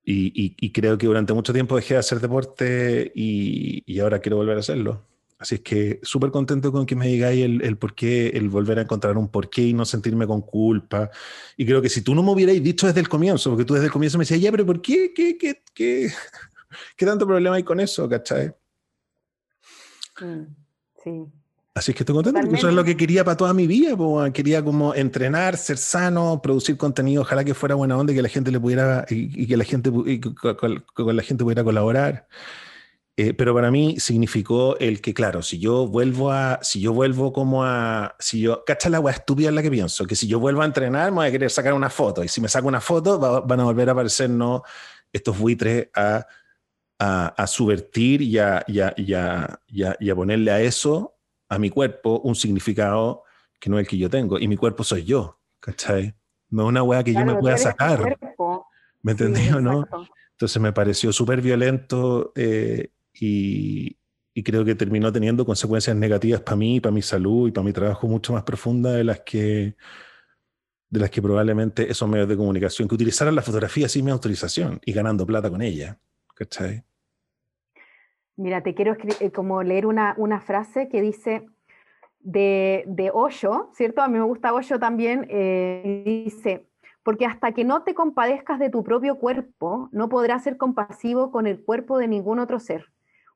Y, 0.03 0.55
y, 0.59 0.71
creo 0.71 0.97
que 0.97 1.05
durante 1.05 1.31
mucho 1.31 1.53
tiempo 1.53 1.75
dejé 1.75 1.93
de 1.93 1.99
hacer 1.99 2.19
deporte 2.19 3.11
y, 3.13 3.83
y 3.85 3.99
ahora 3.99 4.19
quiero 4.19 4.37
volver 4.37 4.57
a 4.57 4.61
hacerlo. 4.61 5.05
Así 5.41 5.55
es 5.55 5.61
que 5.61 5.99
súper 6.03 6.31
contento 6.31 6.71
con 6.71 6.85
que 6.85 6.95
me 6.95 7.07
digáis 7.07 7.43
el, 7.43 7.63
el 7.63 7.77
por 7.77 7.95
qué, 7.95 8.27
el 8.29 8.49
volver 8.49 8.79
a 8.79 8.83
encontrar 8.83 9.17
un 9.17 9.29
porqué 9.29 9.63
y 9.63 9.73
no 9.73 9.85
sentirme 9.85 10.27
con 10.27 10.41
culpa. 10.41 11.09
Y 11.57 11.65
creo 11.65 11.81
que 11.81 11.89
si 11.89 12.01
tú 12.03 12.13
no 12.13 12.21
me 12.23 12.31
hubierais 12.31 12.61
dicho 12.61 12.87
desde 12.87 12.99
el 12.99 13.09
comienzo, 13.09 13.49
porque 13.49 13.65
tú 13.65 13.73
desde 13.73 13.87
el 13.87 13.91
comienzo 13.91 14.17
me 14.17 14.23
decías, 14.23 14.41
ya, 14.41 14.51
pero 14.51 14.65
¿por 14.65 14.81
qué? 14.81 15.13
¿Qué, 15.15 15.37
qué, 15.37 15.63
qué, 15.73 16.11
qué 16.95 17.05
tanto 17.05 17.25
problema 17.25 17.55
hay 17.55 17.63
con 17.63 17.79
eso? 17.79 18.07
¿Cachai? 18.09 18.53
Mm, 20.19 20.45
sí. 21.03 21.40
Así 21.73 21.91
es 21.91 21.95
que 21.95 22.03
estoy 22.03 22.15
contento 22.15 22.41
porque 22.41 22.57
eso 22.57 22.67
es 22.67 22.75
lo 22.75 22.83
que 22.83 22.97
quería 22.97 23.23
para 23.23 23.37
toda 23.37 23.53
mi 23.53 23.65
vida. 23.65 23.95
Quería 24.33 24.63
como 24.63 24.93
entrenar, 24.93 25.55
ser 25.55 25.77
sano, 25.77 26.41
producir 26.41 26.75
contenido, 26.75 27.21
ojalá 27.21 27.45
que 27.45 27.53
fuera 27.53 27.75
buena 27.75 27.97
onda 27.97 28.11
y 28.11 28.15
que 28.17 28.21
la 28.21 28.29
gente 28.29 28.51
le 28.51 28.59
pudiera, 28.59 29.05
y, 29.09 29.47
que 29.47 29.55
la 29.55 29.63
gente, 29.63 29.89
y 30.05 30.19
con 30.19 31.15
la 31.15 31.23
gente 31.23 31.43
pudiera 31.43 31.63
colaborar. 31.63 32.27
Eh, 33.17 33.33
pero 33.33 33.53
para 33.53 33.71
mí 33.71 33.99
significó 33.99 34.77
el 34.79 35.01
que, 35.01 35.13
claro, 35.13 35.41
si 35.43 35.59
yo 35.59 35.85
vuelvo 35.87 36.31
a, 36.31 36.59
si 36.61 36.81
yo 36.81 36.93
vuelvo 36.93 37.31
como 37.31 37.63
a, 37.63 38.15
si 38.19 38.41
yo, 38.41 38.63
cacha 38.65 38.89
la 38.89 38.97
agua 38.97 39.11
estúpida 39.11 39.49
en 39.49 39.55
la 39.55 39.61
que 39.61 39.69
pienso, 39.69 40.05
que 40.07 40.15
si 40.15 40.27
yo 40.27 40.39
vuelvo 40.39 40.61
a 40.61 40.65
entrenar 40.65 41.11
me 41.11 41.17
voy 41.17 41.27
a 41.27 41.31
querer 41.31 41.51
sacar 41.51 41.73
una 41.73 41.89
foto. 41.89 42.23
Y 42.23 42.27
si 42.29 42.41
me 42.41 42.47
saco 42.47 42.67
una 42.67 42.81
foto 42.81 43.19
van 43.19 43.59
a 43.59 43.63
volver 43.65 43.89
a 43.89 43.91
aparecer 43.91 44.29
no 44.29 44.63
estos 45.13 45.37
buitres 45.37 45.89
a, 45.93 46.25
a, 46.99 47.27
a 47.27 47.47
subvertir 47.47 48.21
y 48.21 48.37
a, 48.37 48.63
y, 48.67 48.79
y, 48.79 49.13
y 49.67 50.09
a, 50.09 50.15
ponerle 50.15 50.51
a 50.51 50.61
eso, 50.61 51.10
a 51.51 51.59
mi 51.59 51.69
cuerpo, 51.69 52.21
un 52.23 52.33
significado 52.33 53.23
que 53.59 53.69
no 53.69 53.77
es 53.77 53.83
el 53.83 53.89
que 53.89 53.97
yo 53.97 54.09
tengo 54.09 54.39
y 54.39 54.47
mi 54.47 54.55
cuerpo 54.55 54.85
soy 54.85 55.03
yo, 55.03 55.37
¿cachai? 55.59 56.15
No 56.49 56.63
es 56.63 56.69
una 56.69 56.81
wea 56.81 57.03
que 57.03 57.13
yo 57.13 57.25
me 57.25 57.35
pueda 57.35 57.57
sacar. 57.57 58.17
¿Me 59.01 59.11
entendió, 59.11 59.59
no? 59.59 59.85
Entonces 60.31 60.61
me 60.61 60.71
pareció 60.71 61.11
súper 61.11 61.41
violento 61.41 62.31
eh, 62.35 62.91
y, 63.13 63.97
creo 64.43 64.63
que 64.63 64.75
terminó 64.75 65.11
teniendo 65.11 65.45
consecuencias 65.45 65.95
negativas 65.95 66.39
para 66.41 66.55
mí, 66.55 66.79
para 66.79 66.93
mi 66.93 67.01
salud 67.01 67.49
y 67.49 67.51
para 67.51 67.65
mi 67.65 67.73
trabajo 67.73 68.07
mucho 68.07 68.31
más 68.31 68.43
profunda 68.43 68.93
de 68.93 69.03
las 69.03 69.19
que 69.19 69.75
de 70.89 70.99
las 70.99 71.09
que 71.09 71.21
probablemente 71.21 71.91
esos 71.91 72.07
medios 72.09 72.27
de 72.27 72.37
comunicación 72.37 72.87
que 72.87 72.95
utilizaran 72.95 73.35
la 73.35 73.41
fotografía 73.41 73.87
sin 73.87 74.05
mi 74.05 74.11
autorización 74.11 74.79
y 74.85 74.93
ganando 74.93 75.25
plata 75.25 75.49
con 75.49 75.61
ella. 75.61 75.99
¿Cachai? 76.33 76.85
Mira, 78.35 78.61
te 78.61 78.73
quiero 78.73 78.95
eh, 79.19 79.31
como 79.31 79.63
leer 79.63 79.85
una, 79.85 80.15
una 80.17 80.41
frase 80.41 80.89
que 80.89 81.01
dice 81.01 81.45
de, 82.19 82.83
de 82.87 83.11
Osho, 83.13 83.69
¿cierto? 83.73 84.01
A 84.01 84.07
mí 84.07 84.17
me 84.17 84.25
gusta 84.25 84.53
Osho 84.53 84.79
también, 84.79 85.27
eh, 85.29 86.03
dice, 86.05 86.67
porque 87.03 87.25
hasta 87.25 87.51
que 87.51 87.63
no 87.63 87.83
te 87.83 87.93
compadezcas 87.93 88.59
de 88.59 88.69
tu 88.69 88.83
propio 88.83 89.17
cuerpo, 89.17 89.89
no 89.91 90.09
podrás 90.09 90.43
ser 90.43 90.57
compasivo 90.57 91.31
con 91.31 91.47
el 91.47 91.63
cuerpo 91.63 91.97
de 91.97 92.07
ningún 92.07 92.39
otro 92.39 92.59
ser 92.59 92.85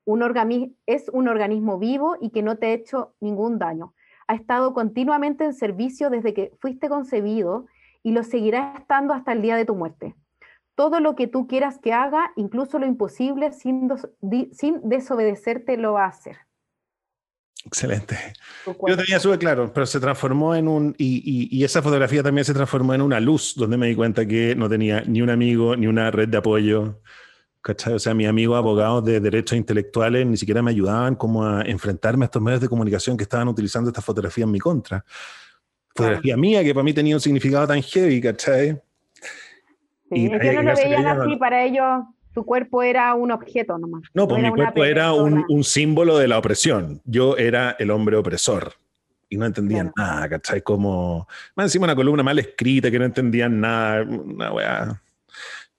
un 0.05 0.75
es 0.85 1.09
un 1.09 1.27
organismo 1.27 1.79
vivo 1.79 2.15
y 2.21 2.29
que 2.29 2.43
no 2.43 2.57
te 2.57 2.67
ha 2.67 2.73
hecho 2.73 3.13
ningún 3.19 3.57
daño. 3.57 3.93
Ha 4.27 4.35
estado 4.35 4.73
continuamente 4.73 5.43
en 5.43 5.53
servicio 5.53 6.09
desde 6.09 6.33
que 6.33 6.51
fuiste 6.59 6.89
concebido 6.89 7.65
y 8.03 8.11
lo 8.11 8.23
seguirá 8.23 8.75
estando 8.77 9.13
hasta 9.13 9.33
el 9.33 9.41
día 9.41 9.55
de 9.55 9.65
tu 9.65 9.75
muerte. 9.75 10.15
Todo 10.75 10.99
lo 10.99 11.15
que 11.15 11.27
tú 11.27 11.47
quieras 11.47 11.79
que 11.79 11.93
haga, 11.93 12.31
incluso 12.35 12.79
lo 12.79 12.85
imposible, 12.85 13.53
sin, 13.53 13.89
sin 14.51 14.81
desobedecerte, 14.87 15.77
lo 15.77 15.93
va 15.93 16.05
a 16.05 16.09
hacer. 16.09 16.37
Excelente. 17.65 18.17
Yo 18.65 18.95
tenía 18.95 19.19
súper 19.19 19.39
claro, 19.39 19.71
pero 19.73 19.85
se 19.87 19.99
transformó 19.99 20.53
en 20.53 20.67
un. 20.67 20.95
Y, 20.99 21.49
y, 21.51 21.63
esa 21.63 21.81
fotografía 21.81 22.21
también 22.21 22.45
se 22.45 22.53
transformó 22.53 22.93
en 22.93 23.01
una 23.01 23.19
luz, 23.19 23.55
donde 23.55 23.75
me 23.77 23.87
di 23.87 23.95
cuenta 23.95 24.27
que 24.27 24.55
no 24.55 24.69
tenía 24.69 25.01
ni 25.01 25.21
un 25.21 25.31
amigo, 25.31 25.75
ni 25.75 25.87
una 25.87 26.11
red 26.11 26.29
de 26.29 26.37
apoyo. 26.37 27.01
¿cachai? 27.65 27.93
O 27.93 27.99
sea, 27.99 28.13
mis 28.13 28.27
amigos 28.27 28.55
abogados 28.55 29.03
de 29.03 29.19
derechos 29.19 29.57
intelectuales 29.57 30.27
ni 30.27 30.37
siquiera 30.37 30.61
me 30.61 30.69
ayudaban 30.69 31.15
como 31.15 31.43
a 31.43 31.63
enfrentarme 31.63 32.25
a 32.25 32.27
estos 32.27 32.39
medios 32.39 32.61
de 32.61 32.69
comunicación 32.69 33.17
que 33.17 33.23
estaban 33.23 33.47
utilizando 33.47 33.89
esta 33.89 34.03
fotografía 34.03 34.43
en 34.43 34.51
mi 34.51 34.59
contra. 34.59 35.03
Fotografía 35.95 36.37
mía 36.37 36.63
que 36.63 36.75
para 36.75 36.83
mí 36.83 36.93
tenía 36.93 37.15
un 37.15 37.21
significado 37.21 37.65
tan 37.65 37.81
heavy, 37.81 38.21
¿cachai? 38.21 38.79
Y 40.15 40.29
no 40.29 40.37
lo 40.63 40.75
veían 40.75 41.07
así, 41.07 41.35
para 41.35 41.63
ellos 41.63 42.03
tu 42.33 42.43
cuerpo 42.43 42.83
era 42.83 43.13
un 43.13 43.31
objeto 43.31 43.77
nomás. 43.77 44.03
No, 44.13 44.27
pues 44.27 44.43
mi 44.43 44.49
cuerpo 44.51 44.83
era 44.83 45.13
un, 45.13 45.45
un, 45.47 45.63
símbolo 45.63 46.17
de 46.17 46.27
la 46.27 46.37
opresión. 46.37 47.01
Yo 47.05 47.37
era 47.37 47.77
el 47.79 47.91
hombre 47.91 48.17
opresor. 48.17 48.73
Y 49.29 49.37
no 49.37 49.45
entendían 49.45 49.91
nada, 49.95 50.29
¿cachai? 50.29 50.61
Como, 50.61 51.27
más 51.55 51.67
encima 51.67 51.85
una 51.85 51.95
columna 51.95 52.23
mal 52.23 52.37
escrita 52.37 52.91
que 52.91 52.99
no 52.99 53.05
entendían 53.05 53.59
nada, 53.59 54.03
una 54.03 54.51
weá. 54.51 55.01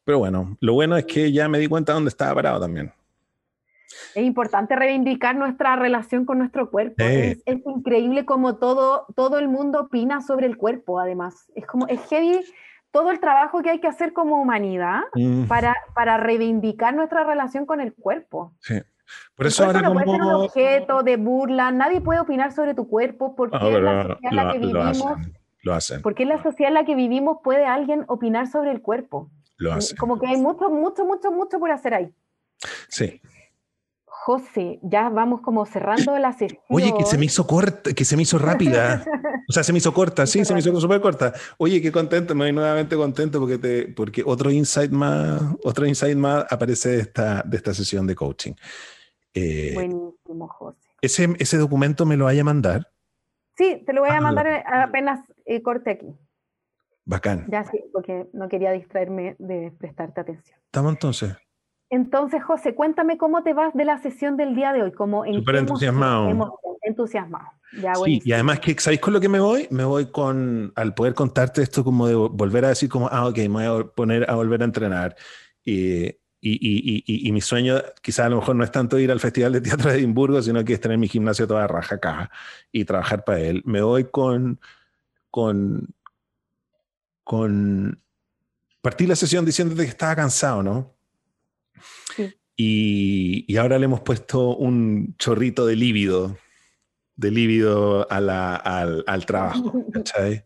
Pero 0.05 0.19
bueno, 0.19 0.57
lo 0.61 0.73
bueno 0.73 0.97
es 0.97 1.05
que 1.05 1.31
ya 1.31 1.49
me 1.49 1.59
di 1.59 1.69
cuenta 1.69 1.93
dónde 1.93 2.09
estaba 2.09 2.35
parado 2.35 2.61
también. 2.61 2.93
Es 4.15 4.25
importante 4.25 4.75
reivindicar 4.77 5.37
nuestra 5.37 5.77
relación 5.77 6.25
con 6.25 6.39
nuestro 6.39 6.71
cuerpo. 6.71 7.05
Es, 7.05 7.43
increíble 7.47 8.25
como 8.25 8.57
todo, 8.57 9.07
todo 9.15 9.39
el 9.39 9.49
mundo 9.49 9.81
opina 9.81 10.23
sobre 10.23 10.47
el 10.47 10.57
cuerpo, 10.57 10.99
además. 10.99 11.51
Es 11.55 11.67
como, 11.67 11.87
es 11.87 12.01
heavy 12.09 12.41
todo 12.97 13.11
el 13.11 13.21
trabajo 13.21 13.61
que 13.61 13.69
hay 13.69 13.79
que 13.79 13.89
hacer 13.89 14.15
como 14.15 14.41
humanidad 14.41 15.01
mm. 15.15 15.45
para, 15.49 15.77
para 15.95 16.17
reivindicar 16.17 16.95
nuestra 16.95 17.25
relación 17.25 17.67
con 17.67 17.83
el 17.83 17.93
cuerpo. 17.93 18.55
Sí. 18.61 18.81
Por 19.35 19.47
eso 19.47 19.67
ahora 19.67 19.83
no 19.83 19.93
puede 19.93 20.07
ser 20.07 20.23
un 20.23 20.33
objeto 20.33 21.03
de 21.03 21.19
burla, 21.19 21.71
nadie 21.73 22.01
puede 22.01 22.21
opinar 22.21 22.53
sobre 22.53 22.73
tu 22.73 22.89
cuerpo 22.89 23.37
porque 23.37 23.55
es 23.59 23.83
la 23.83 24.03
sociedad 24.03 24.19
en 24.23 24.37
la 24.37 24.53
que 24.53 24.59
vivimos. 24.59 25.05
lo 25.61 25.75
hacen. 25.75 26.01
Porque 26.01 26.23
en 26.23 26.31
la 26.31 26.43
sociedad 26.43 26.69
en 26.69 26.75
la 26.75 26.87
que 26.87 26.95
vivimos 26.95 27.41
puede 27.45 27.67
alguien 27.67 28.07
opinar 28.09 28.47
sobre 28.47 28.71
el 28.71 28.81
cuerpo. 28.81 29.31
Como 29.99 30.19
que 30.19 30.29
hay 30.29 30.39
mucho, 30.39 30.71
mucho, 30.71 31.05
mucho, 31.05 31.31
mucho 31.31 31.59
por 31.59 31.71
hacer 31.71 31.93
ahí. 31.93 32.11
Sí. 32.89 33.21
José, 34.27 34.81
ya 34.83 35.09
vamos 35.09 35.41
como 35.41 35.65
cerrando 35.67 36.19
la 36.19 36.33
sesión. 36.33 36.61
Oye, 36.69 36.93
que 36.99 37.05
se 37.05 37.17
me 37.17 37.27
hizo 37.27 37.47
corta, 37.47 37.93
que 37.93 38.05
se 38.05 38.17
me 38.17 38.23
hizo 38.23 38.39
rápida. 38.39 39.05
o 39.49 39.53
sea, 39.53 39.63
se 39.63 39.73
me 39.73 39.79
hizo 39.79 39.95
corta, 39.95 40.27
sí, 40.27 40.45
se 40.45 40.53
me 40.53 40.59
hizo 40.59 40.81
súper 40.81 41.01
corta. 41.01 41.33
Oye, 41.59 41.81
qué 41.81 41.93
contento, 41.93 42.35
me 42.35 42.47
voy 42.47 42.53
nuevamente 42.53 42.97
contento 42.97 43.39
porque, 43.39 43.59
te, 43.59 43.87
porque 43.87 44.25
otro 44.27 44.51
insight 44.51 44.91
más, 44.91 45.41
otro 45.63 45.87
insight 45.87 46.19
más 46.19 46.45
aparece 46.51 46.89
de 46.89 47.01
esta, 47.03 47.41
de 47.43 47.57
esta 47.57 47.73
sesión 47.73 48.05
de 48.05 48.17
coaching. 48.17 48.55
Eh, 49.33 49.71
Buenísimo, 49.75 50.49
José. 50.49 50.89
Ese, 51.01 51.29
ese 51.39 51.57
documento 51.57 52.05
me 52.05 52.17
lo 52.17 52.25
vaya 52.25 52.41
a 52.41 52.45
mandar. 52.45 52.91
Sí, 53.57 53.85
te 53.87 53.93
lo 53.93 54.01
voy 54.01 54.11
a 54.11 54.17
ah, 54.17 54.23
mandar 54.23 54.49
apenas 54.67 55.21
eh, 55.45 55.63
corte 55.63 55.91
aquí. 55.91 56.09
Bacán. 57.05 57.47
Ya 57.49 57.63
sí, 57.63 57.81
porque 57.93 58.27
no 58.33 58.49
quería 58.49 58.73
distraerme 58.73 59.37
de 59.39 59.71
prestarte 59.79 60.21
atención. 60.21 60.59
¿Estamos 60.65 60.95
entonces? 60.95 61.37
Entonces, 61.91 62.43
José, 62.43 62.75
cuéntame 62.75 63.17
cómo 63.17 63.43
te 63.43 63.55
vas 63.55 63.73
de 63.75 63.85
la 63.85 63.99
sesión 63.99 64.37
del 64.37 64.55
día 64.55 64.73
de 64.73 64.83
hoy. 64.83 64.93
Como 64.93 65.25
en 65.25 65.35
Súper 65.35 65.57
entusiasmado. 65.57 66.59
entusiasmado. 66.83 67.47
sí, 68.05 68.21
y 68.25 68.33
además, 68.33 68.61
que, 68.61 68.79
¿sabéis 68.79 69.01
con 69.01 69.13
lo 69.13 69.21
que 69.21 69.29
me 69.29 69.41
voy? 69.41 69.67
Me 69.71 69.85
voy 69.85 70.07
con, 70.07 70.73
al 70.75 70.95
poder 70.95 71.15
contarte 71.15 71.63
esto 71.63 71.85
como 71.85 72.07
de 72.07 72.15
volver 72.15 72.65
a 72.65 72.69
decir 72.69 72.89
como, 72.89 73.09
ah, 73.09 73.29
ok, 73.29 73.39
me 73.39 73.49
voy 73.49 73.65
a 73.65 73.85
poner 73.85 74.29
a 74.31 74.35
volver 74.35 74.63
a 74.63 74.65
entrenar. 74.65 75.17
Y, 75.65 76.07
y, 76.07 76.15
y, 76.41 77.29
y, 77.29 77.33
mi 77.33 77.41
sueño 77.41 77.77
quizás 78.03 78.27
a 78.27 78.29
lo 78.29 78.37
mejor 78.37 78.55
no 78.55 78.63
es 78.63 78.71
tanto 78.71 78.99
ir 78.99 79.11
al 79.11 79.19
Festival 79.19 79.53
de 79.53 79.61
Teatro 79.61 79.91
de 79.91 79.99
Edimburgo, 79.99 80.41
sino 80.43 80.65
que 80.65 80.75
es 80.75 80.81
tener 80.81 80.99
mi 80.99 81.09
gimnasio 81.09 81.47
toda 81.47 81.67
raja 81.67 81.97
acá 81.97 82.31
y 82.71 82.85
trabajar 82.85 83.25
para 83.25 83.41
él. 83.41 83.63
Me 83.65 83.83
voy 83.83 84.05
con, 84.05 84.61
con 85.31 85.89
con... 87.27 88.01
Partí 88.81 89.05
la 89.05 89.17
sesión 89.17 89.45
diciéndote 89.45 89.83
que 89.83 89.89
estaba 89.89 90.15
cansado, 90.15 90.63
¿no? 90.63 90.96
Y, 92.57 93.45
y, 93.47 93.57
ahora 93.59 93.79
le 93.79 93.85
hemos 93.85 94.01
puesto 94.01 94.57
un 94.57 95.15
chorrito 95.19 95.67
de 95.67 95.77
lívido, 95.77 96.39
de 97.15 97.31
lívido 97.31 98.11
a 98.11 98.21
la, 98.21 98.57
al, 98.57 99.05
al, 99.07 99.27
trabajo, 99.27 99.85
¿cachai? 99.93 100.45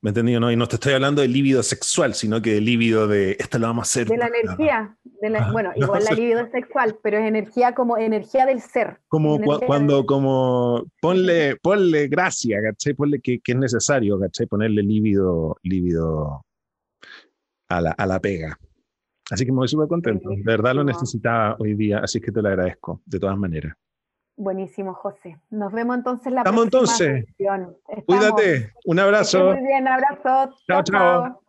¿Me 0.00 0.10
entendido? 0.10 0.38
No, 0.38 0.52
y 0.52 0.56
no 0.56 0.68
te 0.68 0.76
estoy 0.76 0.92
hablando 0.92 1.22
de 1.22 1.28
líbido 1.28 1.60
sexual, 1.64 2.14
sino 2.14 2.40
que 2.40 2.54
de 2.54 2.60
líbido 2.60 3.08
de 3.08 3.36
esto 3.40 3.58
lo 3.58 3.66
vamos 3.66 3.82
a 3.82 3.88
hacer. 3.88 4.06
De 4.06 4.16
la 4.16 4.28
energía. 4.28 4.96
bueno, 5.50 5.72
igual 5.74 6.04
la 6.04 6.12
líbido 6.12 6.40
es 6.40 6.52
sexual, 6.52 6.96
pero 7.02 7.18
es 7.18 7.24
energía 7.24 7.74
como 7.74 7.98
energía 7.98 8.46
del 8.46 8.60
ser. 8.60 9.00
Como 9.08 9.40
cuando, 9.66 10.06
como, 10.06 10.84
ponle, 11.00 11.56
ponle 11.56 12.06
gracia, 12.06 12.58
¿cachai? 12.62 12.94
Ponle 12.94 13.20
que, 13.20 13.40
que, 13.40 13.52
es 13.52 13.58
necesario, 13.58 14.20
¿cachai? 14.20 14.46
Ponerle 14.46 14.84
líbido, 14.84 15.56
líbido 15.64 16.44
a 17.68 17.80
la, 17.80 17.90
a 17.90 18.06
la 18.06 18.20
pega. 18.20 18.56
Así 19.30 19.44
que 19.44 19.52
me 19.52 19.58
voy 19.58 19.68
súper 19.68 19.88
contento. 19.88 20.30
De 20.30 20.42
verdad 20.42 20.74
lo 20.74 20.84
necesitaba 20.84 21.56
hoy 21.58 21.74
día, 21.74 21.98
así 21.98 22.20
que 22.20 22.32
te 22.32 22.40
lo 22.40 22.48
agradezco, 22.48 23.02
de 23.04 23.18
todas 23.18 23.36
maneras. 23.36 23.74
Buenísimo, 24.36 24.94
José. 24.94 25.36
Nos 25.50 25.72
vemos 25.72 25.96
entonces 25.96 26.32
la 26.32 26.44
próxima 26.44 26.62
entonces. 26.62 27.24
Estamos. 27.36 27.74
Cuídate. 28.06 28.72
Un 28.84 29.00
abrazo. 29.00 29.52
Muy 29.52 29.66
bien, 29.66 29.88
abrazo. 29.88 30.54
chao. 30.66 30.82
chao. 30.84 31.40